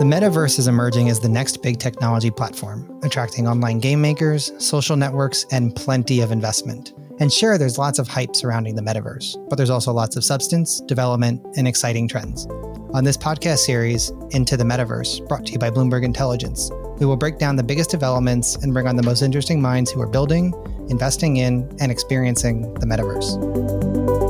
The 0.00 0.04
metaverse 0.04 0.58
is 0.58 0.68
emerging 0.68 1.08
as 1.08 1.18
the 1.18 1.30
next 1.30 1.62
big 1.62 1.78
technology 1.78 2.30
platform, 2.30 3.00
attracting 3.02 3.48
online 3.48 3.78
game 3.78 4.02
makers, 4.02 4.52
social 4.58 4.96
networks, 4.96 5.46
and 5.50 5.74
plenty 5.74 6.20
of 6.20 6.30
investment. 6.30 6.92
And 7.20 7.32
sure, 7.32 7.56
there's 7.56 7.78
lots 7.78 7.98
of 7.98 8.06
hype 8.06 8.36
surrounding 8.36 8.74
the 8.74 8.82
metaverse, 8.82 9.48
but 9.48 9.56
there's 9.56 9.70
also 9.70 9.92
lots 9.92 10.14
of 10.16 10.24
substance, 10.24 10.82
development, 10.82 11.40
and 11.56 11.66
exciting 11.66 12.06
trends. 12.06 12.46
On 12.92 13.04
this 13.04 13.16
podcast 13.16 13.60
series, 13.60 14.10
Into 14.32 14.58
the 14.58 14.64
Metaverse, 14.64 15.26
brought 15.26 15.46
to 15.46 15.52
you 15.52 15.58
by 15.58 15.70
Bloomberg 15.70 16.04
Intelligence, 16.04 16.70
we 16.98 17.06
will 17.06 17.16
break 17.16 17.38
down 17.38 17.56
the 17.56 17.62
biggest 17.62 17.90
developments 17.90 18.56
and 18.56 18.74
bring 18.74 18.86
on 18.86 18.96
the 18.96 19.02
most 19.02 19.22
interesting 19.22 19.62
minds 19.62 19.90
who 19.90 20.02
are 20.02 20.08
building, 20.08 20.52
investing 20.90 21.38
in, 21.38 21.74
and 21.80 21.90
experiencing 21.90 22.74
the 22.74 22.84
metaverse. 22.84 24.29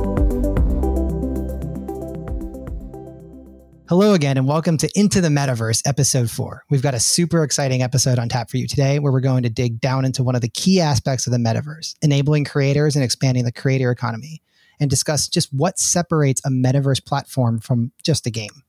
Hello 3.90 4.14
again, 4.14 4.38
and 4.38 4.46
welcome 4.46 4.76
to 4.76 4.88
Into 4.94 5.20
the 5.20 5.30
Metaverse, 5.30 5.82
episode 5.84 6.30
four. 6.30 6.62
We've 6.70 6.80
got 6.80 6.94
a 6.94 7.00
super 7.00 7.42
exciting 7.42 7.82
episode 7.82 8.20
on 8.20 8.28
tap 8.28 8.48
for 8.48 8.56
you 8.56 8.68
today 8.68 9.00
where 9.00 9.10
we're 9.10 9.18
going 9.18 9.42
to 9.42 9.50
dig 9.50 9.80
down 9.80 10.04
into 10.04 10.22
one 10.22 10.36
of 10.36 10.42
the 10.42 10.48
key 10.48 10.80
aspects 10.80 11.26
of 11.26 11.32
the 11.32 11.40
metaverse, 11.40 11.96
enabling 12.00 12.44
creators 12.44 12.94
and 12.94 13.04
expanding 13.04 13.42
the 13.42 13.50
creator 13.50 13.90
economy, 13.90 14.42
and 14.78 14.90
discuss 14.90 15.26
just 15.26 15.52
what 15.52 15.80
separates 15.80 16.40
a 16.44 16.50
metaverse 16.50 17.04
platform 17.04 17.58
from 17.58 17.90
just 18.04 18.28
a 18.28 18.30
game. 18.30 18.62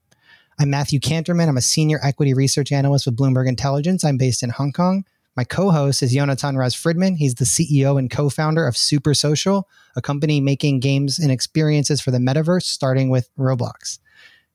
I'm 0.60 0.72
Matthew 0.72 1.00
Kanterman. 1.00 1.48
I'm 1.48 1.56
a 1.56 1.62
senior 1.62 2.00
equity 2.02 2.34
research 2.34 2.72
analyst 2.72 3.06
with 3.06 3.16
Bloomberg 3.16 3.48
Intelligence. 3.48 4.04
I'm 4.04 4.18
based 4.18 4.42
in 4.42 4.50
Hong 4.50 4.72
Kong. 4.72 5.06
My 5.38 5.44
co-host 5.44 6.02
is 6.02 6.16
Yonatan 6.16 6.58
Raz 6.58 6.74
Fridman. 6.74 7.18
He's 7.18 7.36
the 7.36 7.46
CEO 7.46 8.00
and 8.00 8.10
co-founder 8.10 8.66
of 8.66 8.76
Super 8.76 9.14
Social, 9.14 9.70
a 9.96 10.02
company 10.02 10.42
making 10.42 10.80
games 10.80 11.20
and 11.20 11.32
experiences 11.32 12.02
for 12.02 12.10
the 12.10 12.18
metaverse, 12.18 12.64
starting 12.64 13.12
with 13.12 13.30
Roblox. 13.38 14.00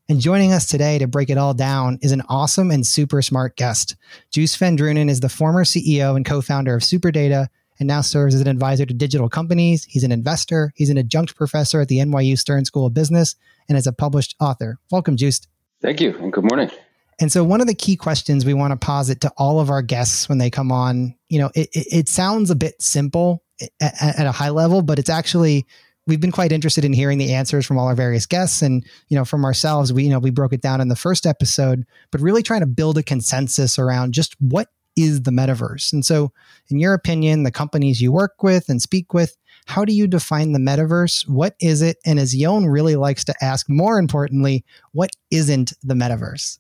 And 0.08 0.20
joining 0.20 0.52
us 0.52 0.66
today 0.66 1.00
to 1.00 1.08
break 1.08 1.30
it 1.30 1.38
all 1.38 1.52
down 1.52 1.98
is 2.00 2.12
an 2.12 2.22
awesome 2.28 2.70
and 2.70 2.86
super 2.86 3.20
smart 3.22 3.56
guest. 3.56 3.96
Joost 4.30 4.56
van 4.56 4.78
Dreunen 4.78 5.08
is 5.08 5.18
the 5.18 5.28
former 5.28 5.64
CEO 5.64 6.14
and 6.14 6.24
co-founder 6.24 6.76
of 6.76 6.82
SuperData 6.82 7.48
and 7.80 7.88
now 7.88 8.02
serves 8.02 8.32
as 8.32 8.40
an 8.40 8.46
advisor 8.46 8.86
to 8.86 8.94
digital 8.94 9.28
companies. 9.28 9.82
He's 9.82 10.04
an 10.04 10.12
investor. 10.12 10.72
He's 10.76 10.90
an 10.90 10.96
adjunct 10.96 11.34
professor 11.34 11.80
at 11.80 11.88
the 11.88 11.98
NYU 11.98 12.38
Stern 12.38 12.64
School 12.64 12.86
of 12.86 12.94
Business 12.94 13.34
and 13.68 13.76
is 13.76 13.88
a 13.88 13.92
published 13.92 14.36
author. 14.38 14.78
Welcome, 14.92 15.16
Joost. 15.16 15.48
Thank 15.82 16.00
you, 16.00 16.16
and 16.18 16.32
good 16.32 16.44
morning. 16.44 16.70
And 17.18 17.32
so, 17.32 17.42
one 17.42 17.60
of 17.60 17.66
the 17.66 17.74
key 17.74 17.96
questions 17.96 18.46
we 18.46 18.54
want 18.54 18.70
to 18.70 18.76
posit 18.76 19.20
to 19.22 19.32
all 19.36 19.58
of 19.58 19.70
our 19.70 19.82
guests 19.82 20.28
when 20.28 20.38
they 20.38 20.50
come 20.50 20.70
on, 20.70 21.16
you 21.28 21.40
know, 21.40 21.50
it, 21.56 21.68
it, 21.72 21.86
it 21.90 22.08
sounds 22.08 22.50
a 22.50 22.56
bit 22.56 22.80
simple 22.80 23.42
at, 23.80 24.20
at, 24.20 24.26
a 24.26 24.32
high 24.32 24.50
level, 24.50 24.82
but 24.82 24.98
it's 25.00 25.10
actually 25.10 25.66
we've 26.06 26.20
been 26.20 26.32
quite 26.32 26.52
interested 26.52 26.84
in 26.84 26.92
hearing 26.92 27.18
the 27.18 27.34
answers 27.34 27.66
from 27.66 27.78
all 27.78 27.88
our 27.88 27.94
various 27.94 28.26
guests 28.26 28.62
and 28.62 28.84
you 29.08 29.16
know 29.16 29.24
from 29.24 29.44
ourselves 29.44 29.92
we 29.92 30.04
you 30.04 30.10
know 30.10 30.18
we 30.18 30.30
broke 30.30 30.52
it 30.52 30.60
down 30.60 30.80
in 30.80 30.88
the 30.88 30.96
first 30.96 31.26
episode 31.26 31.84
but 32.10 32.20
really 32.20 32.42
trying 32.42 32.60
to 32.60 32.66
build 32.66 32.98
a 32.98 33.02
consensus 33.02 33.78
around 33.78 34.12
just 34.12 34.36
what 34.40 34.68
is 34.96 35.22
the 35.22 35.30
metaverse? 35.30 35.92
And 35.92 36.04
so 36.04 36.32
in 36.68 36.78
your 36.78 36.94
opinion 36.94 37.42
the 37.42 37.50
companies 37.50 38.00
you 38.00 38.10
work 38.10 38.42
with 38.42 38.68
and 38.68 38.80
speak 38.80 39.12
with 39.12 39.36
how 39.66 39.84
do 39.84 39.92
you 39.92 40.06
define 40.06 40.52
the 40.52 40.58
metaverse? 40.58 41.28
What 41.28 41.54
is 41.60 41.82
it? 41.82 41.98
And 42.06 42.18
as 42.18 42.34
Yon 42.34 42.66
really 42.66 42.96
likes 42.96 43.24
to 43.24 43.34
ask 43.42 43.68
more 43.68 43.98
importantly 43.98 44.64
what 44.92 45.10
isn't 45.30 45.74
the 45.82 45.94
metaverse? 45.94 46.58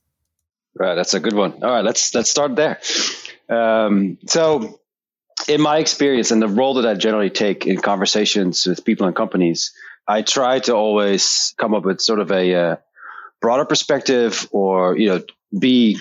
Right 0.74 0.94
that's 0.94 1.14
a 1.14 1.20
good 1.20 1.34
one. 1.34 1.62
All 1.62 1.70
right 1.70 1.84
let's 1.84 2.14
let's 2.14 2.30
start 2.30 2.56
there. 2.56 2.78
Um, 3.48 4.18
so 4.26 4.80
in 5.48 5.60
my 5.60 5.78
experience 5.78 6.30
and 6.30 6.42
the 6.42 6.48
role 6.48 6.74
that 6.74 6.86
I 6.86 6.94
generally 6.94 7.30
take 7.30 7.66
in 7.66 7.78
conversations 7.78 8.66
with 8.66 8.84
people 8.84 9.06
and 9.06 9.14
companies, 9.14 9.72
I 10.08 10.22
try 10.22 10.60
to 10.60 10.74
always 10.74 11.54
come 11.58 11.74
up 11.74 11.84
with 11.84 12.00
sort 12.00 12.20
of 12.20 12.30
a 12.30 12.54
uh, 12.54 12.76
broader 13.40 13.64
perspective 13.64 14.48
or, 14.50 14.96
you 14.96 15.08
know, 15.08 15.22
be 15.56 15.98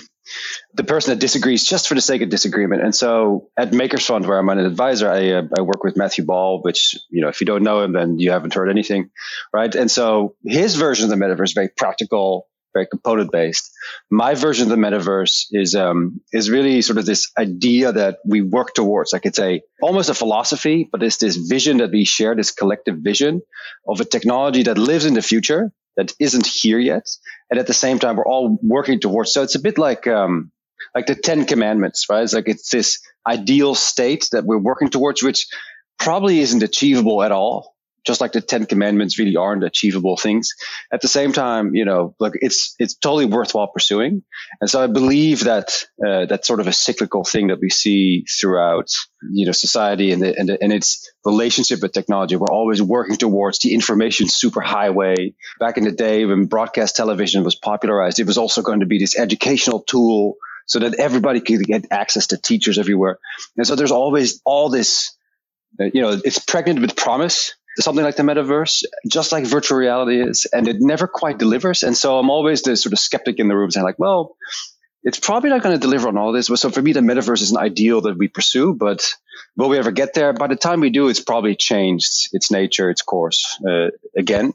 the 0.73 0.83
person 0.83 1.11
that 1.11 1.19
disagrees 1.19 1.63
just 1.63 1.87
for 1.87 1.93
the 1.93 2.01
sake 2.01 2.21
of 2.21 2.29
disagreement. 2.29 2.81
And 2.81 2.95
so 2.95 3.49
at 3.57 3.73
Makers 3.73 4.05
Fund, 4.05 4.25
where 4.25 4.39
I'm 4.39 4.49
an 4.49 4.59
advisor, 4.59 5.09
I, 5.09 5.31
uh, 5.31 5.43
I 5.57 5.61
work 5.61 5.83
with 5.83 5.95
Matthew 5.95 6.25
Ball, 6.25 6.61
which, 6.61 6.97
you 7.09 7.21
know, 7.21 7.27
if 7.27 7.41
you 7.41 7.45
don't 7.45 7.63
know 7.63 7.81
him, 7.81 7.93
then 7.93 8.19
you 8.19 8.31
haven't 8.31 8.53
heard 8.53 8.69
anything, 8.69 9.11
right? 9.53 9.73
And 9.73 9.89
so 9.89 10.35
his 10.43 10.75
version 10.75 11.05
of 11.05 11.17
the 11.17 11.23
metaverse 11.23 11.49
is 11.49 11.53
very 11.53 11.69
practical, 11.69 12.47
very 12.75 12.85
component 12.85 13.31
based. 13.31 13.71
My 14.11 14.35
version 14.35 14.63
of 14.63 14.69
the 14.69 14.83
metaverse 14.85 15.45
is 15.51 15.73
um, 15.73 16.21
is 16.31 16.49
really 16.49 16.81
sort 16.81 16.99
of 16.99 17.05
this 17.05 17.31
idea 17.39 17.91
that 17.91 18.17
we 18.25 18.41
work 18.41 18.73
towards. 18.75 19.13
Like 19.13 19.25
it's 19.25 19.39
a 19.39 19.61
almost 19.81 20.09
a 20.09 20.13
philosophy, 20.13 20.87
but 20.91 21.01
it's 21.01 21.17
this 21.17 21.37
vision 21.37 21.77
that 21.77 21.91
we 21.91 22.05
share, 22.05 22.35
this 22.35 22.51
collective 22.51 22.97
vision 22.99 23.41
of 23.87 24.01
a 24.01 24.05
technology 24.05 24.63
that 24.63 24.77
lives 24.77 25.05
in 25.05 25.15
the 25.15 25.21
future 25.21 25.71
that 25.97 26.13
isn't 26.19 26.45
here 26.45 26.79
yet, 26.79 27.07
and 27.49 27.59
at 27.59 27.67
the 27.67 27.73
same 27.73 27.97
time 27.97 28.17
we're 28.17 28.27
all 28.27 28.59
working 28.61 28.99
towards. 28.99 29.31
So 29.31 29.41
it's 29.41 29.55
a 29.55 29.61
bit 29.67 29.77
like 29.77 30.05
um, 30.05 30.51
like 30.93 31.07
the 31.07 31.15
Ten 31.15 31.45
Commandments, 31.45 32.05
right? 32.09 32.23
It's 32.23 32.33
like 32.33 32.49
it's 32.49 32.69
this 32.69 32.99
ideal 33.25 33.73
state 33.73 34.29
that 34.33 34.45
we're 34.45 34.57
working 34.71 34.89
towards, 34.89 35.23
which 35.23 35.47
probably 35.97 36.39
isn't 36.39 36.61
achievable 36.61 37.23
at 37.23 37.31
all 37.31 37.74
just 38.05 38.21
like 38.21 38.31
the 38.31 38.41
Ten 38.41 38.65
Commandments 38.65 39.17
really 39.19 39.35
aren't 39.35 39.63
achievable 39.63 40.17
things. 40.17 40.49
At 40.93 41.01
the 41.01 41.07
same 41.07 41.33
time, 41.33 41.75
you 41.75 41.85
know, 41.85 42.15
look, 42.19 42.33
it's 42.35 42.75
it's 42.79 42.95
totally 42.95 43.25
worthwhile 43.25 43.67
pursuing. 43.67 44.23
And 44.61 44.69
so 44.69 44.83
I 44.83 44.87
believe 44.87 45.45
that 45.45 45.85
uh, 46.05 46.25
that's 46.25 46.47
sort 46.47 46.59
of 46.59 46.67
a 46.67 46.73
cyclical 46.73 47.23
thing 47.23 47.47
that 47.47 47.59
we 47.59 47.69
see 47.69 48.25
throughout, 48.39 48.91
you 49.31 49.45
know, 49.45 49.51
society 49.51 50.11
and 50.11 50.21
the, 50.21 50.37
and, 50.37 50.49
the, 50.49 50.61
and 50.61 50.71
its 50.71 51.11
relationship 51.25 51.81
with 51.81 51.93
technology. 51.93 52.35
We're 52.35 52.47
always 52.47 52.81
working 52.81 53.17
towards 53.17 53.59
the 53.59 53.73
information 53.73 54.27
superhighway. 54.27 55.33
Back 55.59 55.77
in 55.77 55.83
the 55.83 55.91
day 55.91 56.25
when 56.25 56.45
broadcast 56.45 56.95
television 56.95 57.43
was 57.43 57.55
popularized, 57.55 58.19
it 58.19 58.27
was 58.27 58.37
also 58.37 58.61
going 58.61 58.81
to 58.81 58.85
be 58.85 58.99
this 58.99 59.17
educational 59.17 59.81
tool 59.81 60.35
so 60.67 60.79
that 60.79 60.95
everybody 60.95 61.41
could 61.41 61.63
get 61.63 61.85
access 61.91 62.27
to 62.27 62.37
teachers 62.37 62.77
everywhere. 62.77 63.19
And 63.57 63.67
so 63.67 63.75
there's 63.75 63.91
always 63.91 64.41
all 64.45 64.69
this, 64.69 65.15
uh, 65.79 65.85
you 65.93 66.01
know, 66.01 66.19
it's 66.23 66.39
pregnant 66.39 66.81
with 66.81 66.95
promise 66.95 67.53
something 67.79 68.03
like 68.03 68.15
the 68.15 68.23
metaverse, 68.23 68.83
just 69.07 69.31
like 69.31 69.45
virtual 69.45 69.77
reality 69.77 70.21
is, 70.21 70.45
and 70.51 70.67
it 70.67 70.77
never 70.79 71.07
quite 71.07 71.37
delivers. 71.37 71.83
And 71.83 71.95
so 71.95 72.17
I'm 72.17 72.29
always 72.29 72.61
the 72.61 72.75
sort 72.75 72.93
of 72.93 72.99
skeptic 72.99 73.39
in 73.39 73.47
the 73.47 73.55
room 73.55 73.71
saying 73.71 73.85
like, 73.85 73.99
well, 73.99 74.35
it's 75.03 75.19
probably 75.19 75.51
not 75.51 75.61
going 75.61 75.75
to 75.75 75.79
deliver 75.79 76.07
on 76.07 76.17
all 76.17 76.31
this. 76.31 76.47
So 76.47 76.69
for 76.71 76.81
me, 76.81 76.93
the 76.93 77.01
metaverse 77.01 77.41
is 77.41 77.51
an 77.51 77.57
ideal 77.57 78.01
that 78.01 78.17
we 78.17 78.27
pursue, 78.27 78.73
but 78.73 79.13
will 79.55 79.69
we 79.69 79.77
ever 79.77 79.91
get 79.91 80.15
there? 80.15 80.33
By 80.33 80.47
the 80.47 80.55
time 80.55 80.79
we 80.79 80.89
do, 80.89 81.09
it's 81.09 81.19
probably 81.19 81.55
changed 81.55 82.29
its 82.31 82.49
nature, 82.49 82.89
its 82.89 83.03
course 83.03 83.59
uh, 83.69 83.89
again. 84.17 84.53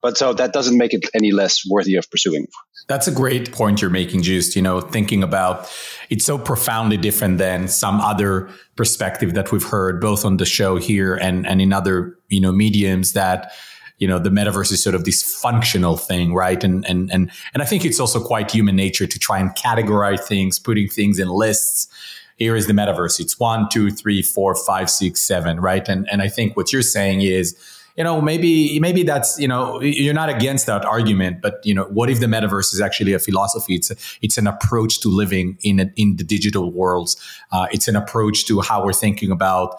But 0.00 0.16
so 0.16 0.32
that 0.32 0.54
doesn't 0.54 0.78
make 0.78 0.94
it 0.94 1.10
any 1.14 1.32
less 1.32 1.62
worthy 1.68 1.96
of 1.96 2.10
pursuing. 2.10 2.46
That's 2.90 3.06
a 3.06 3.12
great 3.12 3.52
point 3.52 3.80
you're 3.80 3.88
making, 3.88 4.22
Joost, 4.22 4.56
You 4.56 4.62
know, 4.62 4.80
thinking 4.80 5.22
about 5.22 5.70
it's 6.08 6.24
so 6.24 6.36
profoundly 6.36 6.96
different 6.96 7.38
than 7.38 7.68
some 7.68 8.00
other 8.00 8.50
perspective 8.74 9.34
that 9.34 9.52
we've 9.52 9.62
heard 9.62 10.00
both 10.00 10.24
on 10.24 10.38
the 10.38 10.44
show 10.44 10.76
here 10.76 11.14
and, 11.14 11.46
and 11.46 11.62
in 11.62 11.72
other, 11.72 12.18
you 12.30 12.40
know, 12.40 12.50
mediums 12.50 13.12
that 13.12 13.52
you 13.98 14.08
know 14.08 14.18
the 14.18 14.30
metaverse 14.30 14.72
is 14.72 14.82
sort 14.82 14.96
of 14.96 15.04
this 15.04 15.22
functional 15.22 15.96
thing 15.96 16.34
right? 16.34 16.64
And 16.64 16.84
and 16.84 17.12
and 17.12 17.30
and 17.54 17.62
i 17.62 17.66
think 17.66 17.84
it's 17.84 18.00
also 18.00 18.18
quite 18.18 18.50
human 18.50 18.74
nature 18.74 19.06
to 19.06 19.18
try 19.20 19.38
and 19.38 19.50
categorize 19.50 20.24
things 20.26 20.58
putting 20.58 20.88
things 20.88 21.20
in 21.20 21.28
lists. 21.28 21.86
Here 22.38 22.56
is 22.56 22.66
the 22.66 22.72
metaverse. 22.72 23.20
It's 23.20 23.38
one 23.38 23.68
two 23.68 23.90
three 23.92 24.22
four 24.22 24.56
five 24.56 24.90
six 24.90 25.22
seven 25.22 25.60
right? 25.60 25.88
And 25.88 26.08
and 26.10 26.22
i 26.22 26.28
think 26.28 26.56
what 26.56 26.72
you're 26.72 26.82
saying 26.82 27.20
is 27.22 27.54
you 28.00 28.04
know 28.04 28.18
maybe 28.22 28.80
maybe 28.80 29.02
that's 29.02 29.38
you 29.38 29.46
know 29.46 29.78
you're 29.82 30.14
not 30.14 30.30
against 30.30 30.64
that 30.64 30.86
argument 30.86 31.42
but 31.42 31.60
you 31.64 31.74
know 31.74 31.84
what 31.98 32.08
if 32.08 32.18
the 32.18 32.24
metaverse 32.34 32.72
is 32.72 32.80
actually 32.80 33.12
a 33.12 33.18
philosophy? 33.18 33.74
It's 33.74 33.90
a, 33.90 33.96
it's 34.22 34.38
an 34.38 34.46
approach 34.46 35.00
to 35.00 35.08
living 35.10 35.58
in 35.60 35.80
a, 35.80 35.86
in 35.96 36.16
the 36.16 36.24
digital 36.24 36.72
worlds. 36.72 37.12
Uh, 37.52 37.66
it's 37.72 37.88
an 37.88 37.96
approach 37.96 38.46
to 38.46 38.62
how 38.62 38.82
we're 38.82 38.94
thinking 38.94 39.30
about 39.30 39.74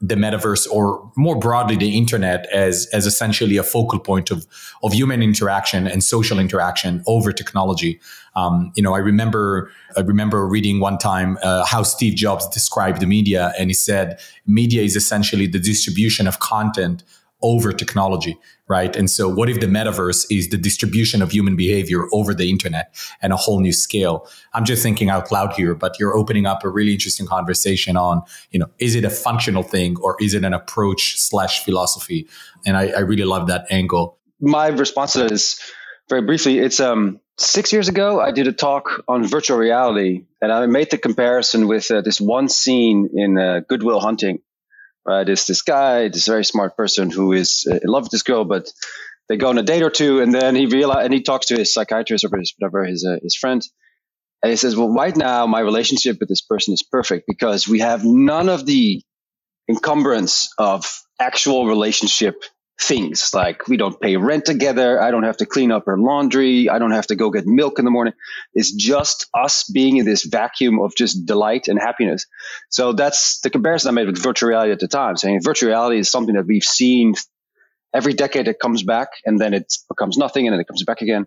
the 0.00 0.16
metaverse 0.16 0.68
or 0.72 1.08
more 1.16 1.38
broadly 1.38 1.76
the 1.76 1.96
internet 1.96 2.46
as 2.52 2.88
as 2.92 3.06
essentially 3.06 3.56
a 3.58 3.62
focal 3.62 4.00
point 4.00 4.32
of 4.32 4.44
of 4.82 4.92
human 4.92 5.22
interaction 5.22 5.86
and 5.86 6.02
social 6.02 6.40
interaction 6.40 7.04
over 7.06 7.30
technology. 7.30 8.00
Um, 8.34 8.72
you 8.74 8.82
know 8.82 8.92
i 8.92 8.98
remember 8.98 9.70
i 9.96 10.00
remember 10.00 10.46
reading 10.48 10.80
one 10.80 10.98
time 10.98 11.38
uh, 11.42 11.64
how 11.64 11.82
steve 11.84 12.16
jobs 12.16 12.46
described 12.48 13.00
the 13.00 13.06
media 13.06 13.54
and 13.58 13.70
he 13.70 13.74
said 13.74 14.18
media 14.46 14.82
is 14.82 14.94
essentially 14.94 15.46
the 15.46 15.62
distribution 15.70 16.26
of 16.26 16.40
content 16.40 17.04
over 17.42 17.72
technology, 17.72 18.38
right? 18.68 18.96
And 18.96 19.10
so, 19.10 19.28
what 19.28 19.48
if 19.48 19.60
the 19.60 19.66
metaverse 19.66 20.26
is 20.30 20.48
the 20.48 20.56
distribution 20.56 21.22
of 21.22 21.30
human 21.30 21.56
behavior 21.56 22.04
over 22.12 22.34
the 22.34 22.50
internet 22.50 22.94
and 23.20 23.32
a 23.32 23.36
whole 23.36 23.60
new 23.60 23.72
scale? 23.72 24.28
I'm 24.54 24.64
just 24.64 24.82
thinking 24.82 25.10
out 25.10 25.30
loud 25.30 25.52
here, 25.52 25.74
but 25.74 25.98
you're 25.98 26.16
opening 26.16 26.46
up 26.46 26.64
a 26.64 26.68
really 26.68 26.92
interesting 26.92 27.26
conversation 27.26 27.96
on, 27.96 28.22
you 28.50 28.58
know, 28.58 28.70
is 28.78 28.94
it 28.94 29.04
a 29.04 29.10
functional 29.10 29.62
thing 29.62 29.96
or 30.00 30.16
is 30.20 30.34
it 30.34 30.44
an 30.44 30.54
approach 30.54 31.18
slash 31.18 31.64
philosophy? 31.64 32.26
And 32.64 32.76
I, 32.76 32.88
I 32.88 33.00
really 33.00 33.24
love 33.24 33.48
that 33.48 33.66
angle. 33.70 34.18
My 34.40 34.68
response 34.68 35.14
to 35.14 35.20
that 35.20 35.32
is 35.32 35.60
very 36.08 36.22
briefly. 36.22 36.58
It's 36.58 36.80
um 36.80 37.20
six 37.38 37.72
years 37.72 37.88
ago. 37.88 38.20
I 38.20 38.32
did 38.32 38.46
a 38.46 38.52
talk 38.52 39.02
on 39.08 39.26
virtual 39.26 39.58
reality, 39.58 40.24
and 40.40 40.50
I 40.52 40.66
made 40.66 40.90
the 40.90 40.98
comparison 40.98 41.68
with 41.68 41.90
uh, 41.90 42.00
this 42.00 42.20
one 42.20 42.48
scene 42.48 43.10
in 43.14 43.38
uh, 43.38 43.60
Good 43.68 43.82
Will 43.82 44.00
Hunting 44.00 44.40
right? 45.06 45.28
It's 45.28 45.46
this 45.46 45.62
guy, 45.62 46.08
this 46.08 46.26
very 46.26 46.44
smart 46.44 46.76
person 46.76 47.10
who 47.10 47.32
is 47.32 47.66
uh, 47.70 47.74
in 47.76 47.88
love 47.88 48.04
with 48.04 48.12
this 48.12 48.22
girl, 48.22 48.44
but 48.44 48.70
they 49.28 49.36
go 49.36 49.48
on 49.48 49.58
a 49.58 49.62
date 49.62 49.82
or 49.82 49.90
two, 49.90 50.20
and 50.20 50.34
then 50.34 50.54
he 50.54 50.66
realize 50.66 51.04
and 51.04 51.14
he 51.14 51.22
talks 51.22 51.46
to 51.46 51.56
his 51.56 51.72
psychiatrist 51.72 52.24
or 52.24 52.38
his 52.38 52.54
whatever 52.58 52.84
his 52.84 53.04
uh, 53.04 53.18
his 53.22 53.36
friend, 53.36 53.62
and 54.42 54.50
he 54.50 54.56
says, 54.56 54.76
"Well, 54.76 54.92
right 54.92 55.16
now 55.16 55.46
my 55.46 55.60
relationship 55.60 56.18
with 56.20 56.28
this 56.28 56.42
person 56.42 56.74
is 56.74 56.82
perfect 56.82 57.24
because 57.26 57.66
we 57.66 57.80
have 57.80 58.04
none 58.04 58.48
of 58.48 58.66
the 58.66 59.02
encumbrance 59.68 60.52
of 60.58 60.86
actual 61.20 61.66
relationship 61.66 62.42
things 62.80 63.32
like 63.32 63.68
we 63.68 63.76
don't 63.76 63.98
pay 64.00 64.16
rent 64.16 64.44
together. 64.44 65.00
I 65.00 65.10
don't 65.10 65.22
have 65.22 65.38
to 65.38 65.46
clean 65.46 65.72
up 65.72 65.86
her 65.86 65.98
laundry. 65.98 66.68
I 66.68 66.78
don't 66.78 66.90
have 66.90 67.06
to 67.06 67.16
go 67.16 67.30
get 67.30 67.46
milk 67.46 67.78
in 67.78 67.84
the 67.84 67.90
morning. 67.90 68.12
It's 68.54 68.70
just 68.70 69.26
us 69.34 69.64
being 69.64 69.96
in 69.96 70.04
this 70.04 70.24
vacuum 70.24 70.80
of 70.80 70.94
just 70.94 71.24
delight 71.24 71.68
and 71.68 71.78
happiness. 71.78 72.26
So 72.68 72.92
that's 72.92 73.40
the 73.40 73.50
comparison 73.50 73.88
I 73.88 73.92
made 73.92 74.06
with 74.06 74.22
virtual 74.22 74.50
reality 74.50 74.72
at 74.72 74.80
the 74.80 74.88
time, 74.88 75.16
saying 75.16 75.40
virtual 75.42 75.70
reality 75.70 75.98
is 75.98 76.10
something 76.10 76.34
that 76.34 76.46
we've 76.46 76.64
seen 76.64 77.14
every 77.94 78.12
decade. 78.12 78.46
It 78.46 78.60
comes 78.60 78.82
back 78.82 79.08
and 79.24 79.40
then 79.40 79.54
it 79.54 79.72
becomes 79.88 80.18
nothing 80.18 80.46
and 80.46 80.52
then 80.52 80.60
it 80.60 80.68
comes 80.68 80.84
back 80.84 81.00
again. 81.00 81.26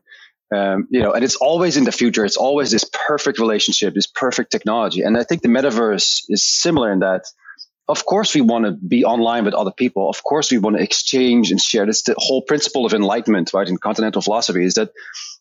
Um, 0.56 0.88
you 0.90 1.02
know, 1.02 1.14
and 1.14 1.24
it's 1.24 1.36
always 1.36 1.78
in 1.78 1.84
the 1.84 1.92
future. 1.92 2.26
It's 2.26 2.38
always 2.38 2.72
this 2.72 2.86
perfect 3.08 3.40
relationship, 3.40 3.94
this 3.94 4.08
perfect 4.08 4.52
technology. 4.52 5.02
And 5.02 5.18
I 5.18 5.24
think 5.24 5.42
the 5.42 5.48
metaverse 5.48 6.24
is 6.30 6.44
similar 6.44 6.92
in 6.92 7.00
that 7.00 7.26
of 7.90 8.06
course 8.06 8.36
we 8.36 8.42
want 8.42 8.66
to 8.66 8.72
be 8.72 9.04
online 9.04 9.46
with 9.46 9.56
other 9.56 9.72
people. 9.72 10.10
Of 10.10 10.24
course 10.24 10.52
we 10.52 10.60
want 10.60 10.78
to 10.78 10.84
exchange 10.84 11.50
and 11.50 11.60
share. 11.60 11.88
That's 11.88 12.04
the 12.04 12.14
whole 12.18 12.44
principle 12.44 12.86
of 12.86 12.94
enlightenment 12.94 13.52
right 13.52 13.68
in 13.68 13.78
continental 13.78 14.22
philosophy 14.22 14.64
is 14.64 14.76
that 14.76 14.92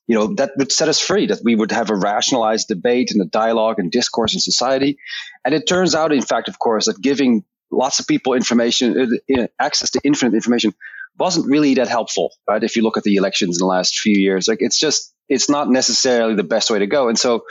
you 0.06 0.19
know 0.19 0.35
that 0.37 0.53
would 0.56 0.73
set 0.73 0.89
us 0.89 0.99
free 0.99 1.27
that 1.27 1.43
we 1.45 1.55
would 1.55 1.71
have 1.71 1.91
a 1.91 1.95
rationalized 1.95 2.69
debate 2.69 3.11
and 3.12 3.21
a 3.21 3.27
dialogue 3.27 3.79
and 3.79 3.93
discourse 3.93 4.33
in 4.33 4.41
society. 4.41 4.97
And 5.45 5.55
it 5.55 5.69
turns 5.69 5.95
out 5.95 6.11
in 6.11 6.23
fact 6.23 6.49
of 6.49 6.59
course 6.59 6.87
that 6.87 7.00
giving 7.00 7.45
lots 7.71 8.00
of 8.00 8.06
people 8.06 8.33
information 8.33 9.21
uh, 9.39 9.47
access 9.61 9.91
to 9.91 10.01
infinite 10.03 10.33
information 10.33 10.73
wasn't 11.19 11.47
really 11.47 11.75
that 11.75 11.89
helpful 11.89 12.33
right 12.49 12.65
if 12.65 12.77
you 12.77 12.83
look 12.83 12.97
at 12.97 13.03
the 13.03 13.17
elections 13.17 13.59
in 13.59 13.61
the 13.61 13.67
last 13.67 13.99
few 13.99 14.19
years. 14.19 14.49
Like 14.49 14.62
it's 14.62 14.79
just 14.79 15.12
it's 15.29 15.51
not 15.51 15.69
necessarily 15.69 16.35
the 16.35 16.44
best 16.44 16.71
way 16.71 16.79
to 16.79 16.87
go. 16.87 17.09
And 17.09 17.19
so 17.19 17.44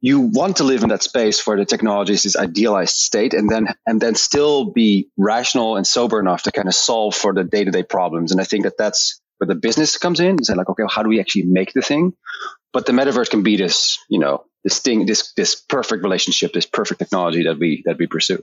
you 0.00 0.20
want 0.20 0.56
to 0.56 0.64
live 0.64 0.82
in 0.82 0.90
that 0.90 1.02
space 1.02 1.46
where 1.46 1.56
the 1.56 1.64
technology 1.64 2.12
is 2.12 2.22
this 2.22 2.36
idealized 2.36 2.96
state 2.96 3.34
and 3.34 3.48
then 3.48 3.68
and 3.86 4.00
then 4.00 4.14
still 4.14 4.72
be 4.72 5.08
rational 5.16 5.76
and 5.76 5.86
sober 5.86 6.20
enough 6.20 6.42
to 6.42 6.52
kind 6.52 6.68
of 6.68 6.74
solve 6.74 7.14
for 7.14 7.32
the 7.32 7.44
day-to-day 7.44 7.84
problems. 7.84 8.32
And 8.32 8.40
i 8.40 8.44
think 8.44 8.64
that 8.64 8.78
that's 8.78 9.20
where 9.38 9.48
the 9.48 9.54
business 9.54 9.98
comes 9.98 10.20
in. 10.20 10.36
Is 10.40 10.50
like 10.50 10.68
okay 10.68 10.84
how 10.88 11.02
do 11.02 11.08
we 11.08 11.20
actually 11.20 11.44
make 11.44 11.72
the 11.72 11.82
thing? 11.82 12.12
But 12.72 12.86
the 12.86 12.92
metaverse 12.92 13.30
can 13.30 13.42
be 13.42 13.56
this 13.56 13.98
you 14.08 14.18
know 14.18 14.44
this 14.66 14.80
thing 14.80 15.06
this 15.06 15.32
this 15.34 15.54
perfect 15.54 16.02
relationship 16.02 16.52
this 16.52 16.66
perfect 16.66 16.98
technology 16.98 17.44
that 17.44 17.56
we 17.56 17.82
that 17.86 17.96
we 17.98 18.06
pursue. 18.08 18.42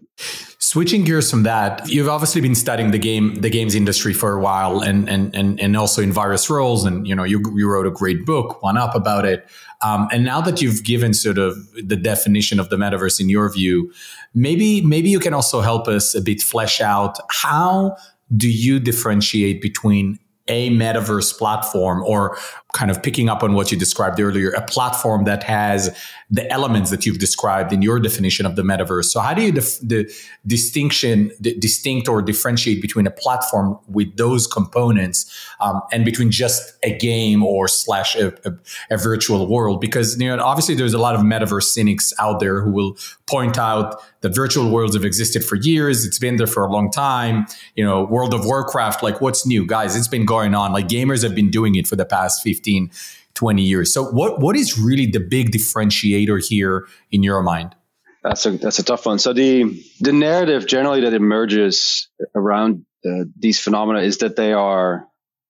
Switching 0.58 1.04
gears 1.04 1.30
from 1.30 1.44
that 1.44 1.86
you've 1.90 2.08
obviously 2.08 2.40
been 2.40 2.56
studying 2.56 2.92
the 2.92 2.98
game 2.98 3.36
the 3.42 3.50
games 3.50 3.76
industry 3.76 4.14
for 4.14 4.34
a 4.34 4.42
while 4.42 4.80
and 4.80 5.10
and 5.10 5.36
and, 5.36 5.60
and 5.60 5.76
also 5.76 6.02
in 6.02 6.14
various 6.14 6.50
roles. 6.50 6.86
And 6.86 7.06
you 7.06 7.14
know 7.14 7.26
you, 7.26 7.44
you 7.58 7.70
wrote 7.70 7.86
a 7.86 7.92
great 7.92 8.26
book 8.26 8.64
one 8.64 8.78
up 8.78 8.96
about 8.96 9.26
it. 9.26 9.46
Um, 9.82 10.08
and 10.14 10.24
now 10.24 10.40
that 10.40 10.62
you've 10.62 10.86
given 10.86 11.14
sort 11.14 11.38
of 11.38 11.58
the 11.74 11.98
definition 11.98 12.58
of 12.58 12.70
the 12.70 12.78
metaverse 12.78 13.20
in 13.20 13.28
your 13.28 13.52
view 13.52 13.92
maybe 14.34 14.82
maybe 14.82 15.10
you 15.10 15.20
can 15.20 15.34
also 15.34 15.60
help 15.60 15.90
us 15.90 16.16
a 16.16 16.22
bit 16.22 16.42
flesh 16.42 16.80
out 16.80 17.20
how 17.30 17.96
do 18.36 18.50
you 18.50 18.80
differentiate 18.80 19.62
between 19.62 20.20
a 20.48 20.70
metaverse 20.72 21.38
platform 21.38 22.04
or 22.04 22.38
kind 22.74 22.90
of 22.90 23.02
picking 23.02 23.30
up 23.30 23.44
on 23.44 23.54
what 23.54 23.72
you 23.72 23.78
described 23.78 24.20
earlier, 24.20 24.50
a 24.52 24.62
platform 24.62 25.26
that 25.26 25.44
has 25.44 25.96
the 26.32 26.52
elements 26.52 26.90
that 26.90 27.06
you've 27.06 27.20
described 27.20 27.72
in 27.72 27.84
your 27.84 28.00
definition 28.00 28.48
of 28.48 28.56
the 28.56 28.64
metaverse. 28.64 29.06
So 29.06 29.20
how 29.20 29.36
do 29.36 29.44
you 29.44 29.52
def- 29.52 29.80
the 29.82 30.12
distinction, 30.48 31.32
the 31.40 31.56
distinct 31.60 32.08
or 32.08 32.24
differentiate 32.24 32.82
between 32.82 33.06
a 33.06 33.12
platform 33.12 33.78
with 33.88 34.18
those 34.18 34.48
components 34.48 35.32
um, 35.62 35.84
and 35.92 36.04
between 36.04 36.32
just 36.32 36.74
a 36.82 36.98
game 36.98 37.44
or 37.44 37.68
slash 37.68 38.16
a, 38.16 38.34
a, 38.46 38.54
a, 38.90 38.98
virtual 38.98 39.46
world? 39.48 39.80
Because 39.80 40.20
you 40.20 40.36
know, 40.36 40.44
obviously 40.44 40.74
there's 40.74 40.96
a 40.96 40.98
lot 40.98 41.14
of 41.14 41.22
metaverse 41.22 41.66
cynics 41.66 42.12
out 42.18 42.40
there 42.40 42.62
who 42.62 42.72
will 42.72 42.98
point 43.28 43.60
out 43.60 44.02
that 44.22 44.34
virtual 44.34 44.72
worlds 44.72 44.96
have 44.96 45.06
existed 45.06 45.44
for 45.44 45.58
years. 45.58 46.06
It's 46.06 46.18
been 46.18 46.38
there 46.38 46.48
for 46.48 46.66
a 46.66 46.72
long 46.72 46.90
time. 46.90 47.46
You 47.76 47.86
know, 47.86 48.06
World 48.06 48.34
of 48.34 48.46
Warcraft, 48.46 49.04
like 49.04 49.22
what's 49.22 49.46
new, 49.46 49.68
guys? 49.68 49.96
It's 49.96 50.08
been 50.08 50.26
going 50.26 50.56
on. 50.56 50.72
Like 50.72 50.88
gamers 50.88 51.22
have 51.22 51.36
been 51.36 51.52
doing 51.52 51.76
it 51.76 51.86
for 51.86 51.96
the 51.96 52.06
past 52.06 52.42
15 52.42 52.63
15, 52.64 52.92
20 53.34 53.62
years. 53.62 53.94
So 53.94 54.04
what 54.04 54.40
what 54.40 54.56
is 54.56 54.80
really 54.80 55.08
the 55.08 55.20
big 55.20 55.52
differentiator 55.52 56.46
here 56.48 56.88
in 57.12 57.24
your 57.24 57.44
mind? 57.44 57.76
That's 58.24 58.46
a 58.46 58.52
that's 58.52 58.80
a 58.80 58.84
tough 58.84 59.06
one. 59.06 59.20
So 59.20 59.34
the 59.34 59.84
the 60.00 60.14
narrative 60.14 60.66
generally 60.66 61.02
that 61.02 61.14
emerges 61.14 62.08
around 62.34 62.86
uh, 63.06 63.26
these 63.38 63.60
phenomena 63.60 64.00
is 64.00 64.20
that 64.20 64.36
they 64.36 64.54
are 64.54 65.08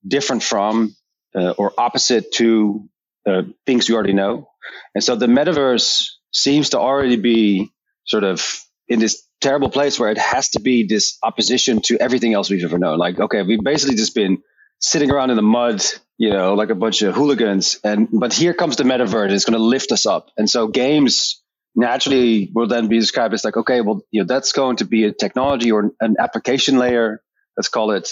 different 0.07 0.42
from 0.42 0.95
uh, 1.36 1.51
or 1.51 1.71
opposite 1.77 2.31
to 2.33 2.89
uh, 3.27 3.44
things 3.65 3.88
you 3.88 3.95
already 3.95 4.13
know, 4.13 4.50
and 4.95 5.04
so 5.04 5.15
the 5.15 5.27
metaverse 5.27 6.10
seems 6.31 6.69
to 6.69 6.80
already 6.80 7.18
be 7.18 7.71
sort 8.06 8.24
of 8.24 8.60
in 8.88 9.00
this 9.00 9.24
terrible 9.39 9.69
place 9.69 10.00
where 10.00 10.10
it 10.10 10.18
has 10.18 10.50
to 10.50 10.60
be 10.60 10.88
this 10.88 11.18
opposition 11.21 11.81
to 11.81 11.98
everything 12.01 12.33
else 12.33 12.50
we've 12.50 12.63
ever 12.63 12.80
known. 12.80 12.98
Like, 12.98 13.19
okay, 13.19 13.44
we've 13.44 13.63
basically 13.63 13.95
just 13.95 14.15
been 14.15 14.39
sitting 14.83 15.09
around 15.12 15.30
in 15.30 15.38
the 15.38 15.41
mud, 15.41 15.81
you 16.18 16.30
know, 16.30 16.56
like 16.56 16.69
a 16.69 16.75
bunch 16.75 17.01
of 17.01 17.15
hooligans. 17.15 17.80
And 17.83 18.09
but 18.12 18.33
here 18.33 18.53
comes 18.53 18.75
the 18.75 18.83
metaverse. 18.83 19.31
It's 19.31 19.45
going 19.45 19.57
to 19.57 19.63
lift 19.63 19.91
us 19.94 20.06
up. 20.06 20.30
And 20.38 20.50
so 20.50 20.68
games 20.68 21.41
naturally 21.74 22.51
will 22.53 22.68
then 22.68 22.89
be 22.89 23.00
described 23.00 23.33
as 23.33 23.45
like, 23.45 23.56
okay, 23.57 23.80
well, 23.80 24.01
you 24.12 24.21
know, 24.21 24.27
that's 24.27 24.51
going 24.51 24.75
to 24.77 24.85
be 24.85 25.06
a 25.06 25.13
technology 25.13 25.71
or 25.71 25.91
an 26.01 26.18
application 26.19 26.77
layer. 26.77 27.21
Let's 27.57 27.69
call 27.69 27.91
it. 27.91 28.09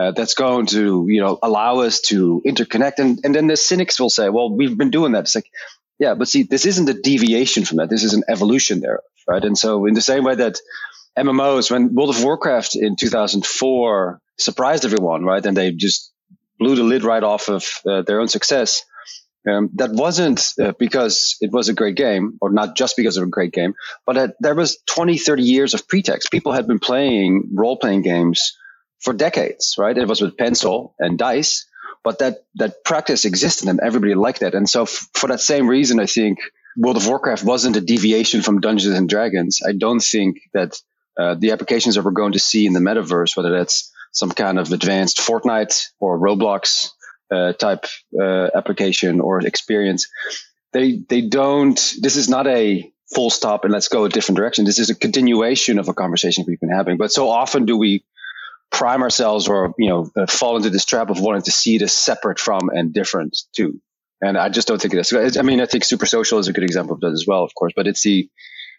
Uh, 0.00 0.10
that's 0.10 0.34
going 0.34 0.66
to 0.66 1.06
you 1.08 1.20
know 1.20 1.38
allow 1.40 1.78
us 1.78 2.00
to 2.00 2.42
interconnect 2.44 2.98
and, 2.98 3.20
and 3.22 3.32
then 3.32 3.46
the 3.46 3.56
cynics 3.56 4.00
will 4.00 4.10
say 4.10 4.28
well 4.28 4.52
we've 4.52 4.76
been 4.76 4.90
doing 4.90 5.12
that 5.12 5.20
it's 5.20 5.36
like 5.36 5.48
yeah 6.00 6.14
but 6.14 6.26
see 6.26 6.42
this 6.42 6.66
isn't 6.66 6.88
a 6.88 6.94
deviation 6.94 7.64
from 7.64 7.76
that 7.76 7.90
this 7.90 8.02
is 8.02 8.12
an 8.12 8.24
evolution 8.28 8.80
there 8.80 8.98
right 9.28 9.44
and 9.44 9.56
so 9.56 9.86
in 9.86 9.94
the 9.94 10.00
same 10.00 10.24
way 10.24 10.34
that 10.34 10.58
mmos 11.16 11.70
when 11.70 11.94
world 11.94 12.10
of 12.10 12.24
warcraft 12.24 12.74
in 12.74 12.96
2004 12.96 14.20
surprised 14.36 14.84
everyone 14.84 15.22
right 15.24 15.46
and 15.46 15.56
they 15.56 15.70
just 15.70 16.12
blew 16.58 16.76
the 16.76 16.82
lid 16.82 17.04
right 17.04 17.22
off 17.22 17.48
of 17.48 17.64
uh, 17.86 18.02
their 18.02 18.20
own 18.20 18.28
success. 18.28 18.84
Um, 19.46 19.70
that 19.74 19.90
wasn't 19.92 20.42
uh, 20.58 20.72
because 20.78 21.36
it 21.40 21.52
was 21.52 21.68
a 21.68 21.74
great 21.74 21.96
game, 21.96 22.38
or 22.40 22.50
not 22.50 22.76
just 22.76 22.96
because 22.96 23.18
of 23.18 23.24
a 23.24 23.30
great 23.30 23.52
game, 23.52 23.74
but 24.06 24.14
that 24.14 24.36
there 24.40 24.54
was 24.54 24.78
20, 24.86 25.18
30 25.18 25.42
years 25.42 25.74
of 25.74 25.86
pretext. 25.86 26.30
People 26.30 26.52
had 26.52 26.66
been 26.66 26.78
playing 26.78 27.50
role 27.52 27.76
playing 27.76 28.02
games 28.02 28.56
for 29.00 29.12
decades, 29.12 29.74
right? 29.78 29.96
It 29.96 30.08
was 30.08 30.22
with 30.22 30.38
pencil 30.38 30.94
and 30.98 31.18
dice, 31.18 31.66
but 32.02 32.20
that, 32.20 32.44
that 32.54 32.84
practice 32.84 33.26
existed 33.26 33.68
and 33.68 33.80
everybody 33.80 34.14
liked 34.14 34.40
it. 34.40 34.54
And 34.54 34.68
so, 34.68 34.84
f- 34.84 35.08
for 35.12 35.26
that 35.28 35.40
same 35.40 35.68
reason, 35.68 36.00
I 36.00 36.06
think 36.06 36.38
World 36.76 36.96
of 36.96 37.06
Warcraft 37.06 37.44
wasn't 37.44 37.76
a 37.76 37.82
deviation 37.82 38.40
from 38.40 38.60
Dungeons 38.60 38.96
and 38.96 39.08
Dragons. 39.08 39.60
I 39.66 39.72
don't 39.72 40.00
think 40.00 40.38
that 40.54 40.80
uh, 41.18 41.34
the 41.38 41.52
applications 41.52 41.94
that 41.96 42.04
we're 42.04 42.12
going 42.12 42.32
to 42.32 42.38
see 42.38 42.66
in 42.66 42.72
the 42.72 42.80
metaverse, 42.80 43.36
whether 43.36 43.50
that's 43.50 43.92
some 44.14 44.30
kind 44.30 44.58
of 44.58 44.72
advanced 44.72 45.18
Fortnite 45.18 45.88
or 46.00 46.18
Roblox 46.18 46.88
uh, 47.30 47.52
type 47.52 47.84
uh, 48.18 48.48
application 48.54 49.20
or 49.20 49.44
experience. 49.46 50.08
They 50.72 51.02
they 51.08 51.20
don't. 51.20 51.78
This 52.00 52.16
is 52.16 52.28
not 52.28 52.46
a 52.46 52.90
full 53.14 53.30
stop 53.30 53.64
and 53.64 53.72
let's 53.72 53.88
go 53.88 54.04
a 54.04 54.08
different 54.08 54.38
direction. 54.38 54.64
This 54.64 54.78
is 54.78 54.90
a 54.90 54.94
continuation 54.94 55.78
of 55.78 55.88
a 55.88 55.94
conversation 55.94 56.44
we've 56.46 56.60
been 56.60 56.70
having. 56.70 56.96
But 56.96 57.12
so 57.12 57.28
often 57.28 57.66
do 57.66 57.76
we 57.76 58.04
prime 58.70 59.02
ourselves 59.02 59.46
or 59.46 59.74
you 59.78 59.88
know 59.88 60.10
uh, 60.16 60.26
fall 60.26 60.56
into 60.56 60.70
this 60.70 60.84
trap 60.84 61.10
of 61.10 61.20
wanting 61.20 61.42
to 61.42 61.52
see 61.52 61.76
it 61.76 61.82
as 61.82 61.92
separate 61.92 62.38
from 62.38 62.70
and 62.70 62.92
different 62.92 63.36
too. 63.54 63.80
And 64.20 64.38
I 64.38 64.48
just 64.48 64.66
don't 64.66 64.80
think 64.80 64.94
it 64.94 65.00
is. 65.00 65.36
I 65.36 65.42
mean, 65.42 65.60
I 65.60 65.66
think 65.66 65.84
super 65.84 66.06
social 66.06 66.38
is 66.38 66.48
a 66.48 66.52
good 66.52 66.64
example 66.64 66.94
of 66.94 67.00
that 67.00 67.12
as 67.12 67.26
well, 67.26 67.44
of 67.44 67.54
course. 67.54 67.72
But 67.76 67.86
it's 67.86 68.02
the 68.02 68.28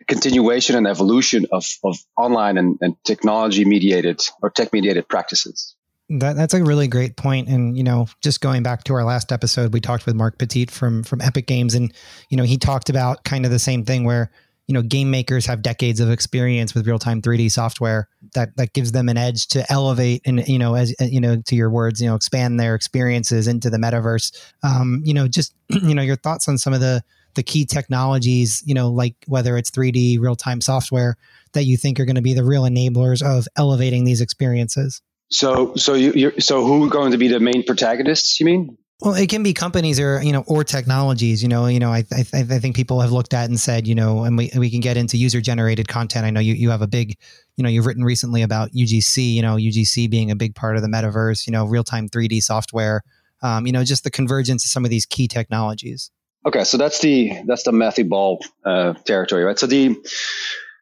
continuation 0.08 0.76
and 0.76 0.88
evolution 0.88 1.46
of, 1.52 1.66
of 1.84 1.98
online 2.18 2.58
and, 2.58 2.78
and 2.82 2.96
technology 3.04 3.66
mediated 3.66 4.22
or 4.42 4.50
tech 4.50 4.74
mediated 4.74 5.08
practices. 5.08 5.76
That, 6.10 6.36
that's 6.36 6.54
a 6.54 6.64
really 6.64 6.88
great 6.88 7.16
point. 7.16 7.48
And, 7.48 7.76
you 7.76 7.84
know, 7.84 8.08
just 8.22 8.40
going 8.40 8.62
back 8.62 8.84
to 8.86 8.94
our 8.94 9.04
last 9.04 9.32
episode, 9.32 9.74
we 9.74 9.82
talked 9.82 10.06
with 10.06 10.16
Marc 10.16 10.38
Petit 10.38 10.68
from, 10.68 11.04
from 11.04 11.22
Epic 11.22 11.48
Games 11.48 11.74
and, 11.74 11.92
you 12.30 12.38
know, 12.38 12.44
he 12.44 12.58
talked 12.58 12.90
about 12.90 13.24
kind 13.24 13.44
of 13.44 13.52
the 13.52 13.58
same 13.58 13.84
thing 13.84 14.04
where, 14.04 14.30
you 14.68 14.74
know, 14.74 14.84
game 14.84 15.10
makers 15.10 15.48
have 15.48 15.64
decades 15.64 16.00
of 16.00 16.12
experience 16.12 16.76
with 16.76 16.88
real 16.88 17.00
time 17.00 17.22
3D 17.22 17.52
software 17.52 18.08
that, 18.36 18.56
that 18.58 18.74
gives 18.74 18.92
them 18.92 19.10
an 19.10 19.18
edge 19.18 19.48
to 19.48 19.72
elevate 19.72 20.22
and, 20.26 20.48
you 20.48 20.60
know, 20.60 20.76
as, 20.76 20.94
you 21.00 21.20
know, 21.20 21.42
to 21.42 21.56
your 21.56 21.72
words, 21.72 22.00
you 22.00 22.08
know, 22.08 22.16
expand 22.16 22.60
their 22.60 22.76
experiences 22.76 23.48
into 23.48 23.72
the 23.72 23.78
metaverse. 23.78 24.32
Um, 24.62 25.02
you 25.04 25.14
know, 25.14 25.28
just, 25.28 25.56
you 25.70 25.96
know, 25.96 26.04
your 26.04 26.18
thoughts 26.18 26.48
on 26.48 26.60
some 26.60 26.74
of 26.74 26.82
the, 26.82 27.04
the 27.36 27.44
key 27.44 27.66
technologies, 27.66 28.64
you 28.66 28.74
know, 28.74 28.90
like 28.90 29.16
whether 29.28 29.58
it's 29.58 29.72
3D 29.72 30.20
real 30.20 30.36
time 30.36 30.62
software 30.62 31.18
that 31.54 31.66
you 31.66 31.78
think 31.78 32.00
are 32.00 32.06
going 32.06 32.16
to 32.16 32.22
be 32.22 32.34
the 32.34 32.44
real 32.44 32.64
enablers 32.64 33.22
of 33.22 33.48
elevating 33.58 34.04
these 34.04 34.22
experiences? 34.22 35.02
So, 35.30 35.76
so 35.76 35.94
you, 35.94 36.12
you're, 36.14 36.40
so 36.40 36.66
who 36.66 36.86
are 36.86 36.90
going 36.90 37.12
to 37.12 37.18
be 37.18 37.28
the 37.28 37.40
main 37.40 37.64
protagonists? 37.64 38.40
You 38.40 38.46
mean? 38.46 38.78
Well, 39.02 39.14
it 39.16 39.28
can 39.28 39.44
be 39.44 39.54
companies 39.54 40.00
or 40.00 40.24
you 40.24 40.32
know 40.32 40.46
or 40.48 40.64
technologies. 40.64 41.44
You 41.44 41.50
know, 41.50 41.66
you 41.66 41.80
know, 41.80 41.92
I 41.92 42.06
I, 42.14 42.26
I 42.34 42.60
think 42.60 42.76
people 42.76 43.02
have 43.02 43.12
looked 43.12 43.34
at 43.34 43.50
and 43.50 43.60
said, 43.60 43.88
you 43.88 43.96
know, 43.96 44.24
and 44.24 44.38
we 44.38 44.50
we 44.56 44.70
can 44.72 44.80
get 44.80 44.96
into 44.96 45.18
user 45.18 45.42
generated 45.42 45.88
content. 45.90 46.26
I 46.26 46.30
know 46.30 46.40
you 46.40 46.54
you 46.54 46.70
have 46.70 46.82
a 46.82 46.88
big, 46.88 47.18
you 47.58 47.64
know, 47.64 47.70
you've 47.70 47.86
written 47.86 48.06
recently 48.06 48.42
about 48.42 48.72
UGC. 48.72 49.34
You 49.34 49.42
know, 49.42 49.58
UGC 49.58 50.10
being 50.10 50.32
a 50.32 50.36
big 50.36 50.56
part 50.56 50.78
of 50.78 50.82
the 50.82 50.88
metaverse. 50.88 51.46
You 51.46 51.52
know, 51.52 51.66
real 51.66 51.84
time 51.84 52.08
3D 52.08 52.42
software. 52.42 53.02
Um, 53.44 53.66
you 53.66 53.74
know, 53.74 53.84
just 53.84 54.06
the 54.06 54.12
convergence 54.12 54.64
of 54.64 54.72
some 54.72 54.86
of 54.86 54.92
these 54.92 55.06
key 55.06 55.28
technologies. 55.28 56.10
Okay, 56.46 56.64
so 56.64 56.78
that's 56.78 57.00
the 57.00 57.34
that's 57.48 57.64
the 57.64 57.72
Matthew 57.72 58.04
Ball 58.06 58.40
uh, 58.64 58.94
territory, 59.06 59.44
right? 59.44 59.58
So 59.58 59.66
the 59.66 59.98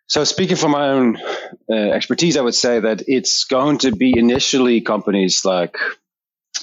so 0.07 0.25
speaking 0.25 0.57
from 0.57 0.71
my 0.71 0.89
own 0.89 1.17
uh, 1.69 1.73
expertise, 1.73 2.35
I 2.35 2.41
would 2.41 2.55
say 2.55 2.81
that 2.81 3.03
it's 3.07 3.45
going 3.45 3.77
to 3.79 3.91
be 3.91 4.17
initially 4.17 4.81
companies 4.81 5.45
like 5.45 5.77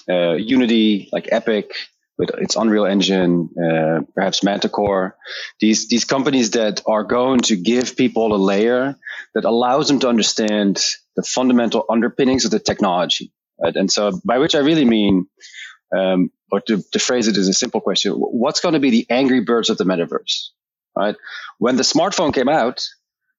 uh, 0.09 0.35
Unity, 0.35 1.09
like 1.12 1.28
Epic, 1.33 1.73
with 2.19 2.30
its 2.38 2.57
Unreal 2.57 2.85
Engine, 2.85 3.49
uh, 3.57 4.00
perhaps 4.14 4.45
Manticore. 4.45 5.16
These 5.61 5.88
these 5.88 6.04
companies 6.04 6.50
that 6.50 6.83
are 6.87 7.02
going 7.02 7.40
to 7.40 7.57
give 7.57 7.97
people 7.97 8.35
a 8.35 8.37
layer 8.37 8.97
that 9.35 9.47
allows 9.47 9.88
them 9.88 10.00
to 10.00 10.09
understand 10.09 10.83
the 11.16 11.23
fundamental 11.23 11.87
underpinnings 11.88 12.45
of 12.45 12.50
the 12.50 12.61
technology. 12.61 13.33
Right? 13.59 13.75
And 13.75 13.90
so, 13.90 14.21
by 14.25 14.38
which 14.38 14.54
I 14.54 14.59
really 14.59 14.85
mean, 14.85 15.26
um, 15.97 16.30
or 16.50 16.61
to, 16.62 16.82
to 16.92 16.99
phrase 16.99 17.28
it 17.28 17.37
as 17.37 17.49
a 17.49 17.54
simple 17.54 17.80
question, 17.80 18.12
what's 18.12 18.61
going 18.61 18.75
to 18.75 18.80
be 18.80 18.90
the 18.90 19.06
Angry 19.11 19.40
Birds 19.40 19.70
of 19.70 19.78
the 19.78 19.85
metaverse? 19.85 20.49
Right? 20.97 21.16
When 21.59 21.76
the 21.76 21.82
smartphone 21.82 22.35
came 22.35 22.49
out, 22.49 22.85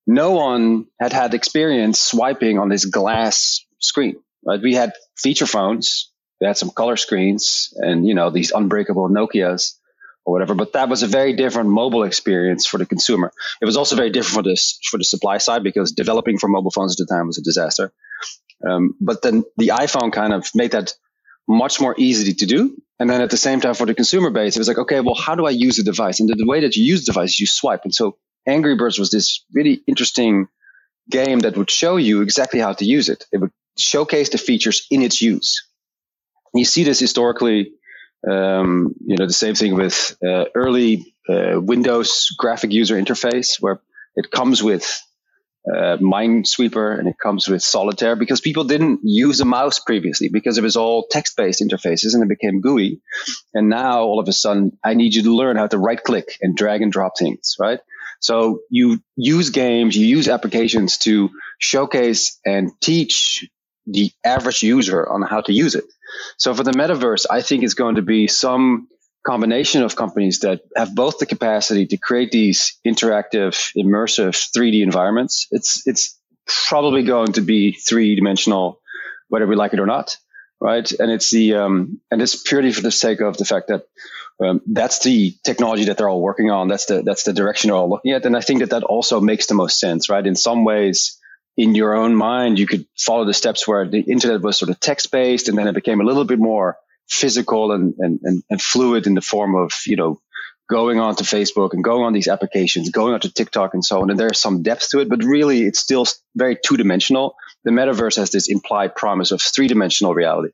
no 0.08 0.32
one 0.32 0.88
had 1.00 1.14
had 1.14 1.34
experience 1.34 2.00
swiping 2.00 2.60
on 2.60 2.70
this 2.70 2.86
glass 2.86 3.66
screen. 3.80 4.16
Right? 4.46 4.62
We 4.62 4.74
had 4.74 4.94
feature 5.18 5.46
phones 5.46 6.12
we 6.42 6.48
had 6.48 6.58
some 6.58 6.72
color 6.72 6.98
screens 6.98 7.72
and, 7.78 8.06
you 8.06 8.16
know, 8.16 8.32
these 8.32 8.52
unbreakable 8.52 9.10
Nokias 9.10 9.76
or 10.26 10.34
whatever. 10.34 10.56
But 10.56 10.74
that 10.74 10.90
was 10.90 11.04
a 11.04 11.08
very 11.08 11.34
different 11.34 11.70
mobile 11.70 12.04
experience 12.04 12.66
for 12.66 12.80
the 12.80 12.86
consumer. 12.86 13.32
It 13.62 13.66
was 13.66 13.78
also 13.78 13.96
very 13.96 14.10
different 14.10 14.34
for 14.34 14.42
the 14.42 14.60
for 14.90 14.98
the 14.98 15.04
supply 15.04 15.38
side 15.38 15.64
because 15.64 15.92
developing 15.92 16.40
for 16.40 16.48
mobile 16.48 16.72
phones 16.72 17.00
at 17.00 17.08
the 17.08 17.14
time 17.14 17.28
was 17.28 17.38
a 17.38 17.44
disaster. 17.44 17.94
Um, 18.68 18.96
but 19.00 19.22
then 19.22 19.44
the 19.58 19.70
iPhone 19.70 20.12
kind 20.12 20.34
of 20.34 20.50
made 20.56 20.72
that 20.72 20.94
much 21.48 21.82
more 21.82 21.96
easy 21.98 22.34
to 22.34 22.46
do. 22.46 22.78
And 23.00 23.10
then 23.10 23.22
at 23.22 23.30
the 23.32 23.38
same 23.38 23.62
time, 23.62 23.74
for 23.74 23.86
the 23.86 23.96
consumer 23.96 24.30
base, 24.30 24.56
it 24.56 24.60
was 24.60 24.68
like, 24.68 24.78
okay, 24.78 25.00
well, 25.00 25.16
how 25.16 25.36
do 25.36 25.46
I 25.46 25.50
use 25.50 25.78
the 25.78 25.84
device? 25.84 26.20
And 26.20 26.30
the, 26.30 26.36
the 26.36 26.46
way 26.46 26.62
that 26.62 26.76
you 26.76 26.84
use 26.84 27.06
the 27.06 27.12
device, 27.12 27.40
you 27.40 27.48
swipe. 27.48 27.84
And 27.84 27.94
so 27.94 28.18
Angry 28.48 28.76
Birds 28.76 29.00
was 29.00 29.10
this 29.10 29.44
really 29.54 29.82
interesting 29.88 30.48
game 31.10 31.40
that 31.40 31.58
would 31.58 31.72
show 31.72 31.98
you 31.98 32.22
exactly 32.22 32.60
how 32.60 32.74
to 32.74 32.86
use 32.86 33.10
it. 33.10 33.26
It 33.32 33.40
would 33.40 33.52
showcase 33.78 34.30
the 34.30 34.38
features 34.38 34.86
in 34.92 35.02
its 35.02 35.22
use. 35.22 35.68
You 36.54 36.66
see 36.66 36.84
this 36.84 37.00
historically. 37.00 37.72
Um, 38.30 38.94
you 39.04 39.18
know, 39.18 39.26
the 39.26 39.34
same 39.34 39.56
thing 39.56 39.74
with 39.74 40.16
uh, 40.24 40.46
early 40.54 41.16
uh, 41.28 41.60
Windows 41.60 42.28
graphic 42.38 42.72
user 42.72 42.96
interface, 42.96 43.60
where 43.60 43.82
it 44.16 44.30
comes 44.30 44.62
with 44.62 45.02
uh, 45.68 45.98
Minesweeper 45.98 46.98
and 46.98 47.08
it 47.08 47.18
comes 47.22 47.48
with 47.48 47.62
Solitaire 47.62 48.16
because 48.16 48.42
people 48.42 48.64
didn't 48.64 49.02
use 49.04 49.40
a 49.42 49.46
mouse 49.46 49.80
previously 49.80 50.30
because 50.30 50.58
it 50.58 50.64
was 50.64 50.76
all 50.76 51.08
text 51.10 51.38
based 51.38 51.62
interfaces 51.62 52.14
and 52.14 52.24
it 52.24 52.30
became 52.30 52.62
GUI. 52.62 53.02
And 53.54 53.70
now 53.70 54.02
all 54.02 54.20
of 54.20 54.28
a 54.28 54.34
sudden, 54.34 54.78
I 54.84 54.96
need 54.96 55.14
you 55.14 55.24
to 55.24 55.36
learn 55.36 55.58
how 55.58 55.68
to 55.68 55.78
right 55.78 56.02
click 56.04 56.38
and 56.42 56.56
drag 56.56 56.82
and 56.82 56.92
drop 56.92 57.14
things, 57.18 57.56
right? 57.60 57.80
So 58.20 58.62
you 58.70 59.00
use 59.16 59.50
games, 59.50 59.96
you 59.98 60.06
use 60.06 60.28
applications 60.28 60.98
to 61.00 61.30
showcase 61.60 62.40
and 62.46 62.72
teach 62.82 63.48
the 63.88 64.12
average 64.24 64.62
user 64.62 65.08
on 65.08 65.22
how 65.24 65.42
to 65.42 65.54
use 65.54 65.76
it. 65.76 65.86
So 66.38 66.54
for 66.54 66.64
the 66.64 66.72
metaverse, 66.72 67.26
I 67.30 67.42
think 67.42 67.64
it's 67.64 67.74
going 67.74 67.96
to 67.96 68.02
be 68.02 68.28
some 68.28 68.88
combination 69.24 69.84
of 69.84 69.96
companies 69.96 70.40
that 70.40 70.62
have 70.76 70.96
both 70.96 71.20
the 71.20 71.26
capacity 71.26 71.86
to 71.88 71.98
create 71.98 72.32
these 72.32 72.80
interactive, 72.86 73.72
immersive 73.78 74.36
3D 74.56 74.82
environments. 74.82 75.48
It's 75.52 75.86
it's 75.86 76.18
probably 76.68 77.04
going 77.04 77.34
to 77.34 77.42
be 77.42 77.74
three 77.74 78.16
dimensional, 78.16 78.80
whether 79.30 79.48
we 79.48 79.56
like 79.56 79.74
it 79.74 79.80
or 79.80 79.86
not, 79.86 80.18
right? 80.60 80.90
And 80.92 81.12
it's 81.12 81.30
the 81.30 81.56
um, 81.56 82.02
and 82.10 82.22
it's 82.22 82.42
purely 82.42 82.72
for 82.72 82.82
the 82.82 82.92
sake 82.92 83.22
of 83.22 83.38
the 83.38 83.46
fact 83.46 83.68
that 83.68 83.86
um, 84.44 84.62
that's 84.66 85.00
the 85.04 85.36
technology 85.44 85.86
that 85.86 85.98
they're 85.98 86.10
all 86.10 86.22
working 86.22 86.50
on. 86.50 86.68
That's 86.68 86.86
the 86.86 87.04
that's 87.04 87.24
the 87.24 87.34
direction 87.34 87.70
they're 87.70 87.78
all 87.78 87.90
looking 87.90 88.14
at, 88.14 88.26
and 88.26 88.36
I 88.36 88.42
think 88.42 88.62
that 88.62 88.72
that 88.72 88.84
also 88.84 89.22
makes 89.22 89.46
the 89.48 89.54
most 89.54 89.80
sense, 89.80 90.10
right? 90.10 90.26
In 90.26 90.36
some 90.36 90.64
ways, 90.64 91.20
in 91.58 91.76
your 91.76 91.94
own 91.94 92.16
mind, 92.16 92.58
you 92.58 92.66
could 92.66 92.86
follow 92.98 93.26
the 93.26 93.34
steps 93.34 93.68
where 93.68 93.88
the 93.88 94.00
internet 94.00 94.42
was 94.42 94.58
sort 94.58 94.70
of 94.72 94.80
text 94.80 95.12
based 95.12 95.48
and 95.48 95.58
then 95.58 95.68
it 95.68 95.76
became 95.76 96.02
a 96.02 96.04
little 96.04 96.26
bit 96.26 96.40
more 96.40 96.78
physical 97.12 97.72
and, 97.72 97.94
and, 98.00 98.20
and, 98.24 98.44
and 98.50 98.62
fluid 98.62 99.06
in 99.06 99.14
the 99.14 99.22
form 99.22 99.56
of, 99.56 99.72
you 99.86 99.96
know, 99.96 100.20
going 100.70 101.00
on 101.00 101.16
to 101.18 101.24
Facebook 101.26 101.74
and 101.74 101.84
going 101.84 102.04
on 102.04 102.14
these 102.14 102.30
applications, 102.30 102.90
going 102.90 103.14
on 103.14 103.20
to 103.20 103.32
TikTok 103.32 103.74
and 103.74 103.84
so 103.84 104.02
on. 104.02 104.10
And 104.10 104.18
there's 104.18 104.40
some 104.40 104.64
depth 104.64 104.90
to 104.92 105.00
it, 105.00 105.10
but 105.10 105.24
really 105.24 105.64
it's 105.64 105.80
still 105.80 106.06
very 106.36 106.58
two 106.66 106.78
dimensional. 106.78 107.36
The 107.66 107.72
metaverse 107.72 108.16
has 108.16 108.32
this 108.32 108.50
implied 108.50 108.96
promise 108.96 109.32
of 109.32 109.42
three 109.42 109.68
dimensional 109.68 110.14
reality. 110.14 110.54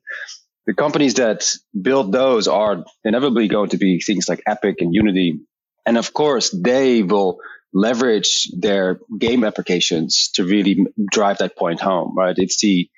The 0.66 0.74
companies 0.74 1.14
that 1.16 1.48
build 1.80 2.12
those 2.12 2.48
are 2.48 2.84
inevitably 3.04 3.48
going 3.48 3.70
to 3.70 3.78
be 3.78 4.00
things 4.00 4.28
like 4.28 4.42
Epic 4.48 4.78
and 4.80 4.94
Unity. 4.94 5.40
And 5.86 5.98
of 5.98 6.14
course, 6.14 6.50
they 6.50 7.04
will 7.04 7.38
leverage 7.74 8.50
their 8.58 9.00
game 9.18 9.44
applications 9.44 10.32
to 10.34 10.44
really 10.44 10.88
drive 11.12 11.38
that 11.38 11.56
point 11.56 11.80
home, 11.80 12.16
right? 12.18 12.36
It's 12.38 12.60
the 12.60 12.90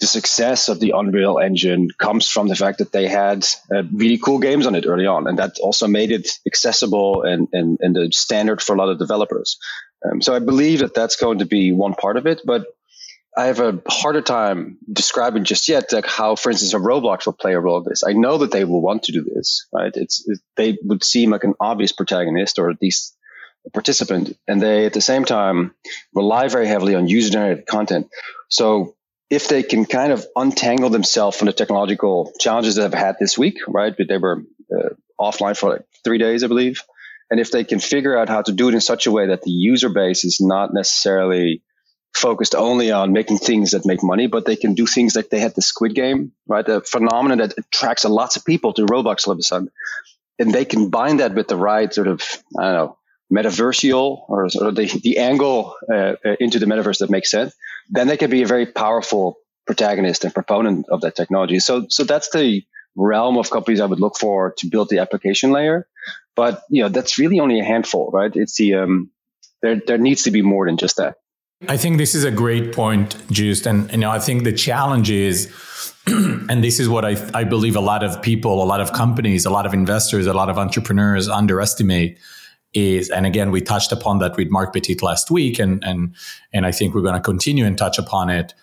the 0.00 0.06
success 0.06 0.68
of 0.68 0.78
the 0.78 0.92
Unreal 0.94 1.38
Engine 1.38 1.88
comes 1.98 2.28
from 2.28 2.48
the 2.48 2.54
fact 2.54 2.78
that 2.78 2.92
they 2.92 3.08
had 3.08 3.46
uh, 3.74 3.82
really 3.92 4.18
cool 4.18 4.38
games 4.38 4.66
on 4.66 4.74
it 4.74 4.86
early 4.86 5.06
on, 5.06 5.26
and 5.26 5.38
that 5.38 5.58
also 5.60 5.86
made 5.86 6.10
it 6.10 6.28
accessible 6.46 7.22
and 7.22 7.48
and, 7.52 7.78
and 7.80 7.96
the 7.96 8.10
standard 8.12 8.60
for 8.60 8.74
a 8.74 8.78
lot 8.78 8.90
of 8.90 8.98
developers. 8.98 9.58
Um, 10.04 10.20
so 10.20 10.34
I 10.34 10.38
believe 10.38 10.80
that 10.80 10.94
that's 10.94 11.16
going 11.16 11.38
to 11.38 11.46
be 11.46 11.72
one 11.72 11.94
part 11.94 12.16
of 12.16 12.26
it, 12.26 12.42
but 12.44 12.66
I 13.38 13.46
have 13.46 13.60
a 13.60 13.82
harder 13.88 14.22
time 14.22 14.78
describing 14.90 15.44
just 15.44 15.68
yet 15.68 15.92
like 15.92 16.06
how, 16.06 16.36
for 16.36 16.50
instance, 16.50 16.72
a 16.72 16.78
Roblox 16.78 17.26
will 17.26 17.34
play 17.34 17.54
a 17.54 17.60
role 17.60 17.78
in 17.78 17.84
this. 17.86 18.02
I 18.06 18.12
know 18.12 18.38
that 18.38 18.50
they 18.50 18.64
will 18.64 18.80
want 18.80 19.04
to 19.04 19.12
do 19.12 19.22
this, 19.22 19.66
right? 19.72 19.92
It's 19.94 20.26
it, 20.26 20.40
they 20.56 20.78
would 20.82 21.04
seem 21.04 21.30
like 21.30 21.44
an 21.44 21.54
obvious 21.60 21.92
protagonist, 21.92 22.58
or 22.58 22.70
at 22.70 22.80
least 22.80 23.16
a 23.66 23.70
participant 23.70 24.36
and 24.46 24.62
they 24.62 24.86
at 24.86 24.92
the 24.92 25.00
same 25.00 25.24
time 25.24 25.74
rely 26.14 26.48
very 26.48 26.66
heavily 26.66 26.94
on 26.94 27.08
user 27.08 27.30
generated 27.30 27.66
content. 27.66 28.08
So 28.48 28.94
if 29.28 29.48
they 29.48 29.62
can 29.62 29.84
kind 29.84 30.12
of 30.12 30.24
untangle 30.36 30.90
themselves 30.90 31.36
from 31.36 31.46
the 31.46 31.52
technological 31.52 32.32
challenges 32.38 32.76
that 32.76 32.82
have 32.82 32.94
had 32.94 33.16
this 33.18 33.36
week, 33.36 33.58
right? 33.66 33.94
But 33.96 34.08
they 34.08 34.18
were 34.18 34.44
uh, 34.72 34.90
offline 35.20 35.56
for 35.56 35.70
like 35.70 35.82
three 36.04 36.18
days, 36.18 36.44
I 36.44 36.46
believe. 36.46 36.82
And 37.30 37.40
if 37.40 37.50
they 37.50 37.64
can 37.64 37.80
figure 37.80 38.16
out 38.16 38.28
how 38.28 38.42
to 38.42 38.52
do 38.52 38.68
it 38.68 38.74
in 38.74 38.80
such 38.80 39.06
a 39.06 39.10
way 39.10 39.28
that 39.28 39.42
the 39.42 39.50
user 39.50 39.88
base 39.88 40.24
is 40.24 40.40
not 40.40 40.72
necessarily 40.72 41.62
focused 42.14 42.54
only 42.54 42.92
on 42.92 43.12
making 43.12 43.38
things 43.38 43.72
that 43.72 43.84
make 43.84 44.02
money, 44.02 44.26
but 44.28 44.46
they 44.46 44.56
can 44.56 44.74
do 44.74 44.86
things 44.86 45.16
like 45.16 45.28
they 45.28 45.40
had 45.40 45.54
the 45.54 45.62
Squid 45.62 45.94
Game, 45.94 46.32
right? 46.46 46.64
The 46.64 46.80
phenomenon 46.80 47.38
that 47.38 47.54
attracts 47.58 48.04
lots 48.04 48.36
of 48.36 48.44
people 48.44 48.72
to 48.74 48.86
Roblox 48.86 49.26
all 49.26 49.32
of 49.32 49.38
a 49.38 49.42
sudden. 49.42 49.70
And 50.38 50.52
they 50.52 50.64
can 50.64 50.88
bind 50.88 51.20
that 51.20 51.34
with 51.34 51.48
the 51.48 51.56
right 51.56 51.92
sort 51.92 52.06
of, 52.06 52.22
I 52.58 52.62
don't 52.62 52.74
know, 52.74 52.98
metaversial 53.32 54.24
or 54.28 54.48
the, 54.48 55.00
the 55.02 55.18
angle 55.18 55.74
uh, 55.92 56.14
uh, 56.24 56.36
into 56.38 56.58
the 56.58 56.66
metaverse 56.66 56.98
that 56.98 57.10
makes 57.10 57.30
sense, 57.30 57.54
then 57.90 58.06
they 58.06 58.16
can 58.16 58.30
be 58.30 58.42
a 58.42 58.46
very 58.46 58.66
powerful 58.66 59.38
protagonist 59.66 60.24
and 60.24 60.32
proponent 60.32 60.86
of 60.90 61.00
that 61.00 61.16
technology. 61.16 61.58
So, 61.58 61.86
so 61.88 62.04
that's 62.04 62.30
the 62.30 62.62
realm 62.94 63.36
of 63.36 63.50
companies 63.50 63.80
I 63.80 63.86
would 63.86 64.00
look 64.00 64.16
for 64.16 64.54
to 64.58 64.66
build 64.68 64.88
the 64.88 65.00
application 65.00 65.50
layer. 65.50 65.86
But 66.34 66.62
you 66.70 66.82
know, 66.82 66.88
that's 66.88 67.18
really 67.18 67.40
only 67.40 67.60
a 67.60 67.64
handful, 67.64 68.10
right? 68.12 68.34
It's 68.34 68.56
the 68.56 68.74
um, 68.74 69.10
there 69.62 69.80
there 69.86 69.98
needs 69.98 70.22
to 70.24 70.30
be 70.30 70.42
more 70.42 70.66
than 70.66 70.76
just 70.76 70.96
that. 70.98 71.16
I 71.68 71.78
think 71.78 71.96
this 71.96 72.14
is 72.14 72.24
a 72.24 72.30
great 72.30 72.74
point, 72.74 73.16
Joost. 73.30 73.66
And 73.66 73.90
you 73.90 73.98
know, 73.98 74.10
I 74.10 74.18
think 74.18 74.44
the 74.44 74.52
challenge 74.52 75.10
is, 75.10 75.50
and 76.06 76.62
this 76.62 76.78
is 76.78 76.88
what 76.88 77.04
I, 77.06 77.16
I 77.32 77.44
believe 77.44 77.76
a 77.76 77.80
lot 77.80 78.04
of 78.04 78.20
people, 78.20 78.62
a 78.62 78.66
lot 78.66 78.80
of 78.80 78.92
companies, 78.92 79.46
a 79.46 79.50
lot 79.50 79.64
of 79.64 79.72
investors, 79.72 80.26
a 80.26 80.34
lot 80.34 80.50
of 80.50 80.58
entrepreneurs 80.58 81.28
underestimate 81.28 82.18
is, 82.76 83.08
and 83.10 83.24
again, 83.24 83.50
we 83.50 83.60
touched 83.60 83.90
upon 83.90 84.18
that 84.18 84.36
with 84.36 84.50
Marc 84.50 84.74
Petit 84.74 84.98
last 85.02 85.30
week, 85.30 85.58
and 85.58 85.82
and 85.82 86.14
and 86.52 86.66
I 86.66 86.72
think 86.72 86.94
we're 86.94 87.02
going 87.02 87.14
to 87.14 87.20
continue 87.20 87.64
and 87.64 87.76
touch 87.76 87.98
upon 87.98 88.30
it. 88.30 88.54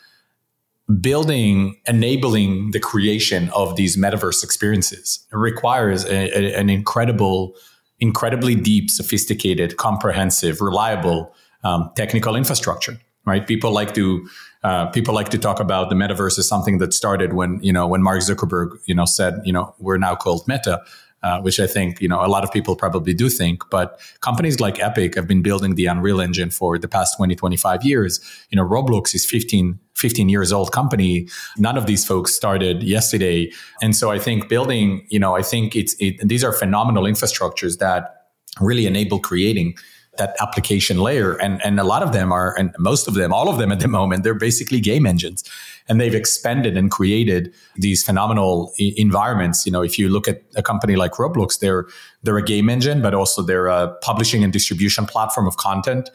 Building, 1.00 1.78
enabling 1.88 2.72
the 2.72 2.80
creation 2.80 3.50
of 3.56 3.76
these 3.76 3.98
metaverse 3.98 4.44
experiences 4.44 5.26
requires 5.32 6.04
a, 6.06 6.30
a, 6.38 6.60
an 6.60 6.70
incredible, 6.70 7.56
incredibly 8.00 8.54
deep, 8.54 8.92
sophisticated, 8.92 9.78
comprehensive, 9.78 10.60
reliable 10.60 11.34
um, 11.64 11.90
technical 11.96 12.36
infrastructure. 12.36 13.00
Right? 13.26 13.48
People 13.48 13.72
like 13.72 13.94
to 13.94 14.28
uh, 14.64 14.88
people 14.88 15.14
like 15.14 15.30
to 15.30 15.38
talk 15.38 15.60
about 15.60 15.90
the 15.90 15.96
metaverse 15.96 16.38
as 16.38 16.48
something 16.48 16.78
that 16.78 16.94
started 16.94 17.34
when 17.34 17.60
you 17.64 17.74
know 17.74 17.88
when 17.88 18.04
Mark 18.04 18.20
Zuckerberg 18.20 18.78
you 18.86 18.94
know 18.94 19.06
said 19.06 19.42
you 19.46 19.54
know 19.54 19.74
we're 19.80 19.98
now 19.98 20.16
called 20.16 20.48
Meta 20.48 20.82
uh, 21.24 21.42
which 21.42 21.60
I 21.60 21.68
think 21.68 22.02
you 22.02 22.08
know 22.08 22.24
a 22.24 22.28
lot 22.28 22.44
of 22.44 22.52
people 22.52 22.76
probably 22.76 23.14
do 23.14 23.30
think. 23.30 23.64
But 23.70 24.00
companies 24.22 24.60
like 24.60 24.80
Epic 24.80 25.16
have 25.16 25.28
been 25.28 25.42
building 25.42 25.76
the 25.76 25.86
Unreal 25.86 26.22
Engine 26.22 26.50
for 26.50 26.78
the 26.78 26.88
past 26.88 27.18
20, 27.18 27.36
25 27.36 27.84
years. 27.84 28.20
You 28.50 28.58
know, 28.58 28.68
Roblox 28.68 29.16
is 29.16 29.26
15, 29.26 29.80
15 29.96 30.30
years 30.30 30.52
old 30.52 30.72
company. 30.72 31.28
None 31.58 31.78
of 31.78 31.86
these 31.86 32.06
folks 32.06 32.34
started 32.34 32.84
yesterday, 32.84 33.52
and 33.82 33.96
so 33.96 34.12
I 34.12 34.20
think 34.20 34.50
building, 34.50 35.06
you 35.10 35.20
know, 35.20 35.36
I 35.36 35.42
think 35.42 35.76
it's 35.76 35.96
it, 36.00 36.28
these 36.28 36.44
are 36.44 36.52
phenomenal 36.52 37.04
infrastructures 37.04 37.80
that 37.80 38.28
really 38.60 38.86
enable 38.86 39.20
creating 39.20 39.76
that 40.18 40.36
application 40.40 40.98
layer. 40.98 41.34
And, 41.34 41.64
and 41.66 41.80
a 41.80 41.84
lot 41.84 42.04
of 42.04 42.14
them 42.14 42.32
are, 42.32 42.58
and 42.58 42.74
most 42.78 43.08
of 43.08 43.16
them, 43.16 43.34
all 43.34 43.50
of 43.50 43.58
them 43.58 43.72
at 43.72 43.80
the 43.80 43.88
moment, 43.88 44.24
they're 44.24 44.36
basically 44.36 44.80
game 44.80 45.06
engines. 45.06 45.44
And 45.90 46.00
they've 46.00 46.16
expanded 46.16 46.78
and 46.78 46.90
created 46.90 47.54
these 47.76 48.04
phenomenal 48.04 48.72
I- 48.80 48.94
environments. 48.98 49.66
You 49.66 49.72
know, 49.72 49.82
if 49.82 50.00
you 50.00 50.10
look 50.10 50.28
at 50.28 50.42
a 50.56 50.64
company 50.64 50.96
like 50.96 51.14
Roblox, 51.14 51.60
they're, 51.60 51.86
they're 52.24 52.38
a 52.38 52.44
game 52.44 52.70
engine, 52.70 53.02
but 53.02 53.14
also 53.14 53.42
they're 53.42 53.68
a 53.68 53.94
publishing 54.02 54.44
and 54.44 54.54
distribution 54.54 55.06
platform 55.06 55.48
of 55.48 55.58
content 55.58 56.10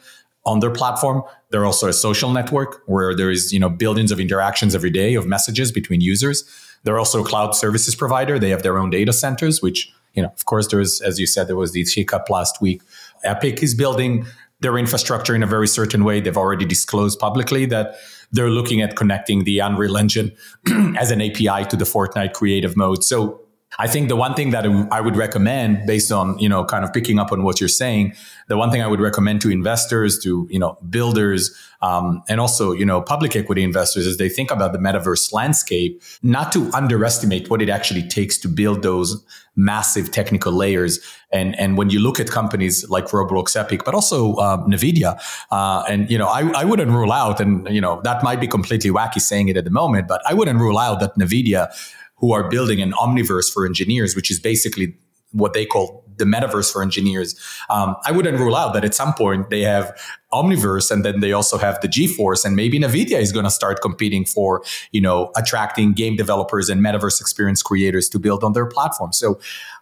on 0.45 0.59
their 0.59 0.71
platform. 0.71 1.21
They're 1.51 1.65
also 1.65 1.87
a 1.87 1.93
social 1.93 2.31
network 2.31 2.81
where 2.85 3.15
there 3.15 3.29
is, 3.29 3.53
you 3.53 3.59
know, 3.59 3.69
billions 3.69 4.11
of 4.11 4.19
interactions 4.19 4.73
every 4.73 4.89
day 4.89 5.15
of 5.15 5.27
messages 5.27 5.71
between 5.71 6.01
users. 6.01 6.43
They're 6.83 6.97
also 6.97 7.23
a 7.23 7.27
cloud 7.27 7.55
services 7.55 7.95
provider. 7.95 8.39
They 8.39 8.49
have 8.49 8.63
their 8.63 8.77
own 8.77 8.89
data 8.89 9.13
centers, 9.13 9.61
which, 9.61 9.91
you 10.13 10.23
know, 10.23 10.29
of 10.29 10.45
course, 10.45 10.67
there 10.67 10.79
is, 10.79 11.01
as 11.01 11.19
you 11.19 11.27
said, 11.27 11.47
there 11.47 11.57
was 11.57 11.73
the 11.73 11.85
hiccup 11.85 12.29
last 12.29 12.61
week 12.61 12.81
Epic 13.23 13.61
is 13.61 13.75
building 13.75 14.25
their 14.61 14.77
infrastructure 14.77 15.35
in 15.35 15.43
a 15.43 15.47
very 15.47 15.67
certain 15.67 16.03
way. 16.03 16.19
They've 16.19 16.37
already 16.37 16.65
disclosed 16.65 17.19
publicly 17.19 17.65
that 17.67 17.95
they're 18.31 18.49
looking 18.49 18.81
at 18.81 18.95
connecting 18.95 19.43
the 19.43 19.59
Unreal 19.59 19.97
Engine 19.97 20.31
as 20.97 21.11
an 21.11 21.21
API 21.21 21.65
to 21.65 21.75
the 21.75 21.85
Fortnite 21.85 22.33
creative 22.33 22.77
mode. 22.77 23.03
So 23.03 23.41
I 23.77 23.87
think 23.87 24.09
the 24.09 24.15
one 24.15 24.33
thing 24.33 24.49
that 24.49 24.65
I 24.91 24.99
would 24.99 25.15
recommend 25.15 25.85
based 25.85 26.11
on, 26.11 26.39
you 26.39 26.49
know, 26.49 26.65
kind 26.65 26.83
of 26.83 26.91
picking 26.91 27.19
up 27.19 27.31
on 27.31 27.43
what 27.43 27.59
you're 27.59 27.69
saying, 27.69 28.13
the 28.47 28.57
one 28.57 28.71
thing 28.71 28.81
I 28.81 28.87
would 28.87 28.99
recommend 28.99 29.41
to 29.41 29.51
investors, 29.51 30.17
to, 30.23 30.47
you 30.49 30.57
know, 30.57 30.79
builders, 30.89 31.55
um, 31.81 32.23
and 32.27 32.41
also, 32.41 32.71
you 32.71 32.83
know, 32.83 32.99
public 32.99 33.35
equity 33.35 33.63
investors 33.63 34.07
as 34.07 34.17
they 34.17 34.27
think 34.27 34.49
about 34.49 34.73
the 34.73 34.79
metaverse 34.79 35.31
landscape, 35.31 36.01
not 36.23 36.51
to 36.53 36.69
underestimate 36.73 37.49
what 37.51 37.61
it 37.61 37.69
actually 37.69 38.07
takes 38.07 38.39
to 38.39 38.47
build 38.47 38.81
those 38.81 39.23
massive 39.55 40.11
technical 40.11 40.51
layers. 40.51 40.99
And, 41.31 41.57
and 41.59 41.77
when 41.77 41.91
you 41.91 41.99
look 41.99 42.19
at 42.19 42.29
companies 42.31 42.89
like 42.89 43.05
Roblox 43.09 43.55
Epic, 43.55 43.83
but 43.85 43.93
also 43.93 44.33
uh, 44.35 44.65
NVIDIA, 44.65 45.21
uh, 45.51 45.83
and, 45.87 46.09
you 46.09 46.17
know, 46.17 46.27
I, 46.27 46.49
I 46.53 46.65
wouldn't 46.65 46.91
rule 46.91 47.11
out, 47.11 47.39
and, 47.39 47.67
you 47.69 47.81
know, 47.81 48.01
that 48.03 48.23
might 48.23 48.41
be 48.41 48.47
completely 48.47 48.89
wacky 48.89 49.21
saying 49.21 49.47
it 49.47 49.57
at 49.57 49.63
the 49.63 49.69
moment, 49.69 50.07
but 50.07 50.21
I 50.27 50.33
wouldn't 50.33 50.59
rule 50.59 50.79
out 50.79 50.99
that 51.01 51.15
NVIDIA 51.15 51.71
who 52.19 52.33
are 52.33 52.49
building 52.49 52.81
an 52.81 52.91
omniverse 52.93 53.51
for 53.51 53.65
engineers, 53.65 54.15
which 54.15 54.29
is 54.29 54.39
basically 54.39 54.95
what 55.31 55.53
they 55.53 55.65
call 55.65 56.03
the 56.17 56.25
metaverse 56.25 56.71
for 56.71 56.83
engineers. 56.83 57.39
Um, 57.69 57.95
I 58.05 58.11
wouldn't 58.11 58.37
rule 58.37 58.55
out 58.55 58.73
that 58.73 58.83
at 58.83 58.93
some 58.93 59.13
point 59.13 59.49
they 59.49 59.61
have 59.61 59.97
Omniverse 60.33 60.91
and 60.91 61.03
then 61.03 61.21
they 61.21 61.31
also 61.31 61.57
have 61.57 61.79
the 61.81 61.87
GeForce 61.87 62.45
and 62.45 62.55
maybe 62.55 62.79
NVIDIA 62.79 63.19
is 63.19 63.31
going 63.31 63.45
to 63.45 63.51
start 63.51 63.81
competing 63.81 64.25
for, 64.25 64.63
you 64.91 65.01
know, 65.01 65.31
attracting 65.35 65.93
game 65.93 66.15
developers 66.15 66.69
and 66.69 66.81
metaverse 66.81 67.19
experience 67.19 67.63
creators 67.63 68.09
to 68.09 68.19
build 68.19 68.43
on 68.43 68.53
their 68.53 68.67
platform. 68.67 69.11
So 69.11 69.39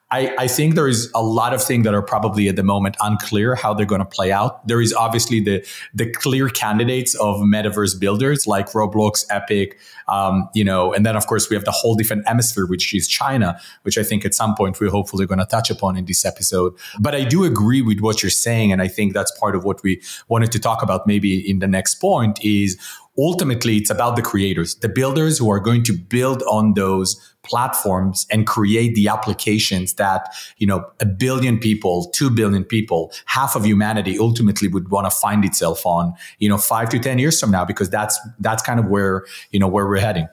I, 0.09 0.33
I, 0.37 0.47
think 0.47 0.75
there 0.75 0.87
is 0.87 1.11
a 1.13 1.21
lot 1.21 1.53
of 1.53 1.61
things 1.61 1.83
that 1.83 1.93
are 1.93 2.01
probably 2.01 2.47
at 2.47 2.55
the 2.55 2.63
moment 2.63 2.95
unclear 3.01 3.55
how 3.55 3.73
they're 3.73 3.85
going 3.85 3.99
to 3.99 4.05
play 4.05 4.31
out. 4.31 4.65
There 4.65 4.79
is 4.79 4.93
obviously 4.93 5.41
the 5.41 5.67
the 5.93 6.09
clear 6.09 6.47
candidates 6.47 7.13
of 7.15 7.37
metaverse 7.37 7.99
builders 7.99 8.47
like 8.47 8.67
Roblox, 8.71 9.25
Epic, 9.29 9.77
um, 10.07 10.47
you 10.53 10.63
know, 10.63 10.93
and 10.93 11.05
then 11.05 11.17
of 11.17 11.27
course 11.27 11.49
we 11.49 11.55
have 11.55 11.65
the 11.65 11.71
whole 11.71 11.95
different 11.95 12.25
hemisphere, 12.25 12.65
which 12.65 12.93
is 12.93 13.05
China, 13.05 13.59
which 13.81 13.97
I 13.97 14.03
think 14.03 14.23
at 14.23 14.33
some 14.33 14.55
point 14.55 14.79
we're 14.79 14.89
hopefully 14.89 15.25
going 15.25 15.39
to 15.39 15.45
touch 15.45 15.69
upon 15.69 15.97
in 15.97 16.05
this 16.05 16.23
episode. 16.23 16.73
But 16.99 17.13
I 17.13 17.25
do 17.25 17.43
agree 17.43 17.81
with 17.81 17.99
what 17.99 18.23
you're 18.23 18.29
saying, 18.29 18.71
and 18.71 18.81
I 18.81 18.87
think 18.87 19.13
that's 19.13 19.37
part 19.37 19.55
of 19.55 19.65
what 19.65 19.83
we 19.83 20.01
wanted 20.29 20.53
to 20.53 20.59
talk 20.59 20.81
about 20.81 21.05
maybe 21.05 21.37
in 21.37 21.59
the 21.59 21.67
next 21.67 21.95
point 21.95 22.43
is 22.43 22.77
ultimately 23.17 23.77
it's 23.77 23.89
about 23.89 24.15
the 24.15 24.21
creators, 24.21 24.75
the 24.75 24.89
builders 24.89 25.37
who 25.37 25.49
are 25.49 25.59
going 25.59 25.83
to 25.83 25.93
build 25.93 26.43
on 26.43 26.73
those 26.73 27.19
platforms 27.43 28.27
and 28.29 28.45
create 28.45 28.93
the 28.93 29.07
applications 29.07 29.93
that, 29.93 30.33
you 30.57 30.67
know, 30.67 30.85
a 30.99 31.05
billion 31.05 31.57
people, 31.57 32.09
2 32.13 32.29
billion 32.29 32.63
people, 32.63 33.11
half 33.25 33.55
of 33.55 33.65
humanity 33.65 34.19
ultimately 34.19 34.67
would 34.67 34.89
want 34.89 35.09
to 35.09 35.11
find 35.11 35.43
itself 35.45 35.85
on, 35.85 36.13
you 36.39 36.49
know, 36.49 36.57
5 36.57 36.89
to 36.89 36.99
10 36.99 37.19
years 37.19 37.39
from 37.39 37.51
now 37.51 37.65
because 37.65 37.89
that's 37.89 38.19
that's 38.39 38.61
kind 38.61 38.79
of 38.79 38.87
where, 38.87 39.25
you 39.51 39.59
know, 39.59 39.67
where 39.67 39.87
we're 39.87 39.99
heading. 39.99 40.27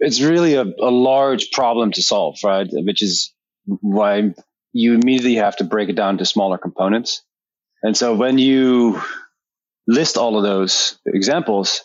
It's 0.00 0.20
really 0.20 0.54
a, 0.54 0.62
a 0.62 0.90
large 0.90 1.50
problem 1.52 1.92
to 1.92 2.02
solve, 2.02 2.38
right? 2.42 2.66
Which 2.70 3.02
is 3.02 3.32
why 3.66 4.34
you 4.72 4.94
immediately 4.94 5.36
have 5.36 5.56
to 5.56 5.64
break 5.64 5.88
it 5.88 5.96
down 5.96 6.18
to 6.18 6.24
smaller 6.24 6.58
components. 6.58 7.22
And 7.82 7.96
so 7.96 8.14
when 8.14 8.38
you 8.38 9.00
list 9.86 10.16
all 10.16 10.36
of 10.36 10.42
those 10.42 10.98
examples, 11.06 11.82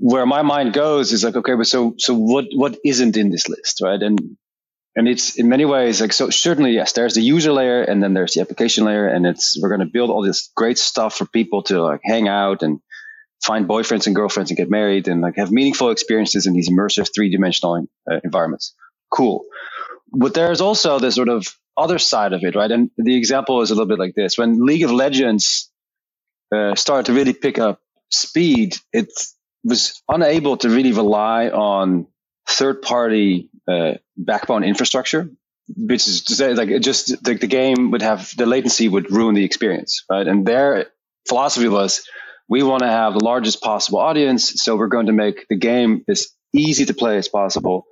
where 0.00 0.26
my 0.26 0.42
mind 0.42 0.72
goes 0.72 1.12
is 1.12 1.24
like, 1.24 1.36
okay, 1.36 1.54
but 1.54 1.66
so 1.66 1.94
so 1.98 2.14
what 2.14 2.46
what 2.54 2.78
isn't 2.84 3.16
in 3.16 3.30
this 3.30 3.48
list, 3.48 3.80
right? 3.82 4.00
And 4.00 4.36
and 4.94 5.08
it's 5.08 5.38
in 5.38 5.48
many 5.48 5.64
ways 5.64 6.00
like 6.00 6.12
so 6.12 6.30
certainly 6.30 6.72
yes, 6.72 6.92
there's 6.92 7.14
the 7.14 7.22
user 7.22 7.52
layer 7.52 7.82
and 7.82 8.02
then 8.02 8.14
there's 8.14 8.34
the 8.34 8.40
application 8.40 8.84
layer, 8.84 9.06
and 9.06 9.26
it's 9.26 9.58
we're 9.60 9.68
going 9.68 9.80
to 9.80 9.92
build 9.92 10.10
all 10.10 10.22
this 10.22 10.50
great 10.54 10.78
stuff 10.78 11.16
for 11.16 11.26
people 11.26 11.62
to 11.64 11.82
like 11.82 12.00
hang 12.04 12.28
out 12.28 12.62
and 12.62 12.80
find 13.42 13.68
boyfriends 13.68 14.06
and 14.06 14.14
girlfriends 14.14 14.50
and 14.50 14.56
get 14.56 14.70
married 14.70 15.08
and 15.08 15.20
like 15.20 15.36
have 15.36 15.50
meaningful 15.50 15.90
experiences 15.90 16.46
in 16.46 16.52
these 16.52 16.70
immersive 16.70 17.08
three 17.14 17.30
dimensional 17.30 17.86
uh, 18.10 18.20
environments. 18.24 18.74
Cool. 19.10 19.44
But 20.12 20.34
there's 20.34 20.60
also 20.60 20.98
the 20.98 21.10
sort 21.10 21.28
of 21.28 21.46
other 21.76 21.98
side 21.98 22.32
of 22.32 22.44
it, 22.44 22.54
right? 22.54 22.70
And 22.70 22.90
the 22.96 23.16
example 23.16 23.62
is 23.62 23.70
a 23.70 23.74
little 23.74 23.88
bit 23.88 23.98
like 23.98 24.14
this: 24.14 24.38
when 24.38 24.64
League 24.64 24.84
of 24.84 24.92
Legends 24.92 25.70
uh, 26.54 26.74
started 26.76 27.06
to 27.06 27.12
really 27.12 27.32
pick 27.34 27.58
up 27.58 27.80
speed, 28.10 28.76
it's 28.92 29.36
was 29.64 30.02
unable 30.08 30.56
to 30.58 30.68
really 30.68 30.92
rely 30.92 31.48
on 31.48 32.06
third 32.48 32.82
party 32.82 33.50
uh, 33.68 33.92
backbone 34.16 34.64
infrastructure, 34.64 35.30
which 35.76 36.08
is 36.08 36.24
to 36.24 36.34
say, 36.34 36.54
like 36.54 36.80
just 36.80 37.26
like 37.26 37.40
the 37.40 37.46
game 37.46 37.90
would 37.92 38.02
have 38.02 38.32
the 38.36 38.46
latency 38.46 38.88
would 38.88 39.10
ruin 39.10 39.34
the 39.34 39.44
experience, 39.44 40.04
right? 40.10 40.26
And 40.26 40.44
their 40.46 40.86
philosophy 41.28 41.68
was, 41.68 42.04
we 42.48 42.62
want 42.62 42.82
to 42.82 42.88
have 42.88 43.14
the 43.14 43.24
largest 43.24 43.62
possible 43.62 44.00
audience, 44.00 44.62
so 44.62 44.76
we're 44.76 44.88
going 44.88 45.06
to 45.06 45.12
make 45.12 45.46
the 45.48 45.56
game 45.56 46.04
as 46.08 46.28
easy 46.52 46.84
to 46.86 46.94
play 46.94 47.16
as 47.16 47.28
possible. 47.28 47.86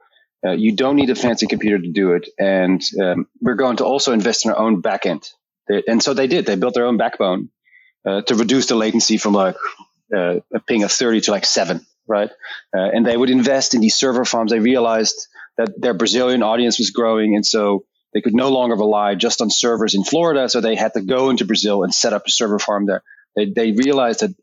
Uh, 0.44 0.52
you 0.52 0.74
don't 0.74 0.96
need 0.96 1.10
a 1.10 1.14
fancy 1.14 1.46
computer 1.46 1.78
to 1.78 1.92
do 1.92 2.12
it, 2.12 2.28
and 2.38 2.82
um, 3.00 3.26
we're 3.40 3.54
going 3.54 3.76
to 3.76 3.84
also 3.84 4.12
invest 4.12 4.44
in 4.44 4.50
our 4.50 4.58
own 4.58 4.82
backend. 4.82 5.28
They, 5.68 5.82
and 5.86 6.02
so 6.02 6.14
they 6.14 6.26
did. 6.26 6.46
They 6.46 6.56
built 6.56 6.74
their 6.74 6.86
own 6.86 6.96
backbone 6.96 7.50
uh, 8.06 8.22
to 8.22 8.34
reduce 8.34 8.66
the 8.66 8.74
latency 8.74 9.18
from 9.18 9.34
like 9.34 9.56
a 10.12 10.60
ping 10.66 10.82
of 10.82 10.92
30 10.92 11.22
to 11.22 11.30
like 11.30 11.44
seven, 11.44 11.86
right? 12.06 12.30
Uh, 12.76 12.90
and 12.92 13.06
they 13.06 13.16
would 13.16 13.30
invest 13.30 13.74
in 13.74 13.80
these 13.80 13.94
server 13.94 14.24
farms. 14.24 14.50
They 14.50 14.60
realized 14.60 15.28
that 15.56 15.80
their 15.80 15.94
Brazilian 15.94 16.42
audience 16.42 16.78
was 16.78 16.90
growing. 16.90 17.34
And 17.34 17.44
so 17.44 17.84
they 18.12 18.20
could 18.20 18.34
no 18.34 18.50
longer 18.50 18.76
rely 18.76 19.14
just 19.14 19.40
on 19.40 19.50
servers 19.50 19.94
in 19.94 20.04
Florida. 20.04 20.48
So 20.48 20.60
they 20.60 20.74
had 20.74 20.94
to 20.94 21.00
go 21.00 21.30
into 21.30 21.44
Brazil 21.44 21.84
and 21.84 21.94
set 21.94 22.12
up 22.12 22.26
a 22.26 22.30
server 22.30 22.58
farm 22.58 22.86
there. 22.86 23.02
They, 23.36 23.46
they 23.46 23.72
realized 23.72 24.20
that 24.20 24.34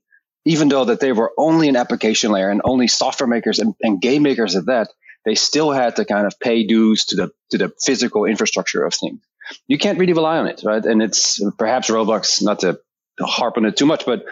even 0.46 0.70
though 0.70 0.86
that 0.86 1.02
they 1.02 1.12
were 1.12 1.34
only 1.38 1.68
an 1.68 1.76
application 1.76 2.32
layer 2.32 2.50
and 2.50 2.62
only 2.64 2.88
software 2.88 3.28
makers 3.28 3.60
and, 3.60 3.76
and 3.82 4.02
game 4.02 4.24
makers 4.24 4.56
at 4.56 4.68
that, 4.68 4.90
they 5.26 5.36
still 5.36 5.72
had 5.72 5.98
to 5.98 6.06
kind 6.06 6.26
of 6.26 6.40
pay 6.40 6.66
dues 6.66 7.06
to 7.08 7.18
the 7.18 7.32
to 7.52 7.58
the 7.58 7.74
physical 7.86 8.24
infrastructure 8.24 8.86
of 8.86 8.94
things. 8.94 9.20
You 9.68 9.78
can't 9.78 10.00
really 10.00 10.14
rely 10.14 10.38
on 10.38 10.48
it, 10.48 10.62
right? 10.64 10.84
And 10.84 11.02
it's 11.02 11.42
perhaps 11.58 11.90
Roblox, 11.90 12.42
not 12.42 12.60
to 12.60 12.80
harp 13.20 13.58
on 13.58 13.66
it 13.66 13.76
too 13.76 13.86
much, 13.86 14.06
but 14.06 14.24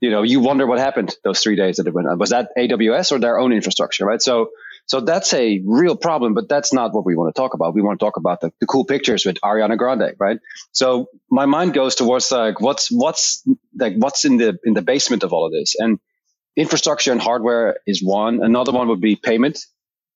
you 0.00 0.10
know, 0.10 0.22
you 0.22 0.40
wonder 0.40 0.66
what 0.66 0.78
happened 0.78 1.14
those 1.24 1.40
three 1.40 1.56
days 1.56 1.76
that 1.76 1.86
it 1.86 1.94
went 1.94 2.08
on. 2.08 2.18
Was 2.18 2.30
that 2.30 2.50
AWS 2.58 3.12
or 3.12 3.18
their 3.18 3.38
own 3.38 3.52
infrastructure, 3.52 4.06
right? 4.06 4.20
So, 4.20 4.50
so 4.86 5.00
that's 5.00 5.32
a 5.34 5.60
real 5.64 5.94
problem, 5.94 6.32
but 6.34 6.48
that's 6.48 6.72
not 6.72 6.94
what 6.94 7.04
we 7.04 7.14
want 7.14 7.34
to 7.34 7.38
talk 7.38 7.54
about. 7.54 7.74
We 7.74 7.82
want 7.82 8.00
to 8.00 8.04
talk 8.04 8.16
about 8.16 8.40
the, 8.40 8.50
the 8.60 8.66
cool 8.66 8.86
pictures 8.86 9.26
with 9.26 9.36
Ariana 9.44 9.76
Grande, 9.76 10.14
right? 10.18 10.38
So 10.72 11.08
my 11.30 11.46
mind 11.46 11.74
goes 11.74 11.94
towards 11.94 12.32
like, 12.32 12.60
what's, 12.60 12.88
what's 12.90 13.46
like, 13.78 13.94
what's 13.96 14.24
in 14.24 14.38
the, 14.38 14.58
in 14.64 14.72
the 14.74 14.82
basement 14.82 15.22
of 15.22 15.32
all 15.32 15.46
of 15.46 15.52
this? 15.52 15.74
And 15.78 15.98
infrastructure 16.56 17.12
and 17.12 17.20
hardware 17.20 17.76
is 17.86 18.02
one. 18.02 18.42
Another 18.42 18.72
one 18.72 18.88
would 18.88 19.00
be 19.02 19.16
payment, 19.16 19.58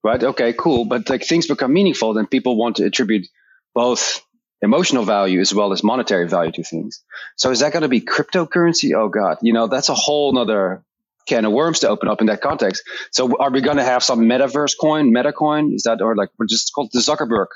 right? 0.03 0.23
Okay, 0.23 0.55
cool. 0.55 0.87
But 0.87 1.11
like 1.11 1.25
things 1.25 1.47
become 1.47 1.73
meaningful, 1.73 2.14
then 2.14 2.27
people 2.27 2.57
want 2.57 2.77
to 2.77 2.85
attribute 2.85 3.27
both 3.75 4.23
emotional 4.64 5.05
value 5.05 5.40
as 5.40 5.55
well 5.55 5.72
as 5.72 5.85
monetary 5.85 6.29
value 6.29 6.53
to 6.53 6.62
things. 6.64 7.03
So 7.37 7.50
is 7.50 7.61
that 7.61 7.72
going 7.72 7.83
to 7.83 7.88
be 7.88 8.00
cryptocurrency? 8.00 8.92
Oh 8.96 9.09
God, 9.09 9.38
you 9.42 9.53
know, 9.53 9.66
that's 9.66 9.88
a 9.88 9.94
whole 9.94 10.33
nother 10.33 10.83
can 11.27 11.44
of 11.44 11.53
worms 11.53 11.81
to 11.81 11.88
open 11.88 12.09
up 12.09 12.20
in 12.20 12.27
that 12.27 12.40
context. 12.40 12.83
So 13.11 13.37
are 13.38 13.50
we 13.50 13.61
going 13.61 13.77
to 13.77 13.85
have 13.85 14.03
some 14.03 14.20
metaverse 14.20 14.74
coin, 14.79 15.12
meta 15.12 15.33
coin? 15.33 15.72
Is 15.72 15.85
that, 15.85 16.03
or 16.03 16.16
like 16.16 16.31
we're 16.38 16.46
just 16.46 16.72
called 16.74 16.90
the 16.92 17.00
Zuckerberg 17.00 17.46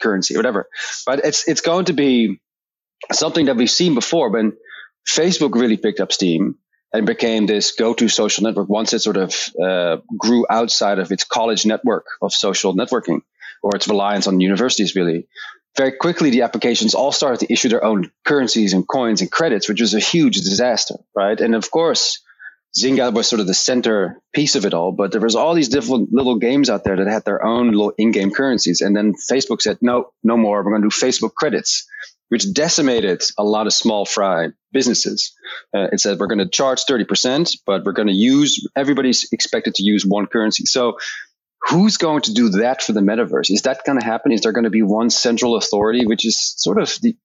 currency 0.00 0.34
or 0.34 0.38
whatever, 0.38 0.68
but 1.06 1.20
it's, 1.24 1.46
it's 1.48 1.60
going 1.60 1.86
to 1.86 1.92
be 1.92 2.40
something 3.12 3.46
that 3.46 3.56
we've 3.56 3.70
seen 3.70 3.94
before 3.94 4.30
when 4.30 4.54
Facebook 5.08 5.54
really 5.54 5.76
picked 5.76 6.00
up 6.00 6.12
steam 6.12 6.56
and 6.92 7.06
became 7.06 7.46
this 7.46 7.72
go-to 7.72 8.08
social 8.08 8.44
network 8.44 8.68
once 8.68 8.92
it 8.92 9.00
sort 9.00 9.16
of 9.16 9.34
uh, 9.62 9.96
grew 10.16 10.46
outside 10.48 10.98
of 10.98 11.10
its 11.10 11.24
college 11.24 11.66
network 11.66 12.06
of 12.22 12.32
social 12.32 12.74
networking 12.74 13.20
or 13.62 13.74
its 13.74 13.88
reliance 13.88 14.26
on 14.26 14.40
universities 14.40 14.94
really 14.94 15.26
very 15.76 15.92
quickly 15.92 16.30
the 16.30 16.42
applications 16.42 16.94
all 16.94 17.12
started 17.12 17.40
to 17.40 17.52
issue 17.52 17.68
their 17.68 17.84
own 17.84 18.10
currencies 18.24 18.72
and 18.72 18.86
coins 18.86 19.20
and 19.20 19.30
credits, 19.30 19.68
which 19.68 19.80
was 19.80 19.94
a 19.94 20.00
huge 20.00 20.36
disaster, 20.36 20.96
right? 21.14 21.40
And 21.40 21.54
of 21.54 21.70
course, 21.70 22.20
Zynga 22.78 23.12
was 23.12 23.28
sort 23.28 23.40
of 23.40 23.46
the 23.46 23.54
center 23.54 24.20
piece 24.32 24.56
of 24.56 24.64
it 24.64 24.74
all, 24.74 24.90
but 24.92 25.12
there 25.12 25.20
was 25.20 25.36
all 25.36 25.54
these 25.54 25.68
different 25.68 26.12
little 26.12 26.38
games 26.38 26.68
out 26.68 26.82
there 26.84 26.96
that 26.96 27.06
had 27.06 27.24
their 27.24 27.44
own 27.44 27.70
little 27.70 27.92
in-game 27.96 28.32
currencies. 28.32 28.80
And 28.80 28.96
then 28.96 29.14
Facebook 29.30 29.62
said, 29.62 29.78
no, 29.80 30.10
no 30.24 30.36
more. 30.36 30.62
We're 30.64 30.76
going 30.76 30.82
to 30.82 30.88
do 30.88 31.06
Facebook 31.06 31.34
credits, 31.34 31.86
which 32.30 32.52
decimated 32.52 33.22
a 33.38 33.44
lot 33.44 33.68
of 33.68 33.72
small 33.72 34.04
fry 34.04 34.48
businesses. 34.72 35.32
Uh, 35.72 35.88
it 35.92 36.00
said, 36.00 36.18
we're 36.18 36.26
going 36.26 36.38
to 36.38 36.48
charge 36.48 36.84
30%, 36.84 37.58
but 37.64 37.84
we're 37.84 37.92
going 37.92 38.08
to 38.08 38.14
use, 38.14 38.66
everybody's 38.74 39.28
expected 39.30 39.76
to 39.76 39.84
use 39.84 40.04
one 40.04 40.26
currency. 40.26 40.66
So 40.66 40.98
who's 41.68 41.96
going 41.96 42.22
to 42.22 42.32
do 42.32 42.48
that 42.50 42.82
for 42.82 42.92
the 42.92 43.00
metaverse? 43.00 43.50
Is 43.50 43.62
that 43.62 43.84
going 43.84 43.98
to 43.98 44.04
happen? 44.04 44.32
Is 44.32 44.42
there 44.42 44.52
going 44.52 44.64
to 44.64 44.70
be 44.70 44.82
one 44.82 45.10
central 45.10 45.56
authority, 45.56 46.06
which 46.06 46.24
is 46.26 46.54
sort 46.56 46.80
of 46.80 46.96
the 47.00 47.16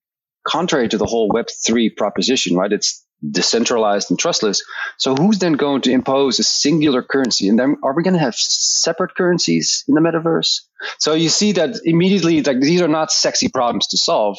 contrary 0.46 0.88
to 0.88 0.98
the 0.98 1.06
whole 1.06 1.28
Web3 1.28 1.96
proposition, 1.96 2.56
right? 2.56 2.72
It's 2.72 3.04
decentralized 3.28 4.10
and 4.10 4.18
trustless. 4.18 4.62
So 4.96 5.14
who's 5.14 5.38
then 5.38 5.52
going 5.52 5.82
to 5.82 5.92
impose 5.92 6.38
a 6.38 6.42
singular 6.42 7.02
currency? 7.02 7.48
And 7.48 7.58
then 7.58 7.76
are 7.82 7.94
we 7.94 8.02
going 8.02 8.14
to 8.14 8.20
have 8.20 8.34
separate 8.34 9.14
currencies 9.14 9.84
in 9.86 9.94
the 9.94 10.00
metaverse? 10.00 10.60
So 10.98 11.12
you 11.12 11.28
see 11.28 11.52
that 11.52 11.76
immediately, 11.84 12.42
like 12.42 12.60
these 12.60 12.80
are 12.80 12.88
not 12.88 13.12
sexy 13.12 13.48
problems 13.48 13.88
to 13.88 13.98
solve, 13.98 14.38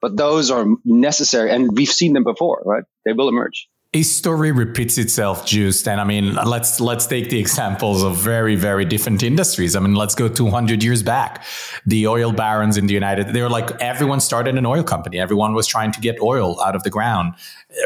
but 0.00 0.16
those 0.16 0.50
are 0.50 0.64
necessary. 0.84 1.50
And 1.50 1.70
we've 1.76 1.88
seen 1.88 2.14
them 2.14 2.24
before, 2.24 2.62
right? 2.64 2.84
They 3.04 3.12
will 3.12 3.28
emerge 3.28 3.68
story 4.00 4.52
repeats 4.52 4.96
itself 4.96 5.44
Joost 5.44 5.86
and 5.86 6.00
i 6.00 6.04
mean 6.04 6.34
let's 6.34 6.80
let's 6.80 7.06
take 7.06 7.28
the 7.28 7.38
examples 7.38 8.02
of 8.02 8.16
very 8.16 8.56
very 8.56 8.86
different 8.86 9.22
industries. 9.22 9.76
I 9.76 9.80
mean 9.80 9.94
let's 9.94 10.14
go 10.14 10.28
200 10.28 10.82
years 10.82 11.02
back. 11.02 11.44
The 11.84 12.06
oil 12.06 12.32
barons 12.32 12.78
in 12.78 12.86
the 12.86 12.94
united 12.94 13.34
they 13.34 13.42
were 13.42 13.50
like 13.50 13.70
everyone 13.82 14.20
started 14.20 14.56
an 14.56 14.64
oil 14.64 14.82
company. 14.82 15.20
Everyone 15.20 15.52
was 15.52 15.66
trying 15.66 15.92
to 15.92 16.00
get 16.00 16.18
oil 16.22 16.58
out 16.62 16.74
of 16.74 16.84
the 16.84 16.90
ground. 16.90 17.34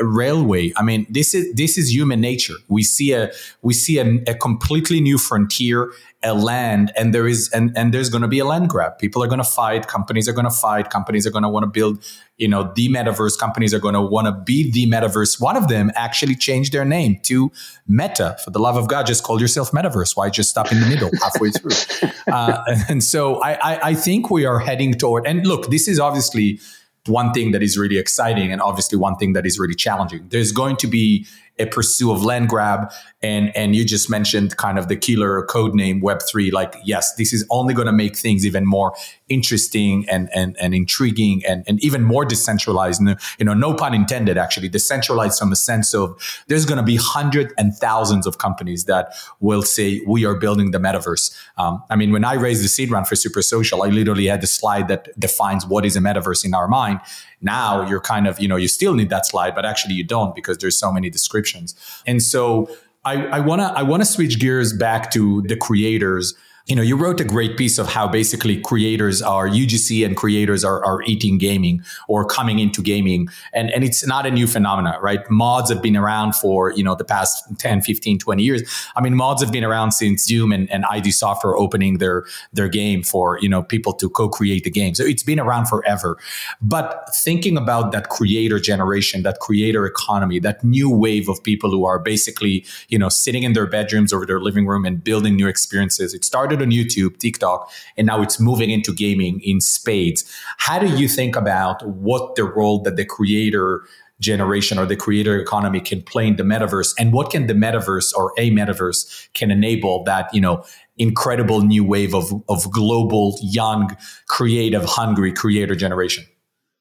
A 0.01 0.05
railway 0.05 0.73
i 0.77 0.83
mean 0.83 1.07
this 1.11 1.35
is 1.35 1.53
this 1.55 1.77
is 1.77 1.93
human 1.93 2.21
nature. 2.21 2.55
We 2.69 2.85
see 2.85 3.13
a 3.13 3.33
we 3.63 3.75
see 3.75 3.99
a, 3.99 4.23
a 4.29 4.35
completely 4.37 5.01
new 5.01 5.19
frontier 5.19 5.91
a 6.23 6.35
land 6.35 6.93
and 6.97 7.15
there 7.15 7.27
is 7.27 7.51
and, 7.51 7.77
and 7.77 7.93
there's 7.93 8.09
going 8.09 8.23
to 8.23 8.29
be 8.29 8.39
a 8.39 8.45
land 8.45 8.69
grab. 8.69 8.99
People 8.99 9.23
are 9.23 9.27
going 9.27 9.39
to 9.39 9.45
fight 9.45 9.87
companies 9.87 10.29
are 10.29 10.33
going 10.33 10.47
to 10.47 10.51
fight 10.51 10.91
companies 10.91 11.27
are 11.27 11.31
going 11.31 11.43
to 11.43 11.49
want 11.49 11.65
to 11.65 11.69
build 11.69 12.03
you 12.37 12.49
know 12.49 12.73
the 12.75 12.89
metaverse 12.89 13.39
companies 13.39 13.73
are 13.73 13.79
going 13.79 13.95
to 13.95 14.01
want 14.01 14.27
to 14.27 14.33
be 14.33 14.71
the 14.71 14.87
metaverse. 14.91 15.41
One 15.41 15.57
of 15.57 15.69
them 15.69 15.91
actually 15.95 16.35
changed 16.35 16.73
their 16.73 16.85
name 16.85 17.19
to 17.25 17.53
meta. 17.87 18.37
For 18.45 18.51
the 18.51 18.59
love 18.59 18.77
of 18.77 18.89
god 18.89 19.07
just 19.07 19.23
call 19.23 19.41
yourself 19.41 19.71
metaverse. 19.73 20.17
Why 20.17 20.31
just 20.31 20.51
stop 20.51 20.73
in 20.73 20.81
the 20.81 20.87
middle 20.87 21.11
halfway 21.23 21.51
through? 21.51 22.11
Uh, 22.33 22.63
and 22.89 23.05
so 23.05 23.43
I, 23.43 23.53
I 23.53 23.81
i 23.91 23.95
think 23.95 24.31
we 24.31 24.45
are 24.47 24.59
heading 24.59 24.95
toward 24.95 25.27
and 25.27 25.47
look 25.47 25.71
this 25.71 25.87
is 25.87 26.01
obviously 26.01 26.61
one 27.09 27.33
thing 27.33 27.53
that 27.53 27.63
is 27.63 27.79
really 27.79 27.99
exciting 27.99 28.53
and 28.53 28.61
obviously 28.61 28.99
one 28.99 29.17
thing 29.17 29.33
that 29.35 29.47
is 29.47 29.59
really 29.59 29.75
challenging. 29.75 30.27
There's 30.29 30.53
going 30.53 30.77
to 30.79 30.87
be 30.87 31.27
a 31.59 31.67
pursuit 31.67 32.13
of 32.13 32.25
land 32.25 32.49
grab. 32.49 32.93
And 33.23 33.55
and 33.57 33.75
you 33.75 33.85
just 33.85 34.11
mentioned 34.11 34.57
kind 34.57 34.79
of 34.79 34.89
the 34.89 34.97
killer 34.97 35.43
code 35.45 35.75
name 35.75 36.01
web3 36.01 36.53
like 36.53 36.77
yes 36.85 37.15
this 37.17 37.33
is 37.33 37.47
only 37.51 37.75
going 37.75 37.87
to 37.87 37.93
make 37.93 38.17
things 38.17 38.47
even 38.47 38.67
more 38.67 38.95
interesting 39.29 40.09
and 40.09 40.29
and, 40.35 40.57
and 40.61 40.75
intriguing 40.75 41.43
and, 41.47 41.65
and 41.67 41.83
even 41.83 42.05
more 42.05 42.25
decentralized. 42.25 43.01
And, 43.01 43.19
you 43.39 43.45
know 43.45 43.55
no 43.55 43.75
pun 43.75 43.95
intended 43.95 44.39
actually. 44.39 44.69
Decentralized 44.69 45.39
from 45.39 45.53
a 45.53 45.57
sense 45.57 45.95
of 45.95 46.17
there's 46.49 46.67
going 46.67 46.79
to 46.79 46.85
be 46.85 46.97
hundreds 46.97 47.53
and 47.59 47.75
thousands 47.75 48.27
of 48.27 48.39
companies 48.39 48.85
that 48.85 49.15
will 49.41 49.63
say 49.63 50.03
we 50.07 50.25
are 50.25 50.35
building 50.35 50.71
the 50.71 50.79
metaverse. 50.79 51.37
Um, 51.57 51.83
i 51.91 51.97
mean 51.97 52.13
when 52.13 52.25
i 52.25 52.35
raised 52.35 52.63
the 52.63 52.69
seed 52.69 52.91
round 52.91 53.09
for 53.09 53.17
super 53.17 53.43
social 53.43 53.83
i 53.83 53.89
literally 53.89 54.27
had 54.27 54.41
the 54.41 54.47
slide 54.47 54.89
that 54.89 55.09
defines 55.19 55.67
what 55.67 55.85
is 55.85 55.97
a 55.97 56.01
metaverse 56.01 56.45
in 56.45 56.55
our 56.55 56.69
mind 56.69 57.01
now 57.41 57.87
you're 57.89 58.01
kind 58.01 58.27
of, 58.27 58.41
you 58.41 58.49
know, 58.49 58.57
you 58.57 58.69
still 58.69 58.95
need 58.95 59.11
that 59.11 59.27
slide, 59.27 59.55
but 59.55 59.65
actually 59.65 59.95
you 59.95 60.05
don't 60.05 60.35
because 60.35 60.59
there's 60.59 60.79
so 60.79 60.91
many 60.91 61.11
descriptions. 61.11 61.75
And 62.07 62.23
so 62.23 62.69
I, 63.05 63.27
I 63.27 63.41
wanna 63.41 63.73
I 63.77 63.83
wanna 63.83 64.05
switch 64.05 64.39
gears 64.39 64.73
back 64.73 65.11
to 65.13 65.43
the 65.43 65.57
creators 65.57 66.35
you 66.67 66.75
know, 66.75 66.83
you 66.83 66.97
wrote 66.97 67.21
a 67.21 67.25
great 67.25 67.57
piece 67.57 67.79
of 67.79 67.87
how 67.87 68.09
basically 68.09 68.61
creators 68.61 69.23
are 69.23 69.49
UGC 69.49 70.05
and 70.05 70.17
creators 70.17 70.65
are, 70.65 70.85
are 70.85 71.01
eating 71.05 71.39
gaming 71.39 71.81
or 72.09 72.25
coming 72.25 72.59
into 72.59 72.83
gaming. 72.83 73.29
And, 73.53 73.71
and 73.71 73.85
it's 73.85 74.05
not 74.05 74.27
a 74.27 74.33
new 74.33 74.49
phenomenon, 74.49 75.01
right? 75.01 75.21
Mods 75.31 75.71
have 75.71 75.81
been 75.81 75.97
around 75.97 76.35
for, 76.35 76.73
you 76.73 76.83
know, 76.83 76.97
the 76.97 77.05
past 77.05 77.45
10, 77.59 77.83
15, 77.83 78.19
20 78.19 78.43
years. 78.43 78.63
I 78.97 79.01
mean, 79.01 79.15
mods 79.15 79.43
have 79.43 79.53
been 79.53 79.63
around 79.63 79.93
since 79.93 80.27
Doom 80.27 80.51
and, 80.51 80.69
and 80.73 80.85
ID 80.87 81.13
Software 81.13 81.57
opening 81.57 81.99
their, 81.99 82.25
their 82.53 82.69
game 82.69 83.05
for, 83.05 83.39
you 83.41 83.49
know, 83.49 83.63
people 83.63 83.93
to 83.95 84.11
co-create 84.11 84.65
the 84.65 84.71
game. 84.71 84.97
So 84.97 85.05
it's 85.05 85.23
been 85.23 85.39
around 85.39 85.67
forever. 85.67 86.19
But 86.61 87.15
thinking 87.15 87.57
about 87.57 87.93
that 87.93 88.09
creator 88.09 88.59
generation, 88.59 89.23
that 89.23 89.39
creator 89.39 89.87
economy, 89.87 90.41
that 90.41 90.65
new 90.65 90.91
wave 90.91 91.29
of 91.29 91.41
people 91.45 91.71
who 91.71 91.85
are 91.87 92.01
basically, 92.01 92.65
you 92.89 92.99
know, 92.99 93.09
sitting 93.09 93.45
in 93.45 93.53
their 93.53 93.67
bedrooms 93.69 94.13
or 94.13 94.27
their 94.27 94.41
living 94.41 94.67
room 94.67 94.85
and 94.85 95.05
building 95.05 95.37
new 95.37 95.47
experiences. 95.47 96.13
It 96.13 96.25
started 96.25 96.56
started 96.57 96.65
on 96.65 96.73
YouTube, 96.73 97.19
TikTok, 97.19 97.71
and 97.97 98.07
now 98.07 98.23
it's 98.23 98.41
moving 98.41 98.71
into 98.71 98.93
gaming 98.93 99.41
in 99.43 99.61
spades. 99.61 100.25
How 100.59 100.79
do 100.79 100.87
you 100.97 101.09
think 101.09 101.37
about 101.37 101.87
what 101.87 102.37
the 102.37 102.45
role 102.45 102.83
that 102.83 102.97
the 102.97 103.05
creator 103.05 103.83
generation 104.19 104.79
or 104.79 104.87
the 104.87 104.97
creator 104.97 105.39
economy 105.39 105.79
can 105.79 106.03
play 106.03 106.27
in 106.27 106.37
the 106.37 106.43
metaverse 106.43 106.95
and 106.99 107.13
what 107.13 107.31
can 107.31 107.49
the 107.49 107.53
metaverse 107.53 108.15
or 108.17 108.33
a 108.39 108.51
metaverse 108.51 109.29
can 109.35 109.51
enable 109.51 110.05
that, 110.05 110.33
you 110.33 110.41
know, 110.41 110.65
incredible 110.97 111.61
new 111.61 111.85
wave 111.85 112.15
of, 112.15 112.33
of 112.49 112.71
global, 112.71 113.39
young, 113.43 113.95
creative, 114.27 114.85
hungry 114.87 115.33
creator 115.33 115.75
generation? 115.75 116.25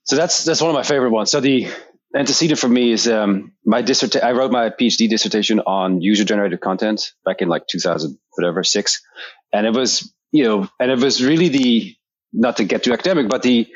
So 0.06 0.16
that's 0.16 0.46
that's 0.46 0.62
one 0.62 0.70
of 0.70 0.76
my 0.76 0.84
favorite 0.84 1.10
ones. 1.10 1.32
So 1.32 1.42
the 1.42 1.68
antecedent 2.16 2.60
for 2.60 2.70
me 2.70 2.92
is 2.92 3.08
um, 3.08 3.52
my 3.66 3.82
dissertation. 3.82 4.26
I 4.26 4.32
wrote 4.32 4.52
my 4.52 4.70
PhD 4.70 5.10
dissertation 5.10 5.60
on 5.60 6.02
user 6.02 6.24
generated 6.24 6.62
content 6.62 7.12
back 7.26 7.42
in 7.42 7.50
like 7.50 7.68
2000, 7.68 8.18
whatever, 8.36 8.64
six. 8.64 9.02
And 9.52 9.66
it 9.66 9.74
was, 9.74 10.14
you 10.32 10.46
know, 10.46 10.70
and 10.80 10.92
it 10.92 11.00
was 11.00 11.24
really 11.24 11.50
the, 11.50 11.96
not 12.32 12.58
to 12.58 12.64
get 12.64 12.84
too 12.84 12.94
academic, 12.94 13.30
but 13.30 13.44
the 13.44 13.68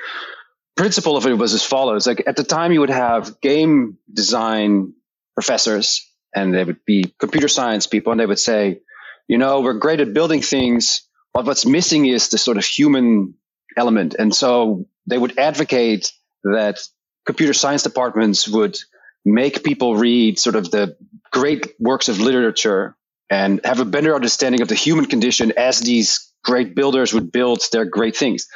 principle 0.78 1.18
of 1.18 1.26
it 1.26 1.34
was 1.34 1.54
as 1.54 1.64
follows. 1.64 2.08
Like 2.08 2.24
at 2.26 2.38
the 2.38 2.44
time 2.44 2.72
you 2.72 2.80
would 2.80 2.90
have 2.90 3.42
game 3.42 3.98
design 4.12 4.94
professors 5.36 6.06
and 6.34 6.54
they 6.54 6.64
would 6.64 6.86
be 6.86 7.14
computer 7.20 7.48
science 7.48 7.88
people 7.88 8.12
and 8.12 8.20
they 8.20 8.26
would 8.26 8.40
say, 8.40 8.80
you 9.28 9.38
know, 9.38 9.62
we're 9.62 9.74
great 9.74 10.00
at 10.00 10.14
building 10.14 10.42
things, 10.42 11.02
but 11.34 11.46
what's 11.46 11.66
missing 11.66 12.06
is 12.06 12.30
the 12.30 12.38
sort 12.38 12.58
of 12.58 12.66
human 12.66 13.36
element. 13.78 14.16
And 14.18 14.34
so 14.34 14.86
they 15.06 15.18
would 15.18 15.38
advocate 15.38 16.12
that 16.44 16.80
computer 17.26 17.54
science 17.54 17.84
departments 17.84 18.48
would 18.48 18.78
make 19.26 19.64
people 19.64 19.96
read 19.96 20.40
sort 20.40 20.56
of 20.56 20.72
the 20.72 20.96
great 21.32 21.76
works 21.80 22.10
of 22.10 22.20
literature 22.20 22.96
and 23.30 23.62
have 23.64 23.80
a 23.80 23.86
better 23.86 24.16
understanding 24.16 24.62
of 24.62 24.68
the 24.68 24.76
human 24.76 25.06
condition 25.06 25.54
as 25.56 25.80
these 25.80 26.34
great 26.44 26.74
builders 26.74 27.14
would 27.14 27.32
build 27.32 27.62
their 27.72 27.86
great 27.86 28.16
things. 28.16 28.48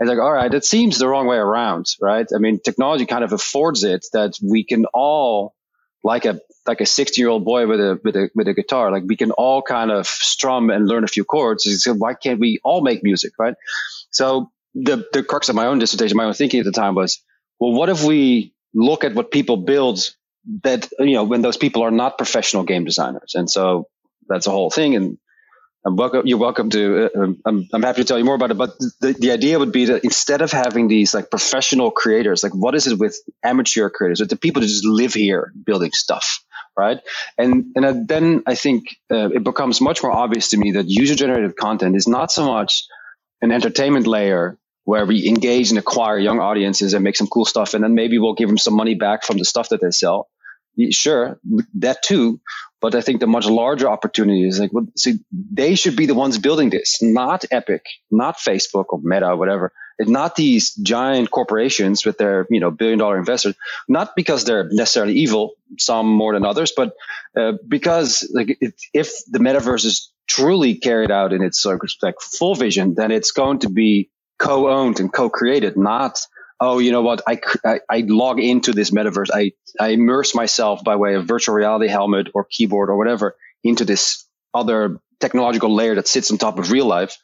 And 0.00 0.08
like, 0.08 0.18
all 0.18 0.32
right, 0.32 0.50
that 0.50 0.64
seems 0.64 0.98
the 0.98 1.08
wrong 1.08 1.26
way 1.26 1.36
around, 1.36 1.86
right? 2.00 2.26
I 2.34 2.38
mean, 2.38 2.60
technology 2.60 3.06
kind 3.06 3.24
of 3.24 3.32
affords 3.32 3.84
it 3.84 4.06
that 4.12 4.34
we 4.42 4.64
can 4.64 4.86
all, 4.94 5.54
like 6.04 6.24
a 6.24 6.40
like 6.66 6.80
a 6.80 6.86
60 6.86 7.20
year 7.20 7.28
old 7.28 7.44
boy 7.44 7.66
with 7.66 7.80
a 7.80 8.00
with 8.02 8.16
a 8.16 8.30
with 8.34 8.48
a 8.48 8.54
guitar, 8.54 8.90
like 8.90 9.04
we 9.06 9.16
can 9.16 9.30
all 9.32 9.62
kind 9.62 9.90
of 9.90 10.06
strum 10.06 10.70
and 10.70 10.88
learn 10.88 11.04
a 11.04 11.08
few 11.08 11.24
chords. 11.24 11.64
So 11.82 11.94
why 11.94 12.14
can't 12.14 12.40
we 12.40 12.58
all 12.64 12.82
make 12.82 13.04
music, 13.04 13.32
right? 13.38 13.54
So 14.10 14.50
the 14.74 15.06
the 15.12 15.22
crux 15.22 15.48
of 15.48 15.54
my 15.54 15.66
own 15.66 15.78
dissertation, 15.78 16.16
my 16.16 16.24
own 16.24 16.34
thinking 16.34 16.60
at 16.60 16.66
the 16.66 16.72
time 16.72 16.94
was, 16.94 17.22
well, 17.62 17.70
what 17.70 17.88
if 17.90 18.02
we 18.02 18.52
look 18.74 19.04
at 19.04 19.14
what 19.14 19.30
people 19.30 19.56
build 19.56 20.00
that 20.64 20.88
you 20.98 21.12
know 21.12 21.22
when 21.22 21.42
those 21.42 21.56
people 21.56 21.82
are 21.82 21.92
not 21.92 22.18
professional 22.18 22.64
game 22.64 22.84
designers, 22.84 23.36
and 23.36 23.48
so 23.48 23.86
that's 24.28 24.48
a 24.48 24.50
whole 24.50 24.68
thing. 24.68 24.96
And 24.96 25.18
I'm 25.86 25.94
welcome, 25.94 26.26
you're 26.26 26.38
welcome 26.38 26.70
to. 26.70 27.04
Uh, 27.04 27.22
um, 27.22 27.40
I'm, 27.46 27.68
I'm 27.72 27.82
happy 27.84 28.02
to 28.02 28.04
tell 28.04 28.18
you 28.18 28.24
more 28.24 28.34
about 28.34 28.50
it. 28.50 28.58
But 28.58 28.76
the, 29.00 29.12
the 29.16 29.30
idea 29.30 29.60
would 29.60 29.70
be 29.70 29.84
that 29.84 30.02
instead 30.02 30.42
of 30.42 30.50
having 30.50 30.88
these 30.88 31.14
like 31.14 31.30
professional 31.30 31.92
creators, 31.92 32.42
like 32.42 32.52
what 32.52 32.74
is 32.74 32.88
it 32.88 32.98
with 32.98 33.16
amateur 33.44 33.88
creators, 33.88 34.18
with 34.18 34.30
the 34.30 34.36
people 34.36 34.62
that 34.62 34.66
just 34.66 34.84
live 34.84 35.14
here 35.14 35.52
building 35.64 35.92
stuff, 35.92 36.42
right? 36.76 36.98
And 37.38 37.66
and 37.76 38.08
then 38.08 38.42
I 38.44 38.56
think 38.56 38.86
uh, 39.08 39.30
it 39.30 39.44
becomes 39.44 39.80
much 39.80 40.02
more 40.02 40.10
obvious 40.10 40.50
to 40.50 40.56
me 40.56 40.72
that 40.72 40.86
user 40.88 41.14
generated 41.14 41.56
content 41.56 41.94
is 41.94 42.08
not 42.08 42.32
so 42.32 42.44
much 42.44 42.84
an 43.40 43.52
entertainment 43.52 44.08
layer 44.08 44.58
where 44.84 45.06
we 45.06 45.28
engage 45.28 45.70
and 45.70 45.78
acquire 45.78 46.18
young 46.18 46.40
audiences 46.40 46.94
and 46.94 47.04
make 47.04 47.16
some 47.16 47.28
cool 47.28 47.44
stuff, 47.44 47.74
and 47.74 47.84
then 47.84 47.94
maybe 47.94 48.18
we'll 48.18 48.34
give 48.34 48.48
them 48.48 48.58
some 48.58 48.74
money 48.74 48.94
back 48.94 49.24
from 49.24 49.38
the 49.38 49.44
stuff 49.44 49.68
that 49.68 49.80
they 49.80 49.90
sell. 49.90 50.28
Sure, 50.90 51.38
that 51.74 52.02
too. 52.02 52.40
But 52.80 52.96
I 52.96 53.00
think 53.00 53.20
the 53.20 53.28
much 53.28 53.46
larger 53.46 53.88
opportunity 53.88 54.46
is 54.46 54.58
like, 54.58 54.72
well, 54.72 54.88
see, 54.96 55.20
they 55.30 55.76
should 55.76 55.94
be 55.94 56.06
the 56.06 56.14
ones 56.14 56.38
building 56.38 56.70
this, 56.70 57.00
not 57.00 57.44
Epic, 57.52 57.84
not 58.10 58.38
Facebook 58.38 58.86
or 58.88 59.00
Meta, 59.04 59.28
or 59.28 59.36
whatever. 59.36 59.72
It's 59.98 60.10
not 60.10 60.34
these 60.34 60.74
giant 60.74 61.30
corporations 61.30 62.04
with 62.04 62.18
their, 62.18 62.46
you 62.50 62.58
know, 62.58 62.72
billion 62.72 62.98
dollar 62.98 63.18
investors, 63.18 63.54
not 63.88 64.16
because 64.16 64.44
they're 64.44 64.68
necessarily 64.72 65.14
evil, 65.14 65.52
some 65.78 66.08
more 66.08 66.32
than 66.34 66.44
others, 66.44 66.72
but 66.76 66.94
uh, 67.38 67.52
because 67.68 68.28
like 68.34 68.56
it, 68.60 68.74
if 68.92 69.12
the 69.30 69.38
metaverse 69.38 69.84
is 69.84 70.12
truly 70.26 70.74
carried 70.74 71.12
out 71.12 71.32
in 71.32 71.42
its 71.42 71.64
like 71.64 72.20
full 72.20 72.56
vision, 72.56 72.94
then 72.96 73.12
it's 73.12 73.30
going 73.30 73.60
to 73.60 73.68
be 73.68 74.10
co-owned 74.42 75.00
and 75.00 75.12
co-created, 75.12 75.76
not 75.76 76.26
oh, 76.62 76.78
you 76.78 76.92
know 76.92 77.02
what? 77.02 77.22
I, 77.26 77.40
I, 77.64 77.80
I, 77.90 78.04
log 78.06 78.38
into 78.38 78.70
this 78.70 78.92
metaverse. 78.92 79.30
I, 79.34 79.50
I 79.80 79.88
immerse 79.88 80.32
myself 80.32 80.84
by 80.84 80.94
way 80.94 81.16
of 81.16 81.26
virtual 81.26 81.56
reality 81.56 81.88
helmet 81.88 82.28
or 82.34 82.44
keyboard 82.44 82.88
or 82.88 82.96
whatever 82.96 83.34
into 83.64 83.84
this 83.84 84.24
other 84.54 85.00
technological 85.18 85.74
layer 85.74 85.96
that 85.96 86.06
sits 86.06 86.30
on 86.30 86.38
top 86.38 86.60
of 86.60 86.70
real 86.70 86.86
life. 86.86 87.16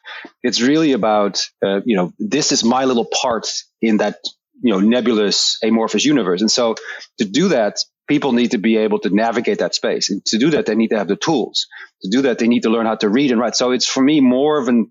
It's 0.42 0.60
really 0.60 0.92
about, 0.92 1.40
uh, 1.64 1.82
you 1.84 1.96
know, 1.96 2.12
this 2.18 2.50
is 2.50 2.64
my 2.64 2.84
little 2.84 3.04
part 3.04 3.46
in 3.80 3.98
that, 3.98 4.16
you 4.60 4.72
know, 4.72 4.80
nebulous 4.80 5.58
amorphous 5.62 6.04
universe. 6.04 6.40
And 6.40 6.50
so 6.50 6.74
to 7.18 7.24
do 7.24 7.48
that, 7.48 7.76
people 8.08 8.32
need 8.32 8.52
to 8.52 8.58
be 8.58 8.76
able 8.76 8.98
to 9.00 9.10
navigate 9.10 9.60
that 9.60 9.74
space. 9.74 10.10
And 10.10 10.24
to 10.26 10.38
do 10.38 10.50
that, 10.50 10.66
they 10.66 10.74
need 10.74 10.88
to 10.88 10.98
have 10.98 11.08
the 11.08 11.16
tools. 11.16 11.68
To 12.02 12.10
do 12.10 12.22
that, 12.22 12.38
they 12.38 12.48
need 12.48 12.64
to 12.64 12.70
learn 12.70 12.86
how 12.86 12.96
to 12.96 13.08
read 13.08 13.30
and 13.30 13.40
write. 13.40 13.54
So 13.54 13.70
it's 13.70 13.86
for 13.86 14.02
me 14.02 14.20
more 14.20 14.58
of 14.58 14.66
an, 14.66 14.90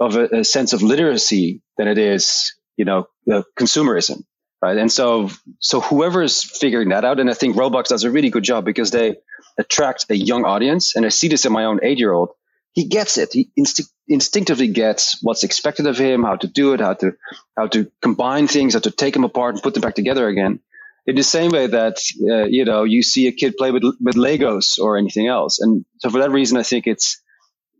of 0.00 0.16
a, 0.16 0.40
a 0.40 0.44
sense 0.44 0.72
of 0.72 0.82
literacy 0.82 1.62
than 1.76 1.86
it 1.86 1.98
is 1.98 2.54
you 2.80 2.86
know, 2.86 3.06
consumerism, 3.58 4.24
right? 4.62 4.78
And 4.78 4.90
so, 4.90 5.28
so 5.58 5.80
whoever 5.80 6.22
is 6.22 6.42
figuring 6.42 6.88
that 6.88 7.04
out, 7.04 7.20
and 7.20 7.28
I 7.28 7.34
think 7.34 7.54
Roblox 7.54 7.88
does 7.88 8.04
a 8.04 8.10
really 8.10 8.30
good 8.30 8.42
job 8.42 8.64
because 8.64 8.90
they 8.90 9.16
attract 9.58 10.06
a 10.08 10.16
young 10.16 10.46
audience. 10.46 10.96
And 10.96 11.04
I 11.04 11.10
see 11.10 11.28
this 11.28 11.44
in 11.44 11.52
my 11.52 11.66
own 11.66 11.80
eight 11.82 11.98
year 11.98 12.10
old. 12.10 12.30
He 12.72 12.86
gets 12.86 13.18
it. 13.18 13.34
He 13.34 13.50
instinctively 14.08 14.68
gets 14.68 15.18
what's 15.22 15.44
expected 15.44 15.86
of 15.86 15.98
him, 15.98 16.22
how 16.22 16.36
to 16.36 16.46
do 16.46 16.72
it, 16.72 16.80
how 16.80 16.94
to, 16.94 17.12
how 17.54 17.66
to 17.66 17.92
combine 18.00 18.48
things, 18.48 18.72
how 18.72 18.80
to 18.80 18.90
take 18.90 19.12
them 19.12 19.24
apart 19.24 19.56
and 19.56 19.62
put 19.62 19.74
them 19.74 19.82
back 19.82 19.94
together 19.94 20.26
again. 20.26 20.60
In 21.06 21.16
the 21.16 21.22
same 21.22 21.50
way 21.50 21.66
that, 21.66 21.98
uh, 22.30 22.44
you 22.44 22.64
know, 22.64 22.84
you 22.84 23.02
see 23.02 23.26
a 23.26 23.32
kid 23.32 23.58
play 23.58 23.72
with, 23.72 23.82
with 24.00 24.14
Legos 24.14 24.78
or 24.78 24.96
anything 24.96 25.26
else. 25.26 25.60
And 25.60 25.84
so 25.98 26.08
for 26.08 26.20
that 26.20 26.30
reason, 26.30 26.56
I 26.56 26.62
think 26.62 26.86
it's, 26.86 27.20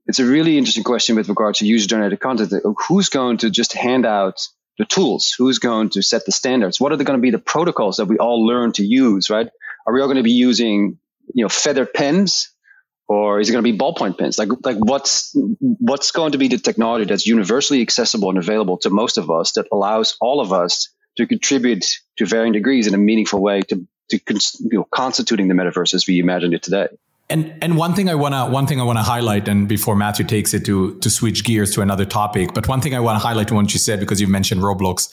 it's 0.07 0.19
a 0.19 0.25
really 0.25 0.59
interesting 0.59 0.85
question 0.85 1.17
with 1.17 1.29
regard 1.29 1.55
to 1.57 1.67
user 1.67 1.87
generated 1.87 2.21
content. 2.21 2.53
Who's 2.89 3.09
going 3.09 3.39
to 3.39 3.51
just 3.51 3.73
hand 3.73 4.07
out 4.07 4.41
the 4.79 4.85
tools? 4.85 5.35
Who's 5.37 5.59
going 5.59 5.91
to 5.91 6.03
set 6.03 6.25
the 6.27 6.33
standards? 6.33 6.81
What 6.81 6.93
are 6.93 6.97
going 6.97 7.19
to 7.19 7.23
be 7.23 7.31
the 7.31 7.39
protocols 7.39 7.99
that 7.99 8.07
we 8.07 8.19
all 8.19 8.47
learn 8.47 8.73
to 8.73 8.85
use, 8.85 9.31
right? 9.31 9.49
Are 9.87 9.95
we 9.95 10.01
all 10.01 10.07
going 10.07 10.17
to 10.17 10.23
be 10.23 10.33
using, 10.33 10.99
you 11.35 11.45
know, 11.45 11.49
feather 11.49 11.87
pens 11.87 12.53
or 13.09 13.41
is 13.41 13.49
it 13.49 13.53
going 13.53 13.65
to 13.65 13.73
be 13.73 13.77
ballpoint 13.77 14.19
pens? 14.19 14.39
Like, 14.39 14.49
like 14.65 14.77
what's, 14.79 15.37
what's 15.61 16.13
going 16.13 16.33
to 16.33 16.39
be 16.39 16.49
the 16.49 16.59
technology 16.59 17.05
that's 17.05 17.27
universally 17.27 17.83
accessible 17.83 18.31
and 18.31 18.39
available 18.39 18.79
to 18.79 18.91
most 18.91 19.19
of 19.19 19.31
us 19.31 19.53
that 19.53 19.67
allows 19.73 20.17
all 20.21 20.41
of 20.41 20.53
us 20.53 20.89
to 21.17 21.27
contribute 21.27 21.85
to 22.19 22.27
varying 22.27 22.53
degrees 22.53 22.87
in 22.87 22.95
a 22.95 22.99
meaningful 22.99 23.43
way 23.43 23.63
to, 23.63 23.87
to 24.11 24.21
you 24.29 24.79
know, 24.79 24.87
constituting 24.91 25.49
the 25.49 25.55
metaverse 25.55 25.93
as 25.93 26.07
we 26.07 26.21
imagine 26.21 26.55
it 26.55 26.63
today? 26.63 26.89
And 27.31 27.55
and 27.63 27.77
one 27.77 27.95
thing 27.95 28.09
I 28.09 28.17
wanna 28.17 28.51
one 28.51 28.67
thing 28.67 28.81
I 28.81 28.85
wanna 28.85 29.05
highlight, 29.05 29.47
and 29.49 29.69
before 29.69 29.95
Matthew 29.95 30.27
takes 30.27 30.53
it 30.53 30.65
to 30.67 30.99
to 30.99 31.09
switch 31.09 31.45
gears 31.45 31.73
to 31.75 31.81
another 31.81 32.05
topic, 32.05 32.53
but 32.55 32.67
one 32.67 32.81
thing 32.81 32.95
I 32.95 33.01
wanna 33.01 33.21
highlight 33.21 33.49
to 33.49 33.55
what 33.55 33.73
you 33.73 33.79
said 33.79 34.01
because 34.01 34.21
you 34.21 34.27
mentioned 34.27 34.63
Roblox. 34.63 35.09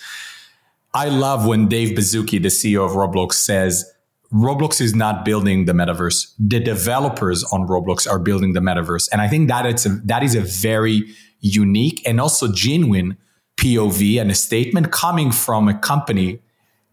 I 0.93 1.09
love 1.09 1.45
when 1.45 1.67
Dave 1.67 1.95
Baszucki, 1.95 2.41
the 2.41 2.49
CEO 2.49 2.83
of 2.83 2.93
Roblox, 2.93 3.33
says 3.33 3.85
Roblox 4.33 4.81
is 4.81 4.95
not 4.95 5.23
building 5.23 5.65
the 5.65 5.73
metaverse. 5.73 6.33
The 6.39 6.59
developers 6.59 7.43
on 7.45 7.67
Roblox 7.67 8.09
are 8.09 8.19
building 8.19 8.53
the 8.53 8.61
metaverse, 8.61 9.07
and 9.11 9.21
I 9.21 9.27
think 9.27 9.47
that 9.49 9.67
it's 9.67 9.85
a, 9.85 9.89
that 10.05 10.23
is 10.23 10.33
a 10.33 10.41
very 10.41 11.03
unique 11.39 12.01
and 12.07 12.19
also 12.19 12.51
genuine 12.51 13.15
POV 13.57 14.19
and 14.19 14.31
a 14.31 14.35
statement 14.35 14.91
coming 14.91 15.31
from 15.31 15.67
a 15.67 15.77
company 15.77 16.39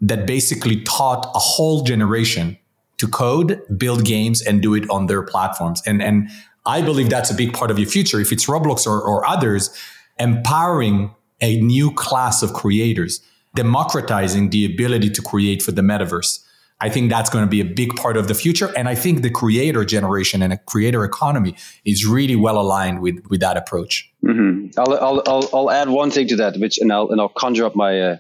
that 0.01 0.27
basically 0.27 0.83
taught 0.83 1.25
a 1.35 1.39
whole 1.39 1.83
generation 1.83 2.59
to 3.05 3.11
code, 3.11 3.61
build 3.77 4.05
games, 4.05 4.43
and 4.43 4.63
do 4.63 4.75
it 4.75 4.89
on 4.91 5.07
their 5.07 5.23
platforms. 5.23 5.83
And 5.87 6.03
and 6.03 6.29
I 6.67 6.83
believe 6.83 7.11
that's 7.11 7.31
a 7.31 7.35
big 7.35 7.53
part 7.53 7.71
of 7.71 7.79
your 7.79 7.89
future. 7.89 8.21
If 8.21 8.33
it's 8.33 8.47
Roblox 8.47 8.87
or, 8.87 9.01
or 9.01 9.27
others, 9.27 9.71
empowering 10.19 11.15
a 11.41 11.61
new 11.61 11.93
class 11.93 12.43
of 12.43 12.53
creators, 12.53 13.21
democratizing 13.55 14.51
the 14.51 14.65
ability 14.65 15.11
to 15.11 15.23
create 15.23 15.63
for 15.63 15.73
the 15.73 15.83
metaverse. 15.83 16.41
I 16.81 16.89
think 16.89 17.09
that's 17.11 17.31
going 17.31 17.45
to 17.45 17.51
be 17.51 17.61
a 17.61 17.65
big 17.65 17.95
part 17.97 18.17
of 18.17 18.29
the 18.29 18.35
future. 18.35 18.73
And 18.77 18.89
I 18.89 18.95
think 18.95 19.23
the 19.23 19.31
creator 19.31 19.85
generation 19.85 20.43
and 20.43 20.53
a 20.53 20.59
creator 20.59 21.05
economy 21.05 21.55
is 21.85 22.05
really 22.07 22.37
well 22.37 22.59
aligned 22.59 23.01
with, 23.01 23.25
with 23.31 23.41
that 23.41 23.57
approach. 23.57 24.11
Mm-hmm. 24.25 24.79
I'll, 24.79 24.93
I'll, 24.95 25.23
I'll, 25.27 25.51
I'll, 25.55 25.71
add 25.71 25.89
one 25.89 26.11
thing 26.11 26.29
to 26.29 26.37
that, 26.37 26.57
which, 26.59 26.79
and 26.79 26.93
I'll, 26.93 27.11
and 27.11 27.21
I'll 27.21 27.29
conjure 27.29 27.67
up 27.67 27.77
my, 27.77 28.01
uh, 28.01 28.17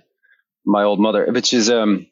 my 0.64 0.84
old 0.84 1.00
mother, 1.00 1.26
which 1.30 1.52
is, 1.52 1.68
um, 1.68 2.06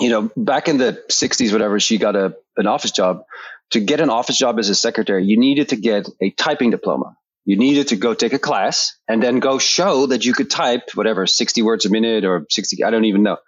you 0.00 0.10
know, 0.10 0.30
back 0.36 0.68
in 0.68 0.78
the 0.78 1.02
60s, 1.10 1.52
whatever, 1.52 1.80
she 1.80 1.98
got 1.98 2.16
a, 2.16 2.36
an 2.56 2.66
office 2.66 2.90
job. 2.90 3.24
To 3.70 3.80
get 3.80 4.00
an 4.00 4.10
office 4.10 4.36
job 4.36 4.58
as 4.58 4.68
a 4.68 4.74
secretary, 4.74 5.24
you 5.24 5.38
needed 5.38 5.70
to 5.70 5.76
get 5.76 6.08
a 6.20 6.30
typing 6.30 6.70
diploma. 6.70 7.16
You 7.44 7.56
needed 7.56 7.88
to 7.88 7.96
go 7.96 8.14
take 8.14 8.32
a 8.32 8.38
class 8.38 8.94
and 9.08 9.22
then 9.22 9.40
go 9.40 9.58
show 9.58 10.06
that 10.06 10.24
you 10.24 10.32
could 10.32 10.50
type 10.50 10.90
whatever, 10.94 11.26
60 11.26 11.62
words 11.62 11.86
a 11.86 11.90
minute 11.90 12.24
or 12.24 12.46
60, 12.48 12.84
I 12.84 12.90
don't 12.90 13.06
even 13.06 13.22
know. 13.22 13.38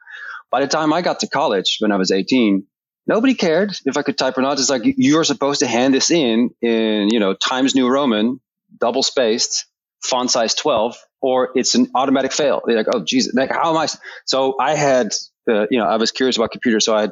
By 0.51 0.61
the 0.61 0.67
time 0.67 0.93
I 0.93 1.03
got 1.03 1.21
to 1.21 1.29
college 1.29 1.77
when 1.81 1.93
I 1.93 1.97
was 1.97 2.11
18, 2.11 2.65
nobody 3.07 3.35
cared 3.35 3.77
if 3.85 3.97
I 3.97 4.03
could 4.03 4.19
type 4.19 4.39
or 4.39 4.43
not. 4.43 4.59
It's 4.59 4.71
like 4.71 4.83
you're 4.85 5.25
supposed 5.25 5.61
to 5.61 5.67
hand 5.67 5.95
this 5.95 6.11
in 6.11 6.51
in, 6.61 7.09
you 7.11 7.21
know, 7.21 7.35
Times 7.35 7.75
New 7.75 7.89
Roman, 7.89 8.41
double 8.79 9.03
spaced, 9.03 9.67
font 10.03 10.31
size 10.31 10.55
12, 10.55 10.97
or 11.21 11.51
it's 11.55 11.75
an 11.75 11.91
automatic 11.95 12.33
fail. 12.33 12.63
They're 12.65 12.77
like, 12.77 12.87
oh, 12.93 13.05
Jesus, 13.05 13.35
like, 13.35 13.51
how 13.51 13.71
am 13.71 13.77
I? 13.77 13.89
So 14.27 14.57
I 14.61 14.75
had 14.75 15.13
you 15.47 15.79
know, 15.79 15.85
I 15.85 15.97
was 15.97 16.11
curious 16.11 16.37
about 16.37 16.51
computers, 16.53 16.85
so 16.85 16.95
I 16.95 17.09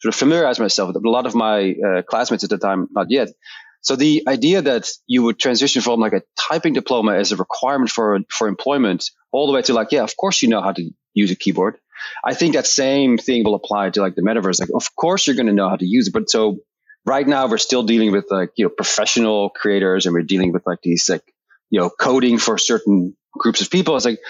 sort 0.00 0.14
of 0.14 0.14
familiarized 0.14 0.60
myself 0.60 0.88
with 0.88 1.04
a 1.04 1.08
lot 1.08 1.26
of 1.26 1.34
my 1.34 1.74
uh, 1.74 2.02
classmates 2.02 2.44
at 2.44 2.50
the 2.50 2.58
time, 2.58 2.88
not 2.92 3.06
yet. 3.10 3.28
So 3.82 3.96
the 3.96 4.22
idea 4.28 4.62
that 4.62 4.88
you 5.06 5.24
would 5.24 5.38
transition 5.38 5.82
from 5.82 6.00
like 6.00 6.12
a 6.12 6.22
typing 6.38 6.72
diploma 6.72 7.14
as 7.14 7.32
a 7.32 7.36
requirement 7.36 7.90
for 7.90 8.18
for 8.30 8.46
employment 8.48 9.10
all 9.32 9.46
the 9.46 9.52
way 9.52 9.62
to 9.62 9.74
like, 9.74 9.90
yeah, 9.90 10.02
of 10.02 10.16
course 10.16 10.40
you 10.42 10.48
know 10.48 10.62
how 10.62 10.72
to 10.72 10.90
use 11.14 11.30
a 11.30 11.36
keyboard. 11.36 11.78
I 12.24 12.34
think 12.34 12.54
that 12.54 12.66
same 12.66 13.18
thing 13.18 13.44
will 13.44 13.54
apply 13.54 13.90
to 13.90 14.00
like 14.00 14.14
the 14.14 14.22
metaverse. 14.22 14.60
Like, 14.60 14.70
of 14.74 14.94
course 14.96 15.26
you're 15.26 15.36
going 15.36 15.46
to 15.46 15.52
know 15.52 15.68
how 15.68 15.76
to 15.76 15.86
use 15.86 16.08
it. 16.08 16.12
But 16.12 16.30
so 16.30 16.58
right 17.04 17.26
now 17.26 17.48
we're 17.48 17.58
still 17.58 17.82
dealing 17.82 18.12
with 18.12 18.26
like, 18.30 18.50
you 18.56 18.64
know, 18.64 18.70
professional 18.70 19.50
creators 19.50 20.06
and 20.06 20.14
we're 20.14 20.22
dealing 20.22 20.52
with 20.52 20.62
like 20.66 20.80
these 20.82 21.08
like, 21.08 21.24
you 21.70 21.80
know, 21.80 21.90
coding 21.90 22.38
for 22.38 22.58
certain 22.58 23.16
groups 23.32 23.60
of 23.60 23.70
people. 23.70 23.96
It's 23.96 24.04
like, 24.04 24.20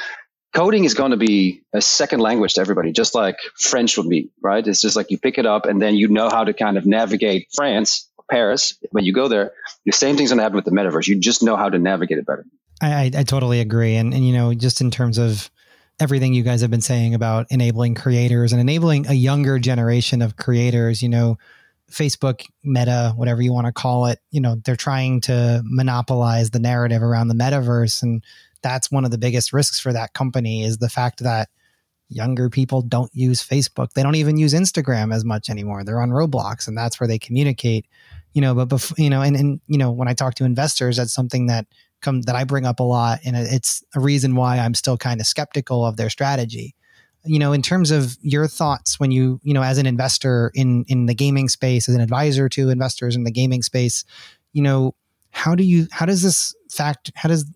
coding 0.52 0.84
is 0.84 0.94
going 0.94 1.10
to 1.10 1.16
be 1.16 1.62
a 1.72 1.80
second 1.80 2.20
language 2.20 2.54
to 2.54 2.60
everybody, 2.60 2.92
just 2.92 3.14
like 3.14 3.36
French 3.58 3.96
would 3.96 4.08
be, 4.08 4.30
right? 4.42 4.66
It's 4.66 4.80
just 4.80 4.96
like 4.96 5.10
you 5.10 5.18
pick 5.18 5.38
it 5.38 5.46
up 5.46 5.66
and 5.66 5.80
then 5.80 5.96
you 5.96 6.08
know 6.08 6.28
how 6.28 6.44
to 6.44 6.52
kind 6.52 6.76
of 6.76 6.86
navigate 6.86 7.48
France, 7.54 8.08
Paris 8.30 8.78
when 8.90 9.04
you 9.04 9.12
go 9.12 9.28
there. 9.28 9.52
The 9.84 9.92
same 9.92 10.16
thing's 10.16 10.30
going 10.30 10.38
to 10.38 10.42
happen 10.42 10.56
with 10.56 10.64
the 10.64 10.70
metaverse. 10.70 11.06
You 11.06 11.18
just 11.18 11.42
know 11.42 11.56
how 11.56 11.68
to 11.68 11.78
navigate 11.78 12.18
it 12.18 12.26
better. 12.26 12.46
I, 12.80 12.92
I, 12.92 13.10
I 13.18 13.22
totally 13.24 13.60
agree. 13.60 13.96
And, 13.96 14.14
and, 14.14 14.26
you 14.26 14.32
know, 14.32 14.54
just 14.54 14.80
in 14.80 14.90
terms 14.90 15.18
of 15.18 15.50
everything 16.00 16.34
you 16.34 16.42
guys 16.42 16.62
have 16.62 16.70
been 16.70 16.80
saying 16.80 17.14
about 17.14 17.46
enabling 17.50 17.94
creators 17.94 18.52
and 18.52 18.60
enabling 18.60 19.06
a 19.06 19.12
younger 19.12 19.58
generation 19.58 20.22
of 20.22 20.36
creators, 20.36 21.02
you 21.02 21.08
know, 21.08 21.38
Facebook, 21.90 22.46
Meta, 22.64 23.12
whatever 23.16 23.42
you 23.42 23.52
want 23.52 23.66
to 23.66 23.72
call 23.72 24.06
it, 24.06 24.18
you 24.30 24.40
know, 24.40 24.56
they're 24.64 24.76
trying 24.76 25.20
to 25.22 25.62
monopolize 25.64 26.50
the 26.50 26.58
narrative 26.58 27.02
around 27.02 27.28
the 27.28 27.34
metaverse. 27.34 28.02
And 28.02 28.24
that's 28.62 28.90
one 28.90 29.04
of 29.04 29.10
the 29.10 29.18
biggest 29.18 29.52
risks 29.52 29.80
for 29.80 29.92
that 29.92 30.14
company 30.14 30.62
is 30.62 30.78
the 30.78 30.88
fact 30.88 31.22
that 31.22 31.48
younger 32.08 32.50
people 32.50 32.82
don't 32.82 33.10
use 33.14 33.42
Facebook. 33.42 33.92
They 33.94 34.02
don't 34.02 34.16
even 34.16 34.36
use 34.36 34.52
Instagram 34.52 35.14
as 35.14 35.24
much 35.24 35.48
anymore. 35.48 35.82
They're 35.82 36.00
on 36.00 36.10
Roblox 36.10 36.68
and 36.68 36.76
that's 36.76 37.00
where 37.00 37.08
they 37.08 37.18
communicate, 37.18 37.86
you 38.34 38.42
know, 38.42 38.54
but 38.54 38.68
before, 38.68 38.96
you 38.98 39.10
know, 39.10 39.22
and, 39.22 39.34
and, 39.34 39.60
you 39.66 39.78
know, 39.78 39.90
when 39.90 40.08
I 40.08 40.14
talk 40.14 40.34
to 40.34 40.44
investors, 40.44 40.96
that's 40.96 41.12
something 41.12 41.46
that 41.46 41.66
come 42.02 42.22
that 42.22 42.36
I 42.36 42.44
bring 42.44 42.66
up 42.66 42.80
a 42.80 42.84
lot. 42.84 43.20
And 43.24 43.36
it's 43.36 43.82
a 43.94 44.00
reason 44.00 44.34
why 44.34 44.58
I'm 44.58 44.74
still 44.74 44.98
kind 44.98 45.20
of 45.20 45.26
skeptical 45.26 45.86
of 45.86 45.96
their 45.96 46.10
strategy. 46.10 46.74
You 47.24 47.38
know, 47.38 47.52
in 47.52 47.62
terms 47.62 47.90
of 47.92 48.16
your 48.20 48.48
thoughts 48.48 48.98
when 48.98 49.12
you, 49.12 49.40
you 49.44 49.54
know, 49.54 49.62
as 49.62 49.78
an 49.78 49.86
investor 49.86 50.50
in, 50.54 50.84
in 50.88 51.06
the 51.06 51.14
gaming 51.14 51.48
space, 51.48 51.88
as 51.88 51.94
an 51.94 52.00
advisor 52.00 52.48
to 52.50 52.68
investors 52.68 53.14
in 53.14 53.24
the 53.24 53.30
gaming 53.30 53.62
space, 53.62 54.04
you 54.52 54.62
know, 54.62 54.94
how 55.30 55.54
do 55.54 55.62
you, 55.62 55.86
how 55.92 56.04
does 56.04 56.22
this 56.22 56.54
fact, 56.70 57.12
how 57.14 57.28
does 57.28 57.46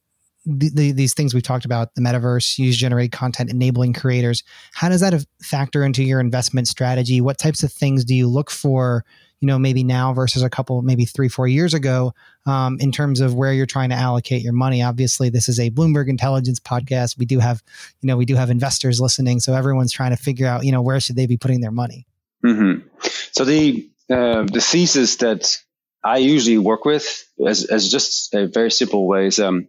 the, 0.46 0.70
the, 0.70 0.92
these 0.92 1.12
things 1.12 1.35
we've 1.35 1.42
talked 1.42 1.64
about 1.64 1.94
the 1.94 2.00
metaverse 2.00 2.59
use 2.59 2.76
generated 2.76 3.12
content 3.12 3.50
enabling 3.50 3.92
creators. 3.92 4.44
How 4.72 4.88
does 4.88 5.00
that 5.00 5.26
factor 5.42 5.85
into 5.85 6.04
your 6.04 6.20
investment 6.20 6.68
strategy? 6.68 7.20
What 7.20 7.37
types 7.37 7.62
of 7.62 7.72
things 7.72 8.04
do 8.04 8.14
you 8.14 8.28
look 8.28 8.50
for 8.50 9.04
you 9.40 9.46
know 9.46 9.59
maybe 9.59 9.85
now 9.85 10.14
versus 10.14 10.42
a 10.42 10.48
couple 10.48 10.80
maybe 10.80 11.04
three 11.04 11.28
four 11.28 11.46
years 11.46 11.74
ago 11.74 12.14
um, 12.46 12.78
in 12.80 12.90
terms 12.90 13.20
of 13.20 13.35
where 13.35 13.52
you're 13.52 13.66
trying 13.66 13.90
to 13.90 13.96
allocate 13.96 14.42
your 14.42 14.52
money? 14.52 14.82
Obviously 14.82 15.28
this 15.30 15.48
is 15.48 15.59
a 15.59 15.70
bloomberg 15.70 16.09
intelligence 16.09 16.61
podcast. 16.61 17.18
We 17.18 17.26
do 17.26 17.40
have 17.40 17.62
you 18.00 18.06
know 18.06 18.16
we 18.16 18.24
do 18.24 18.37
have 18.37 18.48
investors 18.48 19.00
listening 19.00 19.40
so 19.40 19.52
everyone's 19.52 19.92
trying 19.92 20.12
to 20.12 20.16
figure 20.16 20.46
out 20.46 20.64
you 20.64 20.72
know 20.72 20.80
where 20.82 21.00
should 21.00 21.16
they 21.16 21.26
be 21.26 21.37
putting 21.37 21.61
their 21.61 21.72
money. 21.72 22.06
Mm-hmm. 22.44 22.87
so 23.32 23.44
the 23.44 23.90
uh, 24.09 24.44
the 24.44 24.61
thesis 24.61 25.16
that 25.16 25.56
i 26.04 26.18
usually 26.18 26.59
work 26.59 26.85
with 26.85 27.26
as, 27.44 27.64
as 27.64 27.90
just 27.90 28.32
a 28.35 28.46
very 28.46 28.70
simple 28.70 29.06
way 29.09 29.26
is 29.26 29.40
um, 29.40 29.66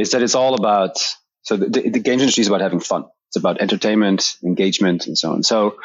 is 0.00 0.12
that 0.12 0.22
it's 0.22 0.34
all 0.34 0.54
about 0.54 0.96
so 1.42 1.56
the, 1.56 1.68
the, 1.68 2.00
games 2.00 2.22
industry 2.22 2.42
is 2.42 2.48
about 2.48 2.60
having 2.60 2.80
fun. 2.80 3.04
It's 3.28 3.36
about 3.36 3.60
entertainment, 3.60 4.36
engagement, 4.44 5.06
and 5.06 5.16
so 5.16 5.32
on. 5.32 5.42
So 5.42 5.76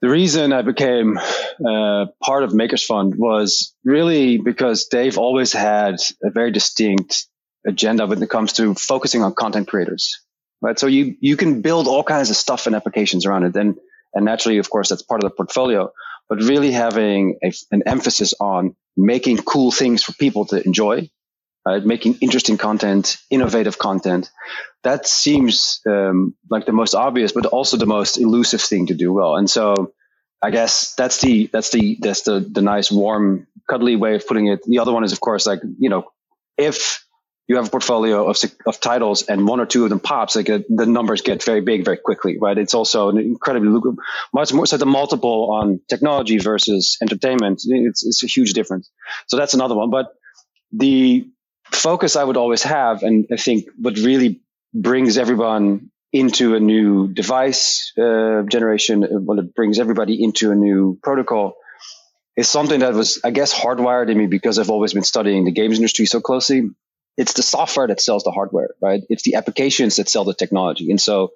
the 0.00 0.08
reason 0.08 0.52
I 0.52 0.62
became 0.62 1.18
uh, 1.18 2.06
part 2.22 2.44
of 2.44 2.54
Makers 2.54 2.84
Fund 2.84 3.14
was 3.16 3.74
really 3.84 4.38
because 4.38 4.88
they've 4.90 5.18
always 5.18 5.52
had 5.52 5.96
a 6.22 6.30
very 6.30 6.50
distinct 6.50 7.26
agenda 7.66 8.06
when 8.06 8.22
it 8.22 8.28
comes 8.28 8.52
to 8.54 8.74
focusing 8.74 9.22
on 9.22 9.34
content 9.34 9.68
creators. 9.68 10.20
right? 10.60 10.78
So 10.78 10.86
you 10.86 11.16
you 11.20 11.36
can 11.36 11.62
build 11.62 11.88
all 11.88 12.04
kinds 12.04 12.30
of 12.30 12.36
stuff 12.36 12.66
and 12.66 12.76
applications 12.76 13.26
around 13.26 13.44
it, 13.44 13.56
and 13.56 13.76
and 14.12 14.24
naturally, 14.24 14.58
of 14.58 14.70
course, 14.70 14.90
that's 14.90 15.02
part 15.02 15.24
of 15.24 15.30
the 15.30 15.34
portfolio. 15.34 15.90
But 16.28 16.42
really 16.42 16.70
having 16.70 17.38
a, 17.42 17.52
an 17.70 17.82
emphasis 17.86 18.34
on 18.40 18.76
making 18.96 19.38
cool 19.38 19.70
things 19.70 20.02
for 20.02 20.12
people 20.12 20.46
to 20.46 20.64
enjoy, 20.64 21.10
right? 21.66 21.84
Making 21.84 22.18
interesting 22.20 22.58
content, 22.58 23.16
innovative 23.30 23.78
content. 23.78 24.30
That 24.82 25.06
seems 25.06 25.80
um, 25.86 26.34
like 26.50 26.66
the 26.66 26.72
most 26.72 26.94
obvious, 26.94 27.32
but 27.32 27.46
also 27.46 27.76
the 27.76 27.86
most 27.86 28.18
elusive 28.18 28.60
thing 28.60 28.86
to 28.86 28.94
do 28.94 29.12
well. 29.12 29.36
And 29.36 29.48
so, 29.48 29.92
I 30.42 30.50
guess 30.50 30.94
that's 30.94 31.20
the 31.22 31.48
that's 31.52 31.70
the 31.70 31.96
that's 32.00 32.22
the 32.22 32.40
the 32.40 32.60
nice, 32.60 32.92
warm, 32.92 33.46
cuddly 33.68 33.96
way 33.96 34.16
of 34.16 34.26
putting 34.26 34.48
it. 34.48 34.60
The 34.66 34.78
other 34.78 34.92
one 34.92 35.02
is, 35.04 35.12
of 35.12 35.20
course, 35.20 35.46
like 35.46 35.60
you 35.78 35.88
know, 35.88 36.04
if 36.58 37.04
you 37.46 37.56
have 37.56 37.66
a 37.66 37.70
portfolio 37.70 38.28
of, 38.28 38.38
of 38.66 38.80
titles 38.80 39.22
and 39.22 39.46
one 39.46 39.60
or 39.60 39.66
two 39.66 39.84
of 39.84 39.90
them 39.90 40.00
pops, 40.00 40.34
like 40.34 40.46
the 40.46 40.86
numbers 40.86 41.20
get 41.20 41.42
very 41.42 41.60
big 41.60 41.84
very 41.84 41.98
quickly, 41.98 42.38
right? 42.40 42.56
It's 42.56 42.72
also 42.72 43.10
an 43.10 43.18
incredibly 43.18 43.80
much 44.32 44.52
more 44.52 44.66
so 44.66 44.78
the 44.78 44.86
multiple 44.86 45.50
on 45.52 45.80
technology 45.88 46.38
versus 46.38 46.96
entertainment. 47.02 47.62
It's, 47.66 48.04
it's 48.04 48.22
a 48.22 48.26
huge 48.26 48.54
difference. 48.54 48.90
So 49.26 49.36
that's 49.36 49.52
another 49.52 49.74
one. 49.74 49.90
But 49.90 50.14
the 50.72 51.28
focus 51.70 52.16
I 52.16 52.24
would 52.24 52.36
always 52.36 52.62
have, 52.62 53.02
and 53.02 53.26
I 53.32 53.36
think 53.36 53.66
what 53.78 53.96
really 53.96 54.40
brings 54.72 55.18
everyone 55.18 55.90
into 56.12 56.54
a 56.54 56.60
new 56.60 57.08
device 57.08 57.92
uh, 57.98 58.42
generation, 58.48 59.02
what 59.26 59.38
it 59.38 59.54
brings 59.54 59.78
everybody 59.78 60.22
into 60.22 60.52
a 60.52 60.54
new 60.54 60.98
protocol 61.02 61.56
is 62.36 62.48
something 62.48 62.80
that 62.80 62.94
was, 62.94 63.20
I 63.24 63.30
guess, 63.30 63.54
hardwired 63.54 64.10
in 64.10 64.18
me 64.18 64.26
because 64.26 64.58
I've 64.58 64.70
always 64.70 64.92
been 64.92 65.04
studying 65.04 65.44
the 65.44 65.52
games 65.52 65.76
industry 65.76 66.06
so 66.06 66.20
closely 66.20 66.70
it's 67.16 67.34
the 67.34 67.42
software 67.42 67.86
that 67.88 68.00
sells 68.00 68.24
the 68.24 68.30
hardware, 68.30 68.70
right? 68.80 69.02
It's 69.08 69.22
the 69.22 69.36
applications 69.36 69.96
that 69.96 70.08
sell 70.08 70.24
the 70.24 70.34
technology. 70.34 70.90
And 70.90 71.00
so 71.00 71.30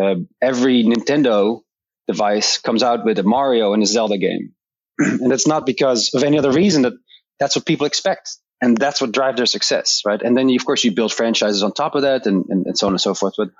uh, 0.00 0.16
every 0.40 0.84
Nintendo 0.84 1.62
device 2.06 2.58
comes 2.58 2.82
out 2.82 3.04
with 3.04 3.18
a 3.18 3.22
Mario 3.22 3.72
and 3.72 3.82
a 3.82 3.86
Zelda 3.86 4.18
game. 4.18 4.52
and 4.98 5.32
it's 5.32 5.46
not 5.46 5.64
because 5.64 6.12
of 6.14 6.22
any 6.22 6.38
other 6.38 6.52
reason 6.52 6.82
that 6.82 6.92
that's 7.38 7.56
what 7.56 7.64
people 7.64 7.86
expect. 7.86 8.36
And 8.62 8.78
that's 8.78 9.00
what 9.00 9.10
drives 9.10 9.38
their 9.38 9.46
success, 9.46 10.02
right? 10.06 10.22
And 10.22 10.36
then, 10.36 10.48
of 10.48 10.64
course, 10.64 10.84
you 10.84 10.92
build 10.92 11.12
franchises 11.12 11.64
on 11.64 11.72
top 11.72 11.96
of 11.96 12.02
that 12.02 12.26
and, 12.26 12.46
and, 12.48 12.66
and 12.66 12.78
so 12.78 12.86
on 12.86 12.92
and 12.92 13.00
so 13.00 13.12
forth. 13.12 13.34
But 13.36 13.50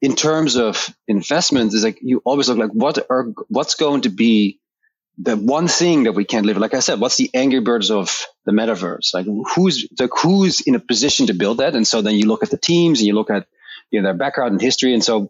in 0.00 0.16
terms 0.16 0.56
of 0.56 0.88
investments, 1.06 1.74
is 1.74 1.84
like 1.84 1.98
you 2.00 2.22
always 2.24 2.48
look 2.48 2.56
like 2.56 2.70
what 2.70 2.98
are 3.10 3.26
what's 3.48 3.74
going 3.74 4.00
to 4.02 4.08
be 4.08 4.58
the 5.18 5.36
one 5.36 5.68
thing 5.68 6.04
that 6.04 6.12
we 6.12 6.24
can't 6.24 6.46
live, 6.46 6.56
like 6.56 6.72
I 6.72 6.80
said, 6.80 6.98
what's 7.00 7.18
the 7.18 7.30
Angry 7.34 7.60
Birds 7.60 7.90
of 7.90 8.24
the 8.46 8.52
metaverse? 8.52 9.12
Like 9.12 9.26
who's 9.54 9.86
like 9.98 10.10
who's 10.18 10.60
in 10.62 10.74
a 10.74 10.80
position 10.80 11.26
to 11.26 11.34
build 11.34 11.58
that? 11.58 11.74
And 11.74 11.86
so 11.86 12.00
then 12.00 12.14
you 12.14 12.26
look 12.26 12.42
at 12.42 12.50
the 12.50 12.56
teams 12.56 13.00
and 13.00 13.06
you 13.06 13.14
look 13.14 13.30
at 13.30 13.46
you 13.90 14.00
know 14.00 14.08
their 14.08 14.16
background 14.16 14.52
and 14.52 14.62
history. 14.62 14.94
And 14.94 15.04
so 15.04 15.28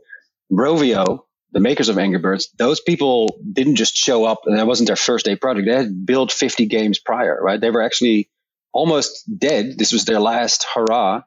Rovio, 0.53 1.25
the 1.51 1.59
makers 1.59 1.89
of 1.89 1.99
Angry 1.99 2.21
Birds, 2.21 2.49
those 2.57 2.81
people 2.81 3.41
didn't 3.53 3.75
just 3.75 3.97
show 3.97 4.25
up 4.25 4.43
and 4.47 4.57
that 4.57 4.69
wasn't 4.69 4.87
their 4.87 4.95
first 4.95 5.25
day 5.25 5.35
project. 5.35 5.67
They 5.67 5.75
had 5.75 6.07
built 6.07 6.31
50 6.31 6.67
games 6.67 7.01
prior, 7.01 7.37
right? 7.43 7.61
They 7.61 7.71
were 7.71 7.83
actually 7.83 8.31
almost 8.73 9.25
dead. 9.39 9.79
This 9.79 9.93
was 9.93 10.05
their 10.05 10.21
last 10.21 10.67
hurrah 10.75 11.23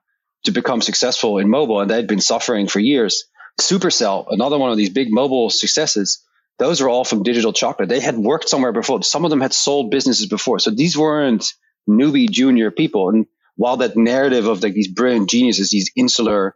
to 0.45 0.51
become 0.51 0.81
successful 0.81 1.37
in 1.37 1.49
mobile, 1.49 1.79
and 1.79 1.89
they 1.89 1.95
had 1.95 2.07
been 2.07 2.21
suffering 2.21 2.67
for 2.67 2.79
years. 2.79 3.23
Supercell, 3.59 4.25
another 4.29 4.57
one 4.57 4.71
of 4.71 4.77
these 4.77 4.89
big 4.89 5.11
mobile 5.11 5.49
successes, 5.49 6.23
those 6.59 6.81
are 6.81 6.89
all 6.89 7.03
from 7.03 7.23
digital 7.23 7.53
chocolate. 7.53 7.89
They 7.89 7.99
had 7.99 8.17
worked 8.17 8.49
somewhere 8.49 8.71
before. 8.71 9.01
Some 9.03 9.25
of 9.25 9.29
them 9.29 9.41
had 9.41 9.53
sold 9.53 9.91
businesses 9.91 10.27
before. 10.27 10.59
So 10.59 10.71
these 10.71 10.97
weren't 10.97 11.45
newbie 11.89 12.29
junior 12.29 12.71
people. 12.71 13.09
And 13.09 13.25
while 13.55 13.77
that 13.77 13.97
narrative 13.97 14.47
of 14.47 14.63
like 14.63 14.73
these 14.73 14.87
brilliant 14.87 15.29
geniuses, 15.29 15.69
these 15.69 15.91
insular 15.95 16.55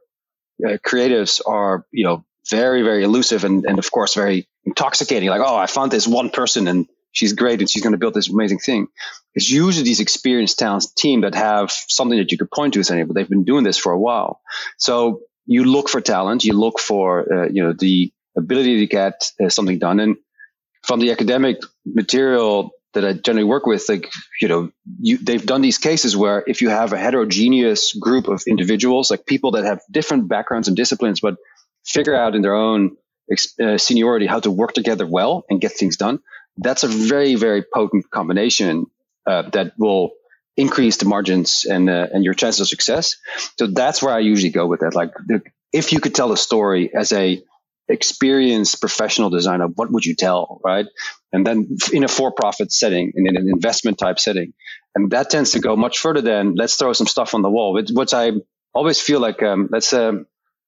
uh, 0.65 0.77
creatives 0.85 1.41
are, 1.45 1.85
you 1.91 2.03
know, 2.03 2.25
very, 2.49 2.81
very 2.81 3.03
elusive 3.03 3.43
and, 3.43 3.65
and 3.65 3.77
of 3.79 3.91
course 3.91 4.13
very 4.13 4.47
intoxicating. 4.65 5.29
Like, 5.29 5.41
oh, 5.41 5.55
I 5.55 5.67
found 5.67 5.91
this 5.91 6.07
one 6.07 6.29
person 6.29 6.67
and 6.67 6.87
she's 7.11 7.33
great 7.33 7.59
and 7.59 7.69
she's 7.69 7.83
going 7.83 7.91
to 7.91 7.97
build 7.97 8.13
this 8.13 8.29
amazing 8.29 8.59
thing. 8.59 8.87
It's 9.37 9.51
usually 9.51 9.83
these 9.83 9.99
experienced 9.99 10.57
talents 10.57 10.91
team 10.91 11.21
that 11.21 11.35
have 11.35 11.69
something 11.69 12.17
that 12.17 12.31
you 12.31 12.39
could 12.39 12.49
point 12.49 12.73
to 12.73 12.79
and 12.79 12.85
say, 12.87 13.03
but 13.03 13.13
they've 13.13 13.29
been 13.29 13.43
doing 13.43 13.63
this 13.63 13.77
for 13.77 13.91
a 13.91 13.99
while. 13.99 14.41
So 14.77 15.21
you 15.45 15.63
look 15.63 15.89
for 15.89 16.01
talent, 16.01 16.43
you 16.43 16.53
look 16.53 16.79
for, 16.79 17.31
uh, 17.31 17.47
you 17.47 17.61
know, 17.61 17.71
the 17.71 18.11
ability 18.35 18.79
to 18.79 18.87
get 18.87 19.31
uh, 19.39 19.49
something 19.49 19.77
done. 19.77 19.99
And 19.99 20.17
from 20.81 21.01
the 21.01 21.11
academic 21.11 21.57
material 21.85 22.71
that 22.95 23.05
I 23.05 23.13
generally 23.13 23.43
work 23.43 23.67
with, 23.67 23.87
like, 23.87 24.11
you 24.41 24.47
know, 24.47 24.71
you, 24.99 25.19
they've 25.19 25.45
done 25.45 25.61
these 25.61 25.77
cases 25.77 26.17
where 26.17 26.43
if 26.47 26.63
you 26.63 26.69
have 26.69 26.91
a 26.91 26.97
heterogeneous 26.97 27.93
group 27.93 28.27
of 28.27 28.41
individuals, 28.47 29.11
like 29.11 29.27
people 29.27 29.51
that 29.51 29.65
have 29.65 29.81
different 29.91 30.27
backgrounds 30.27 30.67
and 30.67 30.75
disciplines, 30.75 31.19
but 31.19 31.35
figure 31.85 32.15
out 32.15 32.33
in 32.33 32.41
their 32.41 32.55
own 32.55 32.97
uh, 33.61 33.77
seniority 33.77 34.25
how 34.25 34.39
to 34.39 34.49
work 34.49 34.73
together 34.73 35.05
well 35.05 35.45
and 35.47 35.61
get 35.61 35.73
things 35.73 35.95
done, 35.95 36.17
that's 36.57 36.81
a 36.81 36.87
very, 36.87 37.35
very 37.35 37.63
potent 37.71 38.09
combination 38.09 38.87
uh, 39.27 39.43
that 39.51 39.73
will 39.77 40.11
increase 40.55 40.97
the 40.97 41.05
margins 41.05 41.65
and 41.69 41.89
uh, 41.89 42.07
and 42.13 42.23
your 42.23 42.33
chances 42.33 42.61
of 42.61 42.67
success. 42.67 43.15
So 43.59 43.67
that's 43.67 44.01
where 44.01 44.13
I 44.13 44.19
usually 44.19 44.51
go 44.51 44.65
with 44.65 44.79
that. 44.79 44.95
Like, 44.95 45.11
if 45.71 45.91
you 45.93 45.99
could 45.99 46.15
tell 46.15 46.31
a 46.31 46.37
story 46.37 46.91
as 46.95 47.11
a 47.11 47.43
experienced 47.89 48.81
professional 48.81 49.29
designer, 49.29 49.67
what 49.67 49.91
would 49.91 50.05
you 50.05 50.15
tell, 50.15 50.59
right? 50.63 50.87
And 51.31 51.45
then 51.45 51.77
in 51.93 52.03
a 52.03 52.07
for-profit 52.07 52.71
setting, 52.71 53.13
in 53.15 53.27
an 53.27 53.49
investment 53.49 53.97
type 53.97 54.19
setting, 54.19 54.53
and 54.95 55.11
that 55.11 55.29
tends 55.29 55.51
to 55.51 55.59
go 55.59 55.75
much 55.75 55.99
further 55.99 56.21
than 56.21 56.55
let's 56.55 56.75
throw 56.75 56.93
some 56.93 57.07
stuff 57.07 57.33
on 57.33 57.43
the 57.43 57.49
wall, 57.49 57.73
which 57.73 58.13
I 58.13 58.31
always 58.73 58.99
feel 58.99 59.19
like 59.19 59.43
um, 59.43 59.69
let's 59.71 59.93
um, 59.93 60.25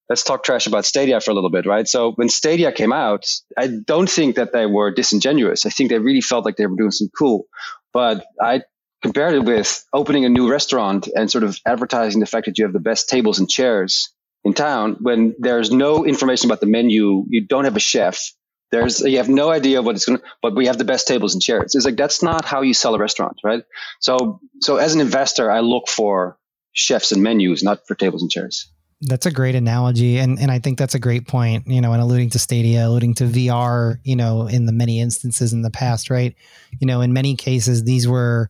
let's 0.10 0.24
talk 0.24 0.43
trash 0.43 0.67
about 0.67 0.86
Stadia 0.86 1.19
for 1.22 1.32
a 1.32 1.34
little 1.34 1.52
bit, 1.52 1.65
right? 1.65 1.88
So 1.88 2.12
when 2.13 2.30
Stadia 2.30 2.72
came 2.72 2.91
out, 2.91 3.26
I 3.58 3.67
don't 3.67 4.10
think 4.10 4.36
that 4.36 4.52
they 4.52 4.65
were 4.65 4.91
disingenuous. 4.91 5.65
I 5.65 5.69
think 5.69 5.89
they 5.89 6.00
really 6.00 6.22
felt 6.22 6.45
like 6.45 6.56
they 6.58 6.65
were 6.65 6.76
doing 6.76 6.91
some 6.91 7.10
cool, 7.17 7.45
but 7.93 8.25
I 8.41 8.63
compared 9.02 9.34
it 9.34 9.43
with 9.43 9.86
opening 9.93 10.25
a 10.25 10.30
new 10.30 10.49
restaurant 10.49 11.08
and 11.13 11.32
sort 11.32 11.43
of 11.43 11.58
advertising 11.65 12.19
the 12.19 12.25
fact 12.25 12.45
that 12.45 12.58
you 12.58 12.65
have 12.65 12.73
the 12.73 12.80
best 12.80 13.10
tables 13.10 13.39
and 13.39 13.49
chairs 13.49 14.13
in 14.43 14.54
town 14.54 14.97
when 14.99 15.36
there's 15.39 15.71
no 15.71 16.06
information 16.06 16.49
about 16.49 16.60
the 16.60 16.65
menu. 16.65 17.25
You 17.30 17.45
don't 17.45 17.65
have 17.65 17.75
a 17.75 17.82
chef. 17.82 18.32
There's 18.71 18.99
you 19.02 19.17
have 19.17 19.30
no 19.30 19.49
idea 19.52 19.82
what 19.82 19.95
it's 19.95 20.06
going 20.06 20.19
to, 20.19 20.25
but 20.41 20.56
we 20.56 20.67
have 20.67 20.78
the 20.78 20.86
best 20.86 21.08
tables 21.08 21.34
and 21.34 21.41
chairs. 21.41 21.73
It's 21.73 21.86
like 21.86 21.95
that's 21.95 22.21
not 22.21 22.45
how 22.45 22.62
you 22.62 22.73
sell 22.73 22.93
a 22.93 22.99
restaurant, 22.99 23.38
right? 23.43 23.63
So 23.99 24.39
so 24.62 24.78
as 24.78 24.93
an 24.93 25.02
investor, 25.02 25.49
I 25.49 25.62
look 25.62 25.88
for 25.88 26.38
chefs 26.73 27.12
and 27.12 27.23
menus, 27.23 27.63
not 27.63 27.88
for 27.88 27.95
tables 27.95 28.21
and 28.21 28.30
chairs. 28.30 28.71
That's 29.01 29.25
a 29.25 29.31
great 29.31 29.55
analogy, 29.55 30.17
and 30.17 30.38
and 30.39 30.51
I 30.51 30.59
think 30.59 30.77
that's 30.77 30.95
a 30.95 30.99
great 30.99 31.25
point. 31.27 31.67
You 31.67 31.79
know, 31.79 31.93
and 31.93 32.01
alluding 32.01 32.31
to 32.31 32.39
Stadia, 32.39 32.85
alluding 32.85 33.15
to 33.15 33.23
VR. 33.25 33.97
You 34.03 34.15
know, 34.15 34.47
in 34.47 34.65
the 34.65 34.73
many 34.73 34.99
instances 34.99 35.53
in 35.53 35.62
the 35.62 35.71
past, 35.71 36.09
right? 36.09 36.35
You 36.79 36.88
know, 36.88 36.99
in 36.99 37.13
many 37.13 37.35
cases, 37.35 37.85
these 37.85 38.07
were 38.07 38.49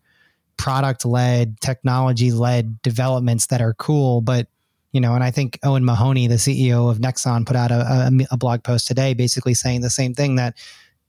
product 0.58 1.06
led, 1.06 1.62
technology 1.62 2.32
led 2.32 2.82
developments 2.82 3.48
that 3.48 3.62
are 3.62 3.74
cool, 3.76 4.22
but 4.22 4.48
you 4.92 5.00
know, 5.00 5.14
and 5.14 5.24
I 5.24 5.32
think 5.32 5.60
Owen 5.64 5.86
Mahoney, 5.86 6.28
the 6.28 6.36
CEO 6.36 6.90
of 6.90 6.98
Nexon, 6.98 7.46
put 7.46 7.56
out 7.56 7.72
a, 7.72 8.10
a, 8.10 8.12
a, 8.32 8.38
blog 8.38 8.64
post 8.64 8.88
today 8.88 9.14
basically 9.14 9.54
saying 9.54 9.82
the 9.82 9.90
same 9.90 10.14
thing 10.16 10.36
that 10.36 10.58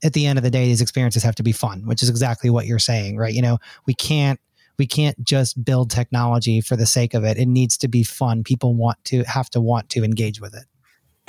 at 0.05 0.13
the 0.13 0.27
end 0.27 0.39
of 0.39 0.43
the 0.43 0.51
day, 0.51 0.67
these 0.67 0.81
experiences 0.81 1.23
have 1.23 1.35
to 1.37 1.43
be 1.43 1.53
fun, 1.53 1.87
which 1.87 2.03
is 2.03 2.09
exactly 2.09 2.51
what 2.51 2.67
you're 2.67 2.79
saying, 2.79 3.17
right? 3.17 3.35
You 3.35 3.43
know, 3.43 3.59
we 3.87 3.95
can't 3.95 4.41
we 4.81 4.87
can't 4.87 5.23
just 5.23 5.63
build 5.63 5.91
technology 5.91 6.63
for 6.63 6.75
the 6.75 6.87
sake 6.87 7.13
of 7.13 7.23
it. 7.23 7.37
It 7.37 7.49
needs 7.49 7.77
to 7.77 7.87
be 7.87 8.03
fun. 8.03 8.43
People 8.43 8.75
want 8.75 8.97
to 9.05 9.23
have 9.25 9.51
to 9.51 9.61
want 9.61 9.91
to 9.91 10.03
engage 10.03 10.41
with 10.41 10.55
it. 10.55 10.65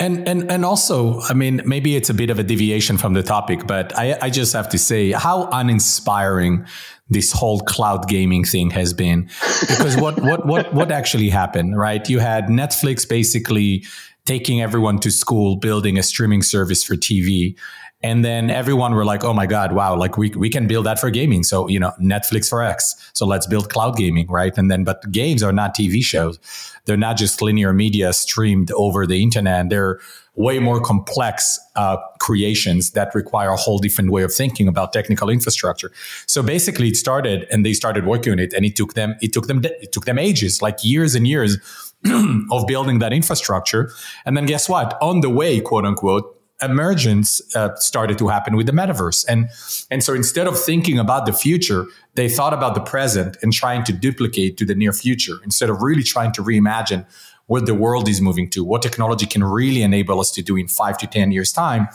And 0.00 0.26
and 0.26 0.50
and 0.50 0.64
also, 0.64 1.20
I 1.20 1.34
mean, 1.34 1.60
maybe 1.66 1.94
it's 1.94 2.08
a 2.08 2.14
bit 2.14 2.30
of 2.30 2.38
a 2.38 2.42
deviation 2.42 2.96
from 2.96 3.12
the 3.12 3.22
topic, 3.22 3.66
but 3.66 3.96
I, 3.96 4.16
I 4.22 4.30
just 4.30 4.54
have 4.54 4.70
to 4.70 4.78
say 4.78 5.12
how 5.12 5.50
uninspiring 5.52 6.64
this 7.10 7.30
whole 7.30 7.60
cloud 7.60 8.08
gaming 8.08 8.44
thing 8.44 8.70
has 8.70 8.94
been. 8.94 9.28
Because 9.68 9.98
what 9.98 10.18
what 10.22 10.46
what 10.46 10.72
what 10.72 10.90
actually 10.90 11.28
happened, 11.28 11.76
right? 11.76 12.08
You 12.08 12.20
had 12.20 12.46
Netflix 12.46 13.06
basically 13.06 13.84
taking 14.24 14.62
everyone 14.62 14.98
to 15.00 15.10
school, 15.10 15.56
building 15.56 15.98
a 15.98 16.02
streaming 16.02 16.42
service 16.42 16.82
for 16.82 16.94
TV. 16.94 17.54
And 18.02 18.24
then 18.24 18.50
everyone 18.50 18.94
were 18.94 19.04
like, 19.04 19.22
oh 19.22 19.32
my 19.32 19.46
God, 19.46 19.72
wow, 19.72 19.96
like 19.96 20.16
we, 20.16 20.30
we 20.30 20.50
can 20.50 20.66
build 20.66 20.86
that 20.86 20.98
for 20.98 21.10
gaming. 21.10 21.44
So, 21.44 21.68
you 21.68 21.78
know, 21.78 21.92
Netflix 22.00 22.48
for 22.48 22.62
X. 22.62 23.10
So 23.12 23.26
let's 23.26 23.46
build 23.46 23.70
cloud 23.70 23.96
gaming, 23.96 24.26
right? 24.28 24.56
And 24.58 24.70
then, 24.70 24.82
but 24.84 25.10
games 25.12 25.42
are 25.42 25.52
not 25.52 25.76
TV 25.76 26.02
shows. 26.02 26.38
They're 26.84 26.96
not 26.96 27.16
just 27.16 27.40
linear 27.40 27.72
media 27.72 28.12
streamed 28.12 28.72
over 28.72 29.06
the 29.06 29.22
internet. 29.22 29.68
They're 29.68 30.00
way 30.34 30.58
more 30.58 30.80
complex 30.80 31.60
uh, 31.76 31.96
creations 32.18 32.92
that 32.92 33.14
require 33.14 33.50
a 33.50 33.56
whole 33.56 33.78
different 33.78 34.10
way 34.10 34.22
of 34.22 34.32
thinking 34.32 34.66
about 34.66 34.92
technical 34.92 35.28
infrastructure. 35.28 35.92
So 36.26 36.42
basically 36.42 36.88
it 36.88 36.96
started 36.96 37.46
and 37.50 37.64
they 37.64 37.74
started 37.74 38.06
working 38.06 38.32
on 38.32 38.38
it 38.38 38.52
and 38.52 38.64
it 38.64 38.74
took 38.74 38.94
them, 38.94 39.14
it 39.20 39.32
took 39.32 39.46
them, 39.46 39.62
it 39.64 39.92
took 39.92 40.06
them 40.06 40.18
ages, 40.18 40.62
like 40.62 40.78
years 40.82 41.14
and 41.14 41.28
years 41.28 41.58
of 42.50 42.66
building 42.66 42.98
that 42.98 43.12
infrastructure. 43.12 43.92
And 44.24 44.36
then 44.36 44.46
guess 44.46 44.68
what? 44.68 44.98
On 45.00 45.20
the 45.20 45.30
way, 45.30 45.60
quote 45.60 45.84
unquote, 45.84 46.41
emergence 46.62 47.40
uh, 47.54 47.74
started 47.76 48.18
to 48.18 48.28
happen 48.28 48.56
with 48.56 48.66
the 48.66 48.72
metaverse. 48.72 49.24
And, 49.28 49.48
and 49.90 50.02
so 50.02 50.14
instead 50.14 50.46
of 50.46 50.58
thinking 50.58 50.98
about 50.98 51.26
the 51.26 51.32
future, 51.32 51.86
they 52.14 52.28
thought 52.28 52.54
about 52.54 52.74
the 52.74 52.80
present 52.80 53.36
and 53.42 53.52
trying 53.52 53.84
to 53.84 53.92
duplicate 53.92 54.56
to 54.58 54.64
the 54.64 54.74
near 54.74 54.92
future 54.92 55.38
instead 55.44 55.70
of 55.70 55.82
really 55.82 56.02
trying 56.02 56.32
to 56.32 56.42
reimagine 56.42 57.06
what 57.46 57.66
the 57.66 57.74
world 57.74 58.08
is 58.08 58.20
moving 58.20 58.48
to, 58.48 58.64
what 58.64 58.82
technology 58.82 59.26
can 59.26 59.44
really 59.44 59.82
enable 59.82 60.20
us 60.20 60.30
to 60.30 60.42
do 60.42 60.56
in 60.56 60.68
five 60.68 60.96
to 60.98 61.06
10 61.06 61.32
years 61.32 61.52
time 61.52 61.88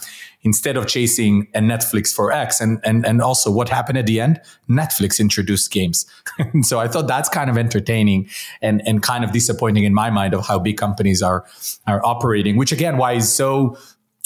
instead 0.44 0.78
of 0.78 0.88
chasing 0.88 1.48
a 1.56 1.60
Netflix 1.60 2.14
for 2.14 2.32
X. 2.32 2.62
And, 2.62 2.80
and, 2.84 3.06
and 3.06 3.22
also 3.22 3.50
what 3.50 3.68
happened 3.70 3.98
at 3.98 4.06
the 4.06 4.20
end? 4.20 4.40
Netflix 4.70 5.20
introduced 5.20 5.72
games. 5.72 6.06
so 6.62 6.80
I 6.80 6.88
thought 6.88 7.08
that's 7.08 7.28
kind 7.30 7.50
of 7.50 7.58
entertaining 7.58 8.30
and, 8.62 8.82
and 8.86 9.02
kind 9.02 9.24
of 9.24 9.32
disappointing 9.32 9.84
in 9.84 9.94
my 9.94 10.10
mind 10.10 10.34
of 10.34 10.46
how 10.46 10.60
big 10.60 10.78
companies 10.78 11.24
are, 11.24 11.46
are 11.88 12.06
operating, 12.06 12.56
which 12.56 12.72
again, 12.72 12.98
why 12.98 13.14
is 13.14 13.34
so 13.34 13.78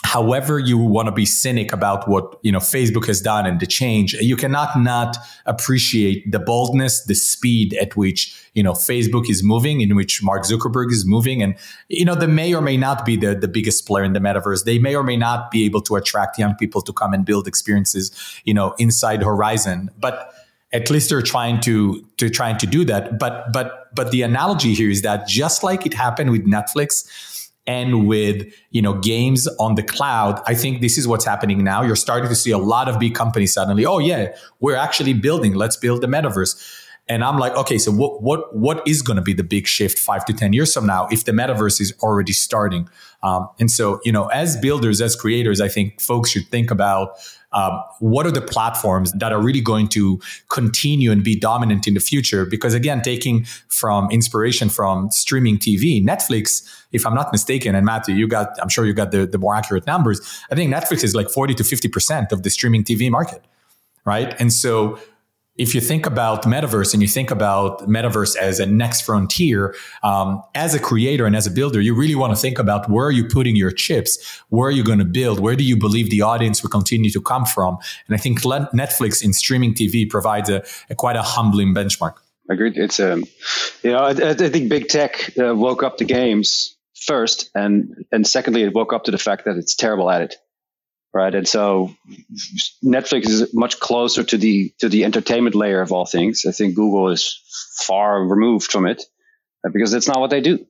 however 0.04 0.58
you 0.60 0.78
want 0.78 1.08
to 1.08 1.12
be 1.12 1.26
cynic 1.26 1.72
about 1.72 2.08
what 2.08 2.39
you 2.41 2.52
know 2.52 2.60
facebook 2.60 3.06
has 3.06 3.22
done 3.22 3.45
and 3.45 3.60
the 3.60 3.68
change 3.68 4.14
you 4.16 4.36
cannot 4.36 4.78
not 4.80 5.18
appreciate 5.45 6.30
the 6.32 6.39
boldness 6.39 7.06
the 7.06 7.14
speed 7.14 7.74
at 7.76 7.95
which 7.95 8.36
you 8.54 8.64
know 8.64 8.74
facebook 8.74 9.30
is 9.30 9.43
moving 9.43 9.82
in 9.82 9.95
which 9.95 10.22
mark 10.24 10.43
zuckerberg 10.43 10.91
is 10.91 11.06
moving. 11.06 11.41
And 11.41 11.56
you 11.89 12.06
know 12.06 12.16
they 12.16 12.28
may 12.28 12.54
or 12.54 12.62
may 12.62 12.78
not 12.78 13.06
be 13.06 13.18
the, 13.18 13.36
the 13.36 13.47
biggest 13.47 13.86
player 13.86 14.04
in 14.04 14.14
the 14.14 14.20
metaverse. 14.20 14.66
They 14.66 14.80
may 14.80 14.95
or 14.95 15.04
may 15.04 15.18
not 15.18 15.52
be 15.52 15.66
able 15.66 15.82
to 15.82 15.95
attract 15.95 16.38
young 16.38 16.56
people 16.56 16.82
to 16.82 16.93
come 16.93 17.14
and 17.14 17.26
build 17.26 17.47
experiences 17.47 18.12
you 18.43 18.54
know 18.54 18.74
inside 18.78 19.24
horizon. 19.24 19.89
But 19.99 20.34
at 20.74 20.89
least 20.89 21.10
they're 21.10 21.22
trying 21.22 21.60
to 21.62 22.06
to 22.18 22.30
trying 22.30 22.58
to 22.58 22.68
do 22.68 22.86
that. 22.86 23.20
But 23.20 23.52
but 23.52 23.93
but 23.93 24.12
the 24.12 24.22
analogy 24.22 24.74
here 24.74 24.89
is 24.89 25.02
that 25.02 25.28
just 25.28 25.64
like 25.64 25.86
it 25.86 25.93
happened 25.93 26.32
with 26.32 26.45
netflix 26.45 27.06
and 27.68 28.07
with 28.07 28.51
you 28.72 28.82
know 28.82 28.93
games 28.99 29.47
on 29.59 29.76
the 29.76 29.84
cloud 29.84 30.41
i 30.47 30.53
think 30.53 30.82
this 30.82 30.97
is 30.97 31.07
what's 31.07 31.26
happening 31.26 31.64
now. 31.64 31.82
You're 31.84 31.95
starting 31.95 32.30
to 32.30 32.36
see 32.36 32.51
a 32.51 32.57
lot 32.57 32.89
of 32.89 32.99
big 32.99 33.14
companies 33.14 33.53
suddenly 33.53 33.86
oh 33.86 33.99
yeah 33.99 34.36
we're 34.59 34.76
actually 34.76 35.14
building. 35.14 35.53
Let's 35.55 35.78
build 35.78 36.01
the 36.01 36.07
metaverse 36.07 36.80
and 37.12 37.24
i'm 37.24 37.38
like 37.38 37.53
okay 37.55 37.78
so 37.78 37.91
what 37.91 38.24
what 38.24 38.55
what 38.55 38.88
is 38.88 39.01
going 39.01 39.18
to 39.18 39.22
be 39.22 39.34
the 39.34 39.43
big 39.43 39.68
shift 39.68 39.99
five 39.99 40.24
to 40.26 40.34
ten 40.34 40.53
years 40.53 40.74
from 40.74 40.86
now 40.86 41.07
if 41.12 41.26
the 41.26 41.32
metaverse 41.32 41.82
is 41.82 41.93
already 42.01 42.34
starting 42.34 42.88
um, 43.24 43.47
and 43.59 43.70
so 43.70 43.99
you 44.03 44.12
know 44.12 44.28
as 44.28 44.57
builders 44.57 45.01
as 45.01 45.16
creators 45.16 45.59
i 45.59 45.68
think 45.68 45.99
folks 45.99 46.32
should 46.32 46.47
think 46.47 46.72
about 46.72 47.18
um, 47.53 47.84
what 47.99 48.26
are 48.26 48.32
the 48.32 48.41
platforms 48.41 49.12
that 49.14 49.34
are 49.34 49.41
really 49.41 49.59
going 49.59 49.89
to 49.89 50.22
continue 50.49 51.12
and 51.12 51.22
be 51.22 51.38
dominant 51.38 51.86
in 51.86 51.95
the 51.95 51.99
future? 51.99 52.45
Because 52.45 52.74
again, 52.74 53.01
taking 53.01 53.43
from 53.68 54.09
inspiration 54.09 54.70
from 54.70 55.12
streaming 55.12 55.57
TV, 55.57 56.01
Netflix, 56.01 56.66
if 56.93 57.05
I'm 57.05 57.14
not 57.14 57.32
mistaken, 57.34 57.76
and 57.76 57.86
Matthew, 57.86 58.16
you 58.16 58.26
got, 58.28 58.55
I'm 58.62 58.70
sure 58.70 58.86
you 58.86 58.93
got 58.93 59.12
the, 59.12 59.26
the 59.26 59.38
more 59.38 59.53
accurate 59.53 59.86
numbers. 59.86 60.22
I 60.49 60.55
think 60.55 60.74
Netflix 60.74 61.03
is 61.03 61.14
like 61.14 61.30
40 61.30 61.55
to 61.55 61.64
50% 61.64 62.32
of 62.32 62.43
the 62.43 62.49
streaming 62.49 62.86
TV 62.86 63.12
market. 63.12 63.43
Right. 64.05 64.34
And 64.39 64.51
so 64.51 64.97
if 65.58 65.76
you 65.76 65.82
think 65.82 66.06
about 66.06 66.43
metaverse 66.43 66.93
and 66.93 67.02
you 67.02 67.08
think 67.08 67.30
about 67.30 67.88
metaverse 67.88 68.36
as 68.38 68.60
a 68.60 68.66
next 68.66 69.02
frontier, 69.02 69.76
um, 70.02 70.41
as 70.56 70.74
a 70.74 70.80
creator 70.80 71.26
and 71.26 71.36
as 71.36 71.45
a 71.45 71.52
builder, 71.52 71.82
you 71.82 71.93
really 71.93 72.16
want 72.16 72.34
to 72.34 72.39
think 72.39 72.58
about 72.58 72.89
where 72.89 73.06
are 73.06 73.12
you 73.12 73.28
putting 73.28 73.56
your 73.56 73.72
chips? 73.72 74.41
Where 74.49 74.70
are 74.70 74.72
you 74.72 74.84
going 74.84 74.99
to 74.99 75.06
build? 75.06 75.39
Where 75.39 75.56
do 75.56 75.64
you 75.64 75.78
believe 75.78 76.10
the 76.10 76.22
audience 76.22 76.64
will 76.64 76.70
continue 76.70 77.10
to 77.12 77.22
come 77.22 77.45
from? 77.45 77.78
And 78.08 78.16
I 78.16 78.18
think 78.18 78.41
Netflix 78.41 79.24
in 79.24 79.34
streaming 79.34 79.74
TV 79.74 80.10
provides 80.10 80.49
a, 80.49 80.64
a 80.89 80.95
quite 80.95 81.18
a 81.18 81.22
humbling 81.22 81.76
benchmark. 81.76 82.14
Agreed. 82.49 82.78
It's 82.78 82.99
um, 82.99 83.26
you 83.84 83.91
know, 83.91 83.99
I, 83.99 84.10
I 84.10 84.34
think 84.34 84.70
big 84.70 84.88
tech 84.88 85.32
uh, 85.38 85.56
woke 85.56 85.84
up 85.84 85.97
the 85.97 86.06
games 86.06 86.76
first, 86.95 87.49
and 87.56 88.06
and 88.12 88.26
secondly, 88.26 88.64
it 88.64 88.74
woke 88.74 88.93
up 88.93 89.06
to 89.06 89.12
the 89.12 89.18
fact 89.18 89.45
that 89.45 89.58
it's 89.58 89.76
terrible 89.76 90.10
at 90.10 90.22
it 90.22 90.36
right? 91.14 91.34
And 91.34 91.47
so 91.47 91.93
Netflix 92.84 93.28
is 93.28 93.53
much 93.53 93.80
closer 93.80 94.24
to 94.24 94.38
the 94.38 94.74
to 94.80 94.89
the 94.89 95.03
entertainment 95.03 95.55
layer 95.55 95.82
of 95.82 95.91
all 95.91 96.05
things. 96.05 96.45
I 96.47 96.51
think 96.51 96.76
Google 96.76 97.09
is 97.09 97.41
far 97.86 98.24
removed 98.24 98.72
from 98.72 98.86
it 98.86 99.03
uh, 99.66 99.70
because 99.72 99.93
it's 99.93 100.07
not 100.07 100.20
what 100.20 100.30
they 100.30 100.41
do. 100.41 100.66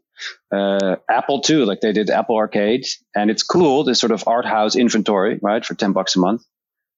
Uh, 0.52 0.98
Apple 1.10 1.42
too, 1.42 1.66
like 1.66 1.82
they 1.82 1.94
did 1.94 2.10
Apple 2.10 2.36
Arcade, 2.38 2.86
and 3.16 3.32
it's 3.32 3.44
cool. 3.44 3.84
This 3.84 4.00
sort 4.00 4.12
of 4.12 4.24
art 4.28 4.46
house 4.46 4.76
inventory, 4.76 5.40
right, 5.42 5.66
for 5.66 5.74
ten 5.74 5.94
bucks 5.94 6.16
a 6.16 6.20
month 6.20 6.44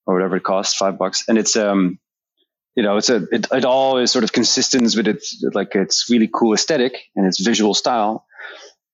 or 0.05 0.15
whatever 0.15 0.35
it 0.35 0.43
costs, 0.43 0.75
five 0.75 0.97
bucks, 0.97 1.23
and 1.29 1.37
it's 1.37 1.55
um, 1.55 1.99
you 2.75 2.83
know, 2.83 2.97
it's 2.97 3.09
a 3.09 3.27
it, 3.31 3.47
it 3.51 3.65
all 3.65 3.97
is 3.97 4.11
sort 4.11 4.23
of 4.23 4.33
consistent 4.33 4.95
with 4.95 5.07
its 5.07 5.43
like 5.53 5.75
its 5.75 6.09
really 6.09 6.29
cool 6.33 6.53
aesthetic 6.53 7.03
and 7.15 7.25
its 7.25 7.41
visual 7.41 7.73
style 7.73 8.25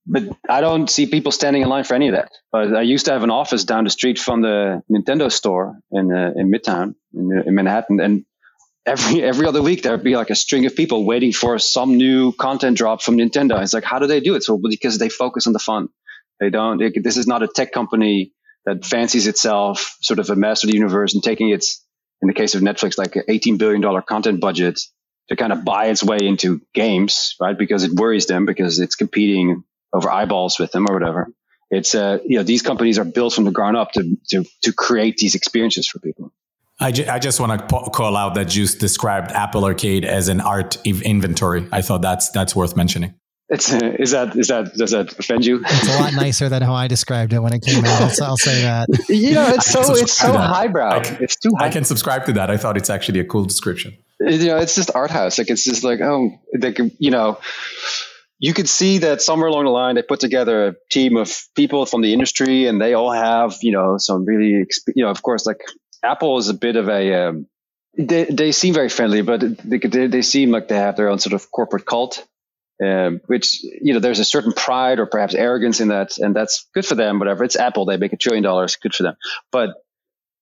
but 0.10 0.24
I 0.49 0.62
don't 0.62 0.89
see 0.89 1.05
people 1.05 1.32
standing 1.32 1.62
in 1.62 1.70
line 1.70 1.84
for 1.84 1.93
any 1.93 2.07
of 2.07 2.16
that. 2.16 2.32
But 2.51 2.76
I 2.76 2.82
used 2.82 3.05
to 3.05 3.12
have 3.12 3.24
an 3.24 3.30
office 3.30 3.64
down 3.64 3.84
the 3.84 3.89
street 3.89 4.18
from 4.18 4.41
the 4.41 4.82
Nintendo 4.91 5.32
store 5.32 5.78
in 5.91 6.12
uh, 6.12 6.32
in 6.36 6.51
Midtown 6.51 6.95
in, 7.14 7.38
uh, 7.38 7.43
in, 7.45 7.55
Manhattan, 7.55 7.99
and 7.99 8.26
every 8.86 9.24
every 9.24 9.45
other 9.45 9.62
week 9.62 9.84
there'd 9.84 10.03
be 10.03 10.16
like 10.16 10.32
a 10.32 10.36
string 10.36 10.66
of 10.66 10.76
people 10.76 11.05
waiting 11.05 11.32
for 11.32 11.60
some 11.60 11.95
new 11.97 12.32
content 12.32 12.78
drop 12.78 13.01
from 13.01 13.18
Nintendo. 13.18 13.62
It's 13.62 13.74
like, 13.74 13.84
how 13.84 13.99
do 13.99 14.07
they 14.07 14.20
do 14.20 14.36
it? 14.36 14.43
So 14.43 14.60
because 14.62 14.97
they 14.97 15.10
focus 15.10 15.47
on 15.47 15.53
the 15.53 15.60
fun. 15.60 15.89
They 16.39 16.49
don't. 16.49 16.80
They, 16.80 16.91
this 16.95 17.18
is 17.18 17.28
not 17.28 17.43
a 17.43 17.47
tech 17.47 17.72
company 17.72 18.32
that 18.66 18.86
fancies 18.86 19.28
itself 19.28 19.97
sort 20.01 20.20
of 20.20 20.30
a 20.30 20.36
master 20.36 20.68
of 20.68 20.72
the 20.72 20.78
universe 20.78 21.14
and 21.14 21.24
taking 21.24 21.49
its, 21.49 21.86
in 22.22 22.28
the 22.28 22.34
case 22.34 22.55
of 22.55 22.62
Netflix, 22.62 22.97
like 22.97 23.16
an 23.16 23.24
eighteen 23.28 23.57
billion 23.57 23.82
dollar 23.82 24.01
content 24.01 24.39
budget 24.39 24.80
to 25.28 25.36
kind 25.36 25.53
of 25.53 25.64
buy 25.64 25.88
its 25.88 26.03
way 26.03 26.18
into 26.22 26.62
games, 26.74 27.36
right? 27.39 27.57
Because 27.57 27.84
it 27.84 27.91
worries 27.91 28.26
them 28.26 28.45
because 28.45 28.80
it's 28.80 28.95
competing 28.95 29.64
over 29.94 30.10
eyeballs 30.10 30.60
with 30.60 30.72
them 30.72 30.86
or 30.90 30.94
whatever. 30.94 31.28
It's 31.72 31.94
uh, 31.94 32.20
you 32.26 32.38
know 32.38 32.44
these 32.44 32.62
companies 32.62 32.98
are 32.98 33.06
built 33.06 33.34
from 33.34 33.44
the 33.44 33.52
ground 33.52 33.78
up 33.78 33.92
to 33.94 34.18
to 34.30 34.44
to 34.64 34.74
create 34.74 35.18
these 35.18 35.36
experiences 35.36 35.88
for 35.88 36.00
people. 36.00 36.34
I, 36.82 36.92
ju- 36.92 37.06
I 37.10 37.20
just 37.20 37.42
want 37.42 37.60
to 37.60 37.68
po- 37.68 37.90
call 37.90 38.16
out 38.16 38.36
that 38.36 38.48
Joost 38.48 38.80
described 38.80 39.32
Apple 39.32 39.66
Arcade 39.66 40.06
as 40.06 40.30
an 40.30 40.40
art 40.40 40.78
ev- 40.88 41.02
inventory. 41.02 41.68
I 41.72 41.82
thought 41.82 42.02
that's 42.02 42.30
that's 42.30 42.56
worth 42.56 42.76
mentioning. 42.76 43.16
It's 43.50 43.74
uh, 43.74 43.96
is 44.00 44.12
that 44.12 44.36
is 44.36 44.48
that 44.48 44.74
does 44.76 44.92
that 44.92 45.12
offend 45.20 45.46
you? 45.46 45.62
It's 45.66 45.88
a 45.88 46.00
lot 46.00 46.14
nicer 46.14 46.50
than 46.50 46.62
how 46.62 46.74
I 46.74 46.88
described 46.88 47.34
it 47.34 47.40
when 47.40 47.52
it 47.52 47.62
came 47.64 47.84
out. 47.84 48.20
I'll, 48.22 48.28
I'll 48.30 48.38
say 48.38 48.62
that. 48.62 48.88
You 49.10 49.34
know, 49.34 49.48
it's 49.50 49.66
so 49.66 49.96
it's 49.96 50.14
so 50.14 50.32
highbrow. 50.32 51.02
Can, 51.02 51.24
it's 51.24 51.36
too. 51.36 51.52
High. 51.58 51.66
I 51.66 51.70
can 51.70 51.84
subscribe 51.84 52.26
to 52.28 52.34
that. 52.34 52.50
I 52.50 52.58
thought 52.58 52.78
it's 52.78 52.90
actually 52.90 53.20
a 53.20 53.26
cool 53.26 53.46
description. 53.46 53.98
You 54.20 54.48
know, 54.48 54.58
it's 54.58 54.76
just 54.76 54.94
art 54.96 55.12
house. 55.12 55.38
Like 55.38 55.50
it's 55.50 55.64
just 55.64 55.84
like 55.84 56.00
oh, 56.00 56.40
like 56.60 56.80
you 57.00 57.12
know 57.12 57.40
you 58.40 58.54
could 58.54 58.70
see 58.70 59.00
that 59.00 59.22
somewhere 59.22 59.50
along 59.50 59.66
the 59.66 59.72
line 59.72 59.96
they 59.96 60.02
put 60.02 60.20
together 60.20 60.68
a 60.68 60.76
team 60.90 61.18
of 61.18 61.32
people 61.56 61.86
from 61.86 62.02
the 62.02 62.14
industry 62.14 62.68
and 62.68 62.82
they 62.82 62.94
all 62.94 63.12
have 63.12 63.58
you 63.62 63.72
know 63.72 63.98
some 63.98 64.26
really 64.26 64.66
you 64.96 65.04
know 65.04 65.10
of 65.10 65.22
course 65.22 65.46
like 65.46 65.62
apple 66.04 66.38
is 66.38 66.50
a 66.50 66.54
bit 66.54 66.76
of 66.76 66.90
a 66.90 67.28
um, 67.28 67.48
they, 67.98 68.26
they 68.26 68.52
seem 68.52 68.74
very 68.74 68.90
friendly 68.90 69.22
but 69.22 69.42
they, 69.64 70.08
they 70.08 70.22
seem 70.22 70.52
like 70.52 70.68
they 70.68 70.76
have 70.78 70.96
their 70.96 71.10
own 71.10 71.20
sort 71.20 71.34
of 71.34 71.52
corporate 71.52 71.86
cult 71.86 72.26
um, 72.82 73.20
which 73.28 73.62
you 73.64 73.94
know 73.94 74.00
there's 74.00 74.20
a 74.20 74.26
certain 74.26 74.54
pride 74.54 75.00
or 75.00 75.06
perhaps 75.06 75.36
arrogance 75.36 75.82
in 75.82 75.90
that 75.90 76.18
and 76.18 76.36
that's 76.36 76.68
good 76.74 76.86
for 76.86 76.96
them 76.96 77.20
whatever. 77.20 77.44
It's 77.44 77.58
apple 77.58 77.86
they 77.86 77.98
make 77.98 78.14
a 78.14 78.18
trillion 78.18 78.44
dollars 78.44 78.78
good 78.78 78.96
for 78.96 79.04
them. 79.04 79.16
But 79.52 79.72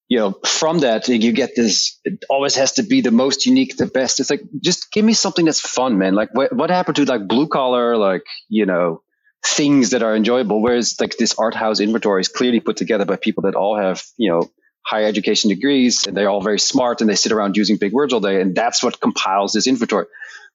you 0.10 0.18
know, 0.18 0.32
from 0.46 0.80
that 0.80 1.08
you 1.08 1.32
get 1.32 1.56
this. 1.56 2.00
It 2.04 2.24
always 2.30 2.56
has 2.56 2.74
to 2.74 2.84
be 2.84 3.02
the 3.02 3.12
most 3.12 3.46
unique, 3.46 3.76
the 3.78 3.88
best. 3.88 4.20
It's 4.20 4.30
like 4.30 4.42
just 4.62 4.92
give 4.92 5.04
me 5.04 5.14
something 5.14 5.46
that's 5.46 5.60
fun, 5.60 5.98
man. 5.98 6.16
Like 6.16 6.34
what, 6.34 6.54
what 6.54 6.70
happened 6.70 6.96
to 6.98 7.06
like 7.06 7.28
blue 7.28 7.48
collar, 7.48 7.98
like 7.98 8.24
you 8.48 8.66
know, 8.66 9.02
things 9.46 9.90
that 9.90 10.04
are 10.04 10.16
enjoyable. 10.16 10.62
Whereas 10.62 11.00
like 11.00 11.18
this 11.18 11.36
art 11.38 11.56
house 11.56 11.80
inventory 11.80 12.22
is 12.22 12.30
clearly 12.30 12.62
put 12.62 12.78
together 12.78 13.06
by 13.06 13.18
people 13.18 13.44
that 13.44 13.56
all 13.56 13.78
have 13.78 14.02
you 14.18 14.30
know 14.30 14.50
higher 14.86 15.06
education 15.06 15.50
degrees 15.50 16.08
and 16.08 16.16
they're 16.16 16.30
all 16.30 16.42
very 16.42 16.60
smart 16.60 17.02
and 17.02 17.10
they 17.10 17.16
sit 17.16 17.34
around 17.34 17.58
using 17.58 17.76
big 17.76 17.92
words 17.92 18.14
all 18.14 18.22
day, 18.22 18.40
and 18.40 18.56
that's 18.56 18.82
what 18.82 19.02
compiles 19.02 19.52
this 19.52 19.68
inventory. 19.68 20.06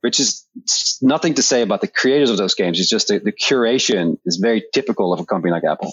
Which 0.01 0.19
is 0.19 0.47
nothing 1.01 1.35
to 1.35 1.43
say 1.43 1.63
about 1.63 1.81
the 1.81 1.87
creators 1.87 2.31
of 2.31 2.37
those 2.37 2.55
games. 2.57 2.81
It's 2.81 2.89
just 2.89 3.09
the, 3.09 3.21
the 3.21 3.31
curation 3.31 4.19
is 4.25 4.39
very 4.43 4.65
typical 4.73 5.13
of 5.13 5.21
a 5.21 5.27
company 5.27 5.53
like 5.53 5.63
Apple. 5.63 5.93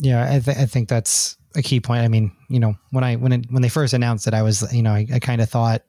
Yeah, 0.00 0.24
I, 0.32 0.40
th- 0.40 0.56
I 0.56 0.64
think 0.64 0.88
that's 0.88 1.36
a 1.54 1.62
key 1.62 1.78
point. 1.78 2.02
I 2.02 2.08
mean, 2.08 2.32
you 2.48 2.58
know, 2.58 2.74
when 2.90 3.04
I 3.04 3.16
when 3.16 3.32
it, 3.32 3.46
when 3.50 3.62
they 3.62 3.68
first 3.68 3.92
announced 3.92 4.26
it, 4.26 4.34
I 4.34 4.42
was, 4.42 4.72
you 4.72 4.82
know, 4.82 4.92
I, 4.92 5.06
I 5.12 5.18
kind 5.18 5.40
of 5.40 5.50
thought 5.50 5.82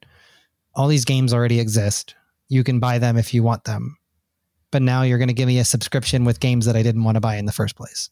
all 0.75 0.87
these 0.87 1.05
games 1.05 1.33
already 1.33 1.59
exist. 1.59 2.15
You 2.49 2.63
can 2.63 2.79
buy 2.79 2.99
them 2.99 3.17
if 3.17 3.33
you 3.33 3.41
want 3.41 3.63
them, 3.63 3.97
but 4.69 4.81
now 4.81 5.03
you're 5.03 5.17
going 5.17 5.29
to 5.29 5.33
give 5.33 5.47
me 5.47 5.59
a 5.59 5.65
subscription 5.65 6.25
with 6.25 6.41
games 6.41 6.65
that 6.65 6.75
I 6.75 6.83
didn't 6.83 7.05
want 7.05 7.15
to 7.15 7.21
buy 7.21 7.37
in 7.37 7.45
the 7.45 7.53
first 7.53 7.75
place. 7.77 8.09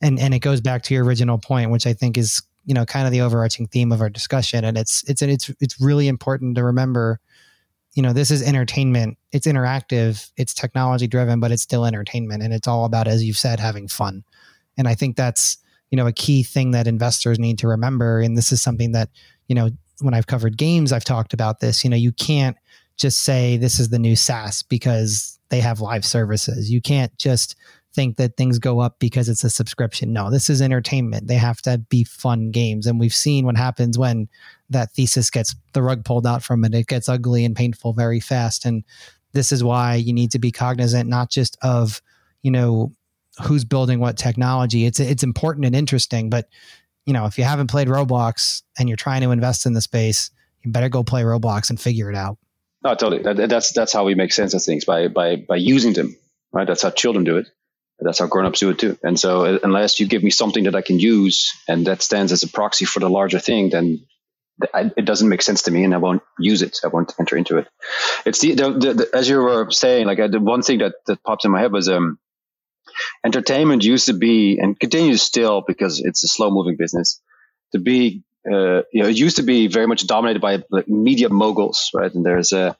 And 0.00 0.18
and 0.18 0.32
it 0.32 0.38
goes 0.38 0.62
back 0.62 0.82
to 0.84 0.94
your 0.94 1.04
original 1.04 1.38
point, 1.38 1.70
which 1.70 1.86
I 1.86 1.92
think 1.92 2.16
is 2.16 2.42
you 2.64 2.72
know 2.72 2.86
kind 2.86 3.06
of 3.06 3.12
the 3.12 3.20
overarching 3.20 3.66
theme 3.66 3.92
of 3.92 4.00
our 4.00 4.10
discussion. 4.10 4.64
And 4.64 4.78
it's 4.78 5.08
it's 5.10 5.20
it's 5.20 5.50
it's 5.60 5.80
really 5.80 6.08
important 6.08 6.56
to 6.56 6.64
remember. 6.64 7.20
You 7.94 8.02
know, 8.02 8.12
this 8.12 8.30
is 8.30 8.42
entertainment. 8.42 9.18
It's 9.32 9.46
interactive. 9.46 10.30
It's 10.36 10.54
technology 10.54 11.08
driven, 11.08 11.40
but 11.40 11.50
it's 11.50 11.62
still 11.62 11.84
entertainment, 11.84 12.42
and 12.42 12.54
it's 12.54 12.68
all 12.68 12.84
about, 12.84 13.08
as 13.08 13.24
you've 13.24 13.38
said, 13.38 13.58
having 13.58 13.88
fun. 13.88 14.22
And 14.78 14.88
I 14.88 14.94
think 14.94 15.16
that's 15.16 15.58
you 15.90 15.96
know 15.96 16.06
a 16.06 16.12
key 16.12 16.42
thing 16.42 16.70
that 16.70 16.86
investors 16.86 17.38
need 17.38 17.58
to 17.58 17.68
remember 17.68 18.20
and 18.20 18.36
this 18.36 18.52
is 18.52 18.60
something 18.60 18.92
that 18.92 19.08
you 19.48 19.54
know 19.54 19.70
when 20.00 20.12
i've 20.12 20.26
covered 20.26 20.58
games 20.58 20.92
i've 20.92 21.02
talked 21.02 21.32
about 21.32 21.60
this 21.60 21.82
you 21.82 21.88
know 21.88 21.96
you 21.96 22.12
can't 22.12 22.58
just 22.98 23.20
say 23.20 23.56
this 23.56 23.78
is 23.78 23.88
the 23.88 23.98
new 23.98 24.16
SaaS 24.16 24.62
because 24.64 25.38
they 25.48 25.60
have 25.60 25.80
live 25.80 26.04
services. 26.04 26.70
You 26.70 26.82
can't 26.82 27.16
just 27.16 27.56
think 27.94 28.16
that 28.16 28.36
things 28.36 28.58
go 28.58 28.80
up 28.80 28.98
because 28.98 29.28
it's 29.28 29.44
a 29.44 29.50
subscription. 29.50 30.12
No, 30.12 30.30
this 30.30 30.50
is 30.50 30.60
entertainment. 30.60 31.26
They 31.26 31.36
have 31.36 31.62
to 31.62 31.78
be 31.78 32.04
fun 32.04 32.50
games. 32.50 32.86
And 32.86 33.00
we've 33.00 33.14
seen 33.14 33.46
what 33.46 33.56
happens 33.56 33.96
when 33.96 34.28
that 34.68 34.92
thesis 34.92 35.30
gets 35.30 35.54
the 35.72 35.82
rug 35.82 36.04
pulled 36.04 36.26
out 36.26 36.42
from 36.42 36.64
it. 36.64 36.74
It 36.74 36.88
gets 36.88 37.08
ugly 37.08 37.44
and 37.44 37.56
painful 37.56 37.94
very 37.94 38.20
fast. 38.20 38.66
And 38.66 38.84
this 39.32 39.52
is 39.52 39.64
why 39.64 39.94
you 39.94 40.12
need 40.12 40.32
to 40.32 40.38
be 40.38 40.52
cognizant 40.52 41.08
not 41.08 41.30
just 41.30 41.56
of 41.62 42.02
you 42.42 42.50
know, 42.50 42.92
who's 43.42 43.64
building 43.64 44.00
what 44.00 44.16
technology. 44.16 44.86
It's 44.86 45.00
it's 45.00 45.22
important 45.22 45.66
and 45.66 45.74
interesting, 45.74 46.30
but 46.30 46.48
you 47.06 47.12
know, 47.12 47.26
if 47.26 47.38
you 47.38 47.44
haven't 47.44 47.68
played 47.68 47.88
Roblox 47.88 48.62
and 48.78 48.88
you're 48.88 48.96
trying 48.96 49.22
to 49.22 49.30
invest 49.30 49.66
in 49.66 49.72
the 49.72 49.80
space, 49.80 50.30
you 50.62 50.70
better 50.70 50.88
go 50.88 51.02
play 51.02 51.22
Roblox 51.22 51.70
and 51.70 51.80
figure 51.80 52.10
it 52.10 52.16
out. 52.16 52.38
No, 52.84 52.94
totally. 52.94 53.22
That, 53.22 53.48
that's 53.48 53.72
that's 53.72 53.92
how 53.92 54.04
we 54.04 54.14
make 54.14 54.32
sense 54.32 54.54
of 54.54 54.62
things 54.62 54.84
by 54.84 55.08
by 55.08 55.36
by 55.36 55.56
using 55.56 55.94
them. 55.94 56.16
Right. 56.52 56.66
That's 56.66 56.82
how 56.82 56.90
children 56.90 57.24
do 57.24 57.36
it. 57.36 57.48
That's 58.00 58.20
how 58.20 58.26
grown-ups 58.26 58.60
do 58.60 58.70
it 58.70 58.78
too. 58.78 58.96
And 59.02 59.18
so, 59.18 59.44
uh, 59.44 59.58
unless 59.64 59.98
you 59.98 60.06
give 60.06 60.22
me 60.22 60.30
something 60.30 60.64
that 60.64 60.76
I 60.76 60.82
can 60.82 61.00
use 61.00 61.52
and 61.66 61.86
that 61.88 62.00
stands 62.00 62.30
as 62.30 62.44
a 62.44 62.48
proxy 62.48 62.84
for 62.84 63.00
the 63.00 63.10
larger 63.10 63.40
thing, 63.40 63.70
then 63.70 64.06
it 64.72 65.04
doesn't 65.04 65.28
make 65.28 65.42
sense 65.42 65.62
to 65.62 65.70
me, 65.70 65.84
and 65.84 65.94
I 65.94 65.98
won't 65.98 66.22
use 66.38 66.62
it. 66.62 66.78
I 66.84 66.88
won't 66.88 67.12
enter 67.18 67.36
into 67.36 67.58
it. 67.58 67.68
It's 68.24 68.40
the, 68.40 68.54
the, 68.54 68.70
the, 68.70 68.94
the 68.94 69.08
as 69.14 69.28
you 69.28 69.38
were 69.38 69.70
saying, 69.70 70.06
like 70.06 70.18
the 70.30 70.40
one 70.40 70.62
thing 70.62 70.78
that 70.78 70.94
that 71.06 71.22
pops 71.22 71.44
in 71.44 71.50
my 71.50 71.60
head 71.60 71.72
was 71.72 71.88
um, 71.88 72.18
entertainment 73.24 73.84
used 73.84 74.06
to 74.06 74.14
be 74.14 74.58
and 74.60 74.78
continues 74.78 75.22
still 75.22 75.62
because 75.66 76.00
it's 76.00 76.24
a 76.24 76.28
slow-moving 76.28 76.76
business 76.76 77.20
to 77.72 77.78
be. 77.78 78.22
Uh, 78.46 78.82
you 78.92 79.02
know, 79.02 79.08
it 79.08 79.18
used 79.18 79.36
to 79.36 79.42
be 79.42 79.66
very 79.66 79.86
much 79.86 80.06
dominated 80.06 80.40
by 80.40 80.62
like, 80.70 80.88
media 80.88 81.28
moguls, 81.28 81.90
right? 81.92 82.14
And 82.14 82.24
there's 82.24 82.52
a 82.52 82.68
uh, 82.68 82.72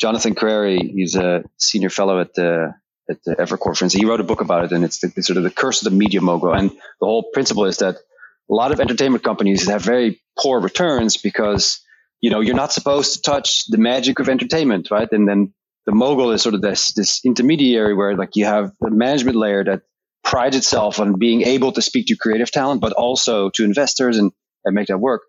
Jonathan 0.00 0.34
Crary. 0.34 0.78
He's 0.78 1.14
a 1.14 1.44
senior 1.58 1.90
fellow 1.90 2.20
at 2.20 2.34
the 2.34 2.74
at 3.08 3.22
the 3.24 3.36
Evercore 3.36 3.76
Friends. 3.76 3.92
He 3.92 4.04
wrote 4.04 4.20
a 4.20 4.24
book 4.24 4.40
about 4.40 4.64
it, 4.64 4.72
and 4.72 4.84
it's 4.84 4.98
the, 4.98 5.22
sort 5.22 5.36
of 5.36 5.42
the 5.44 5.50
curse 5.50 5.84
of 5.84 5.92
the 5.92 5.96
media 5.96 6.20
mogul. 6.20 6.52
And 6.52 6.70
the 6.70 7.06
whole 7.06 7.24
principle 7.32 7.66
is 7.66 7.78
that 7.78 7.96
a 7.96 8.54
lot 8.54 8.72
of 8.72 8.80
entertainment 8.80 9.22
companies 9.22 9.68
have 9.68 9.82
very 9.82 10.20
poor 10.38 10.60
returns 10.60 11.16
because 11.16 11.80
you 12.20 12.30
know 12.30 12.40
you're 12.40 12.56
not 12.56 12.72
supposed 12.72 13.14
to 13.14 13.22
touch 13.22 13.66
the 13.66 13.78
magic 13.78 14.18
of 14.18 14.28
entertainment, 14.28 14.90
right? 14.90 15.10
And 15.12 15.28
then 15.28 15.52
the 15.86 15.92
mogul 15.92 16.30
is 16.30 16.42
sort 16.42 16.54
of 16.54 16.62
this 16.62 16.92
this 16.94 17.20
intermediary 17.24 17.94
where 17.94 18.16
like 18.16 18.36
you 18.36 18.44
have 18.44 18.72
the 18.80 18.90
management 18.90 19.36
layer 19.36 19.64
that 19.64 19.82
prides 20.24 20.56
itself 20.56 21.00
on 21.00 21.18
being 21.18 21.42
able 21.42 21.72
to 21.72 21.82
speak 21.82 22.06
to 22.06 22.16
creative 22.16 22.50
talent, 22.50 22.80
but 22.80 22.92
also 22.92 23.50
to 23.50 23.64
investors 23.64 24.18
and, 24.18 24.30
and 24.64 24.74
make 24.74 24.86
that 24.86 24.98
work 24.98 25.22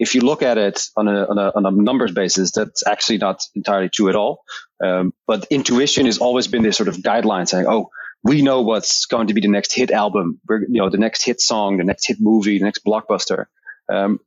if 0.00 0.14
you 0.14 0.22
look 0.22 0.42
at 0.42 0.56
it 0.56 0.80
on 0.96 1.06
a, 1.06 1.26
on 1.26 1.38
a, 1.38 1.52
on 1.54 1.66
a 1.66 1.70
numbers 1.70 2.10
basis, 2.10 2.52
that's 2.52 2.84
actually 2.86 3.18
not 3.18 3.44
entirely 3.54 3.90
true 3.90 4.08
at 4.08 4.16
all. 4.16 4.42
Um, 4.82 5.12
but 5.26 5.46
intuition 5.50 6.06
has 6.06 6.18
always 6.18 6.48
been 6.48 6.62
this 6.62 6.78
sort 6.78 6.88
of 6.88 6.96
guideline 6.96 7.46
saying, 7.46 7.66
oh, 7.68 7.90
we 8.24 8.40
know 8.40 8.62
what's 8.62 9.04
going 9.04 9.26
to 9.26 9.34
be 9.34 9.42
the 9.42 9.48
next 9.48 9.74
hit 9.74 9.90
album, 9.90 10.40
you 10.48 10.80
know, 10.80 10.88
the 10.88 10.96
next 10.96 11.22
hit 11.22 11.38
song, 11.40 11.76
the 11.76 11.84
next 11.84 12.06
hit 12.06 12.16
movie, 12.18 12.58
the 12.58 12.64
next 12.64 12.82
blockbuster. 12.82 13.44
Um, 13.92 14.20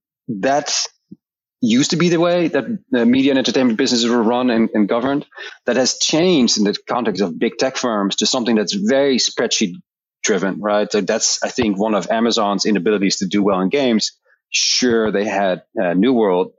used 1.66 1.92
to 1.92 1.98
be 1.98 2.10
the 2.10 2.20
way 2.20 2.50
that 2.50 2.66
the 2.92 3.06
media 3.06 3.32
and 3.32 3.40
entertainment 3.40 3.78
businesses 3.78 4.10
were 4.10 4.22
run 4.22 4.50
and, 4.50 4.70
and 4.74 4.88
governed. 4.90 5.26
That 5.66 5.78
has 5.78 5.98
changed 5.98 6.58
in 6.58 6.66
the 6.66 6.76
context 6.88 7.22
of 7.22 7.40
big 7.40 7.58
tech 7.58 7.78
firms 7.78 8.18
to 8.18 8.26
something 8.26 8.56
that's 8.56 8.74
very 8.74 9.18
spreadsheet 9.18 9.76
driven, 10.24 10.60
right? 10.62 10.92
So 10.92 11.02
that's, 11.02 11.42
I 11.44 11.50
think, 11.50 11.80
one 11.80 11.96
of 11.96 12.10
Amazon's 12.12 12.66
inabilities 12.66 13.18
to 13.18 13.28
do 13.28 13.44
well 13.44 13.62
in 13.62 13.70
games 13.70 14.12
Sure, 14.54 15.12
they 15.12 15.26
had 15.26 15.64
uh, 15.82 15.94
New 15.94 16.14
World, 16.14 16.54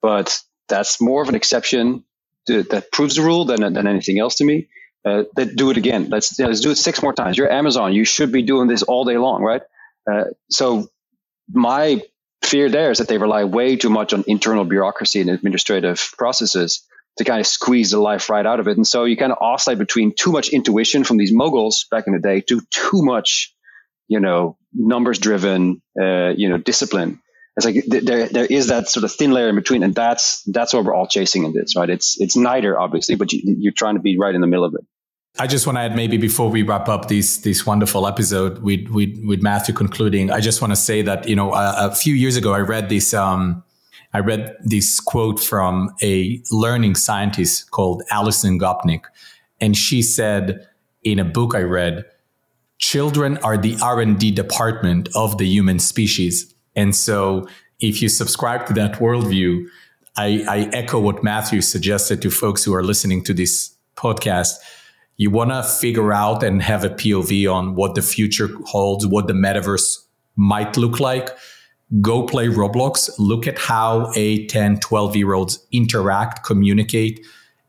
but 0.00 0.40
that's 0.66 0.98
more 0.98 1.22
of 1.22 1.28
an 1.28 1.34
exception 1.34 2.02
to, 2.46 2.62
that 2.64 2.90
proves 2.90 3.16
the 3.16 3.22
rule 3.22 3.44
than, 3.44 3.74
than 3.74 3.86
anything 3.86 4.18
else 4.18 4.36
to 4.36 4.44
me. 4.44 4.68
Uh, 5.04 5.24
do 5.54 5.70
it 5.70 5.76
again. 5.76 6.08
Let's 6.08 6.38
let's 6.38 6.60
do 6.60 6.70
it 6.70 6.76
six 6.76 7.02
more 7.02 7.12
times. 7.12 7.36
You're 7.36 7.52
Amazon. 7.52 7.92
You 7.92 8.06
should 8.06 8.32
be 8.32 8.40
doing 8.40 8.68
this 8.68 8.82
all 8.82 9.04
day 9.04 9.18
long, 9.18 9.42
right? 9.42 9.60
Uh, 10.10 10.24
so 10.48 10.88
my 11.52 12.02
fear 12.46 12.68
there 12.68 12.90
is 12.90 12.98
that 12.98 13.08
they 13.08 13.18
rely 13.18 13.44
way 13.44 13.76
too 13.76 13.90
much 13.90 14.12
on 14.12 14.24
internal 14.26 14.64
bureaucracy 14.64 15.20
and 15.20 15.30
administrative 15.30 16.12
processes 16.16 16.86
to 17.18 17.24
kind 17.24 17.40
of 17.40 17.46
squeeze 17.46 17.90
the 17.90 18.00
life 18.00 18.28
right 18.28 18.44
out 18.44 18.60
of 18.60 18.68
it. 18.68 18.76
And 18.76 18.86
so 18.86 19.04
you 19.04 19.16
kind 19.16 19.32
of 19.32 19.38
oscillate 19.40 19.78
between 19.78 20.14
too 20.14 20.32
much 20.32 20.48
intuition 20.48 21.04
from 21.04 21.16
these 21.16 21.32
moguls 21.32 21.86
back 21.90 22.06
in 22.06 22.12
the 22.12 22.18
day 22.18 22.40
to 22.42 22.60
too 22.70 23.02
much, 23.02 23.54
you 24.08 24.20
know, 24.20 24.56
numbers 24.72 25.18
driven, 25.18 25.80
uh, 26.00 26.30
you 26.30 26.48
know, 26.48 26.58
discipline 26.58 27.20
it's 27.56 27.66
like 27.66 27.84
there 27.86 28.28
there 28.28 28.44
is 28.44 28.68
that 28.68 28.88
sort 28.88 29.04
of 29.04 29.12
thin 29.12 29.30
layer 29.30 29.48
in 29.48 29.54
between, 29.54 29.84
and 29.84 29.94
that's 29.94 30.42
that's 30.42 30.74
what 30.74 30.84
we're 30.84 30.94
all 30.94 31.06
chasing 31.06 31.44
in 31.44 31.52
this, 31.52 31.76
right? 31.76 31.88
It's 31.88 32.20
it's 32.20 32.36
neither, 32.36 32.78
obviously, 32.78 33.14
but 33.14 33.32
you, 33.32 33.56
you're 33.58 33.72
trying 33.72 33.94
to 33.94 34.00
be 34.00 34.18
right 34.18 34.34
in 34.34 34.40
the 34.40 34.48
middle 34.48 34.64
of 34.64 34.74
it. 34.74 34.84
I 35.36 35.48
just 35.48 35.66
want 35.66 35.78
to 35.78 35.82
add 35.82 35.96
maybe 35.96 36.16
before 36.16 36.48
we 36.48 36.62
wrap 36.62 36.88
up 36.88 37.08
this 37.08 37.38
this 37.38 37.66
wonderful 37.66 38.06
episode 38.06 38.62
with 38.62 38.86
with, 38.88 39.18
with 39.24 39.42
Matthew 39.42 39.74
concluding, 39.74 40.30
I 40.30 40.40
just 40.40 40.62
want 40.62 40.70
to 40.70 40.76
say 40.76 41.02
that 41.02 41.28
you 41.28 41.34
know 41.34 41.52
a, 41.52 41.88
a 41.88 41.94
few 41.94 42.14
years 42.14 42.36
ago 42.36 42.52
I 42.52 42.60
read 42.60 42.88
this 42.88 43.12
um, 43.12 43.64
I 44.12 44.20
read 44.20 44.56
this 44.62 45.00
quote 45.00 45.40
from 45.40 45.92
a 46.02 46.40
learning 46.52 46.94
scientist 46.94 47.72
called 47.72 48.04
Alison 48.10 48.60
Gopnik, 48.60 49.06
and 49.60 49.76
she 49.76 50.02
said 50.02 50.68
in 51.02 51.18
a 51.18 51.24
book 51.24 51.56
I 51.56 51.62
read, 51.62 52.04
"Children 52.78 53.38
are 53.38 53.58
the 53.58 53.76
R 53.82 54.00
and 54.00 54.16
D 54.16 54.30
department 54.30 55.08
of 55.16 55.38
the 55.38 55.46
human 55.46 55.80
species." 55.80 56.54
And 56.76 56.94
so 56.94 57.48
if 57.80 58.00
you 58.00 58.08
subscribe 58.08 58.66
to 58.66 58.72
that 58.74 58.94
worldview, 58.94 59.66
I, 60.16 60.44
I 60.48 60.58
echo 60.72 61.00
what 61.00 61.24
Matthew 61.24 61.60
suggested 61.60 62.22
to 62.22 62.30
folks 62.30 62.62
who 62.62 62.72
are 62.72 62.84
listening 62.84 63.24
to 63.24 63.34
this 63.34 63.74
podcast. 63.96 64.54
You 65.16 65.30
want 65.30 65.50
to 65.50 65.62
figure 65.62 66.12
out 66.12 66.42
and 66.42 66.62
have 66.62 66.84
a 66.84 66.90
POV 66.90 67.52
on 67.52 67.76
what 67.76 67.94
the 67.94 68.02
future 68.02 68.48
holds, 68.64 69.06
what 69.06 69.28
the 69.28 69.32
metaverse 69.32 69.98
might 70.36 70.76
look 70.76 70.98
like. 70.98 71.30
Go 72.00 72.26
play 72.26 72.48
Roblox. 72.48 73.10
Look 73.18 73.46
at 73.46 73.58
how 73.58 74.10
a 74.16 74.46
10, 74.46 74.80
12 74.80 75.16
year 75.16 75.34
olds 75.34 75.64
interact, 75.70 76.44
communicate, 76.44 77.24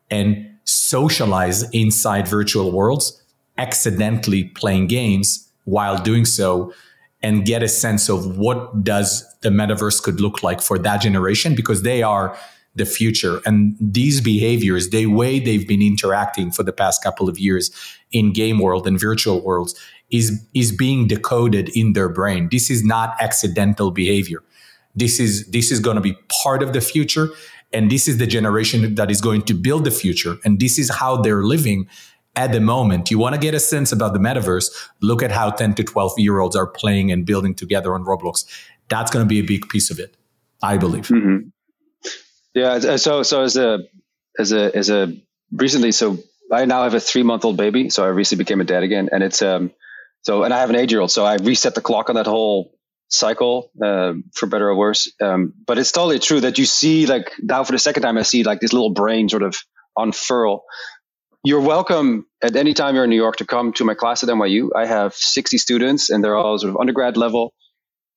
and 0.10 0.50
socialize 0.64 1.70
inside 1.70 2.28
virtual 2.28 2.72
worlds, 2.72 3.22
accidentally 3.58 4.46
playing 4.46 4.88
games 4.88 5.52
while 5.66 6.02
doing 6.02 6.26
so 6.26 6.74
and 7.22 7.46
get 7.46 7.64
a 7.64 7.68
sense 7.68 8.10
of 8.10 8.38
what 8.38 8.84
does 8.84 9.26
the 9.42 9.50
metaverse 9.50 10.02
could 10.02 10.22
look 10.22 10.44
like 10.44 10.62
for 10.62 10.78
that 10.80 11.02
generation 11.02 11.56
because 11.56 11.82
they 11.82 12.04
are 12.04 12.38
the 12.76 12.86
future 12.86 13.42
and 13.46 13.76
these 13.80 14.22
behaviors 14.22 14.90
the 14.90 15.06
way 15.06 15.40
they've 15.40 15.68
been 15.68 15.82
interacting 15.82 16.52
for 16.52 16.64
the 16.64 16.74
past 16.74 17.04
couple 17.04 17.30
of 17.30 17.40
years 17.40 17.72
in 18.12 18.34
game 18.34 18.60
world 18.60 18.86
and 18.88 19.00
virtual 19.00 19.42
worlds 19.42 19.76
is 20.12 20.46
is 20.54 20.72
being 20.72 21.08
decoded 21.08 21.70
in 21.70 21.94
their 21.94 22.10
brain 22.10 22.48
this 22.52 22.70
is 22.70 22.84
not 22.84 23.16
accidental 23.20 23.92
behavior 23.92 24.44
this 24.96 25.20
is 25.20 25.48
this 25.48 25.72
is 25.72 25.80
going 25.80 25.96
to 25.96 26.02
be 26.02 26.18
part 26.44 26.62
of 26.62 26.74
the 26.74 26.82
future 26.82 27.30
and 27.74 27.92
this 27.92 28.08
is 28.08 28.18
the 28.18 28.28
generation 28.28 28.96
that 28.96 29.10
is 29.10 29.22
going 29.22 29.42
to 29.42 29.54
build 29.54 29.86
the 29.86 29.92
future 29.92 30.38
and 30.44 30.60
this 30.60 30.78
is 30.78 30.90
how 30.90 31.18
they're 31.18 31.44
living 31.44 31.88
at 32.36 32.52
the 32.52 32.60
moment. 32.60 33.10
You 33.10 33.18
want 33.18 33.36
to 33.36 33.42
get 33.42 33.54
a 33.54 33.60
sense 33.60 33.92
about 33.92 34.14
the 34.14 34.20
metaverse, 34.20 34.70
look 35.02 35.24
at 35.24 35.32
how 35.32 35.52
10 35.52 35.76
to 35.76 35.84
12 35.84 36.14
year 36.18 36.40
olds 36.40 36.56
are 36.56 36.68
playing 36.68 37.12
and 37.12 37.26
building 37.26 37.56
together 37.56 37.94
on 37.96 38.04
Roblox. 38.04 38.46
That's 38.90 39.10
going 39.10 39.26
to 39.26 39.30
be 39.30 39.40
a 39.40 39.44
big 39.44 39.70
piece 39.70 39.90
of 39.90 40.00
it, 40.00 40.16
I 40.62 40.78
believe. 40.78 41.08
Mm-hmm. 41.08 41.50
Yeah. 42.56 42.96
So, 42.96 43.24
so 43.24 43.44
as 43.44 43.58
a, 43.58 43.80
as 44.40 44.52
a, 44.52 44.76
as 44.76 44.90
a 44.90 45.16
recently, 45.52 45.92
so 45.92 46.18
I 46.52 46.66
now 46.66 46.84
have 46.84 46.96
a 46.96 47.00
three 47.00 47.24
month 47.24 47.46
old 47.46 47.58
baby. 47.58 47.90
So 47.90 48.04
I 48.04 48.08
recently 48.08 48.44
became 48.44 48.62
a 48.62 48.64
dad 48.64 48.84
again 48.84 49.10
and 49.12 49.24
it's, 49.24 49.42
um, 49.42 49.72
so, 50.24 50.44
and 50.44 50.54
I 50.54 50.60
have 50.60 50.72
an 50.72 50.76
eight 50.76 50.90
year 50.90 51.02
old. 51.02 51.12
So 51.12 51.26
I 51.26 51.36
reset 51.36 51.76
the 51.76 51.82
clock 51.82 52.10
on 52.10 52.16
that 52.16 52.26
whole 52.26 52.72
cycle, 53.10 53.70
uh, 53.84 54.14
for 54.34 54.48
better 54.48 54.70
or 54.70 54.76
worse. 54.76 55.12
Um, 55.22 55.54
but 55.68 55.78
it's 55.78 55.92
totally 55.92 56.18
true 56.18 56.42
that 56.42 56.58
you 56.58 56.66
see 56.66 57.06
like 57.06 57.32
now 57.40 57.64
for 57.64 57.74
the 57.74 57.80
second 57.80 58.02
time, 58.02 58.18
I 58.18 58.24
see 58.24 58.44
like 58.44 58.62
this 58.62 58.74
little 58.74 58.90
brain 58.90 59.30
sort 59.30 59.44
of 59.44 59.56
unfurl 59.98 60.64
you're 61.46 61.62
welcome 61.62 62.26
at 62.42 62.56
any 62.56 62.74
time 62.74 62.96
you're 62.96 63.04
in 63.04 63.10
New 63.12 63.16
York 63.16 63.36
to 63.36 63.46
come 63.46 63.72
to 63.74 63.86
my 63.86 63.94
class 63.94 64.24
at 64.24 64.30
NYU. 64.30 64.70
I 64.76 64.88
have 64.88 65.14
60 65.14 65.60
students 65.60 66.10
and 66.10 66.24
they're 66.24 66.36
all 66.36 66.58
sort 66.58 66.72
of 66.72 66.78
undergrad 66.78 67.18
level. 67.18 67.54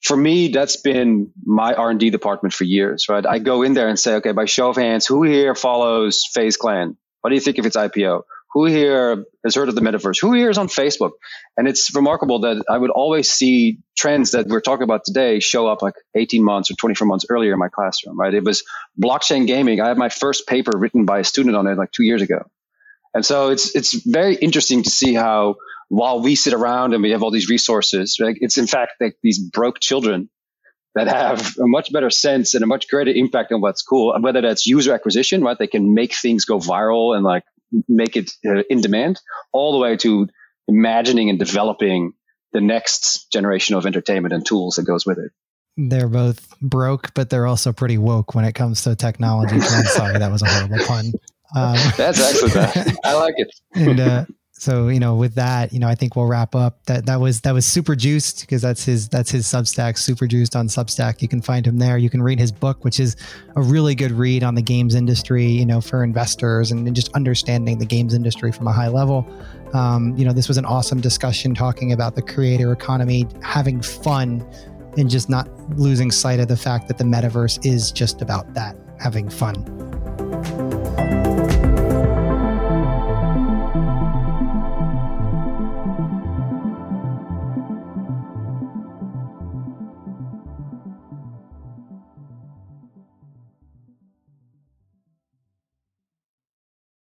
For 0.03 0.16
me, 0.16 0.49
that's 0.49 0.76
been 0.76 1.32
my 1.44 1.74
R&D 1.74 2.11
department 2.11 2.55
for 2.55 2.64
years, 2.64 3.09
right? 3.09 3.26
I 3.26 3.38
go 3.38 3.62
in 3.62 3.74
there 3.74 3.88
and 3.88 3.99
say, 3.99 4.14
okay, 4.16 4.32
by 4.32 4.44
show 4.44 4.68
of 4.68 4.76
hands, 4.76 5.07
who 5.07 5.24
here 5.24 5.55
follows 5.55 6.24
FaZe 6.32 6.57
Clan? 6.57 6.96
What 7.20 7.30
do 7.30 7.34
you 7.34 7.40
think 7.40 7.59
if 7.59 7.66
it's 7.66 7.76
IPO? 7.76 8.22
Who 8.53 8.64
here 8.64 9.24
has 9.44 9.55
heard 9.55 9.68
of 9.68 9.74
the 9.74 9.80
metaverse? 9.82 10.20
Who 10.20 10.32
here 10.32 10.49
is 10.49 10.57
on 10.57 10.68
Facebook? 10.68 11.11
And 11.57 11.68
it's 11.68 11.94
remarkable 11.94 12.40
that 12.40 12.64
I 12.70 12.78
would 12.78 12.90
always 12.90 13.30
see 13.30 13.80
trends 13.96 14.30
that 14.30 14.46
we're 14.46 14.61
talking 14.61 14.84
about 14.84 15.05
today 15.05 15.40
show 15.40 15.66
up 15.66 15.82
like 15.82 15.94
18 16.14 16.42
months 16.42 16.70
or 16.70 16.74
24 16.74 17.07
months 17.07 17.26
earlier 17.28 17.53
in 17.53 17.59
my 17.59 17.68
classroom, 17.68 18.18
right? 18.18 18.32
It 18.32 18.44
was 18.44 18.64
blockchain 19.03 19.46
gaming. 19.46 19.80
I 19.80 19.88
had 19.88 19.99
my 19.99 20.09
first 20.09 20.46
paper 20.46 20.70
written 20.78 21.05
by 21.05 21.18
a 21.18 21.24
student 21.24 21.57
on 21.57 21.66
it 21.66 21.76
like 21.76 21.92
two 21.92 22.05
years 22.05 22.22
ago 22.22 22.46
and 23.14 23.24
so 23.24 23.50
it's 23.50 23.74
it's 23.74 23.94
very 24.04 24.34
interesting 24.34 24.82
to 24.82 24.90
see 24.90 25.14
how 25.14 25.56
while 25.88 26.20
we 26.20 26.34
sit 26.34 26.52
around 26.52 26.92
and 26.92 27.02
we 27.02 27.11
have 27.11 27.22
all 27.22 27.30
these 27.30 27.48
resources, 27.48 28.18
right, 28.20 28.36
it's 28.40 28.59
in 28.59 28.66
fact 28.66 28.92
like 29.00 29.16
these 29.22 29.38
broke 29.38 29.80
children 29.80 30.28
that 30.94 31.06
have 31.06 31.56
a 31.59 31.66
much 31.66 31.92
better 31.92 32.11
sense 32.11 32.54
and 32.54 32.62
a 32.62 32.66
much 32.66 32.88
greater 32.88 33.11
impact 33.11 33.52
on 33.52 33.61
what's 33.61 33.82
cool. 33.82 34.14
Whether 34.20 34.40
that's 34.40 34.66
user 34.66 34.92
acquisition, 34.92 35.42
right? 35.42 35.59
They 35.59 35.66
can 35.66 35.94
make 35.94 36.14
things 36.14 36.44
go 36.44 36.59
viral 36.59 37.14
and 37.14 37.24
like 37.24 37.44
make 37.88 38.16
it 38.16 38.30
uh, 38.46 38.62
in 38.68 38.80
demand, 38.80 39.20
all 39.52 39.72
the 39.72 39.78
way 39.78 39.96
to 39.98 40.28
imagining 40.66 41.30
and 41.30 41.38
developing 41.38 42.12
the 42.52 42.61
next 42.61 43.30
generation 43.32 43.76
of 43.76 43.86
entertainment 43.86 44.34
and 44.34 44.44
tools 44.44 44.76
that 44.76 44.84
goes 44.84 45.06
with 45.06 45.18
it. 45.18 45.30
They're 45.76 46.09
both 46.09 46.59
broke, 46.61 47.14
but 47.14 47.30
they're 47.30 47.46
also 47.46 47.72
pretty 47.72 47.98
woke 47.98 48.34
when 48.34 48.44
it 48.44 48.54
comes 48.54 48.82
to 48.82 48.96
technology. 48.96 49.54
I'm 49.54 49.61
sorry, 49.84 50.18
that 50.18 50.32
was 50.32 50.42
a 50.42 50.48
horrible 50.48 50.84
pun. 50.86 51.12
Um, 51.57 51.76
That's 51.96 52.20
excellent. 52.20 52.99
I 53.05 53.14
like 53.14 53.34
it. 53.36 53.51
and 53.74 54.01
uh, 54.01 54.24
so 54.59 54.88
you 54.88 54.99
know 54.99 55.14
with 55.14 55.36
that 55.36 55.72
you 55.72 55.78
know 55.78 55.86
i 55.86 55.94
think 55.94 56.16
we'll 56.16 56.26
wrap 56.26 56.55
up. 56.55 56.84
That 56.86 57.07
that 57.07 57.20
was 57.20 57.40
that 57.42 57.55
was 57.55 57.64
SuperJoost 57.64 58.40
because 58.40 58.61
that's 58.61 58.84
his 58.84 59.09
that's 59.09 59.30
his 59.30 59.46
substack 59.46 59.94
SuperJoost 59.94 60.57
on 60.57 60.66
substack. 60.66 61.22
You 61.22 61.28
can 61.28 61.40
find 61.40 61.64
him 61.66 61.78
there. 61.78 61.96
You 61.96 62.11
can 62.11 62.22
read 62.22 62.40
his 62.40 62.51
book 62.51 62.84
which 62.84 62.99
is 62.99 63.16
a 63.57 63.62
really 63.62 63.94
good 63.94 64.11
read 64.11 64.42
on 64.42 64.57
the 64.57 64.62
games 64.62 64.94
industry 64.94 65.46
you 65.46 65.64
know 65.64 65.80
for 65.80 66.03
investors 66.03 66.72
and 66.72 66.94
just 66.94 67.12
understanding 67.14 67.78
the 67.78 67.86
games 67.86 68.14
industry 68.14 68.51
from 68.51 68.66
a 68.66 68.72
high 68.72 68.88
level. 68.88 69.26
Um, 69.74 70.16
you 70.16 70.24
know 70.24 70.32
this 70.32 70.49
was 70.49 70.57
an 70.57 70.64
awesome 70.64 71.01
discussion 71.01 71.55
talking 71.55 71.92
about 71.92 72.16
the 72.16 72.22
creator 72.22 72.72
economy 72.72 73.26
having 73.42 73.80
fun 73.80 74.44
and 74.96 75.09
just 75.09 75.28
not 75.28 75.49
losing 75.78 76.11
sight 76.11 76.40
of 76.40 76.49
the 76.49 76.57
fact 76.57 76.88
that 76.88 76.99
the 76.99 77.05
metaverse 77.05 77.64
is 77.64 77.92
just 77.92 78.22
about 78.22 78.53
that 78.55 78.76
having 78.99 79.28
fun 79.28 79.97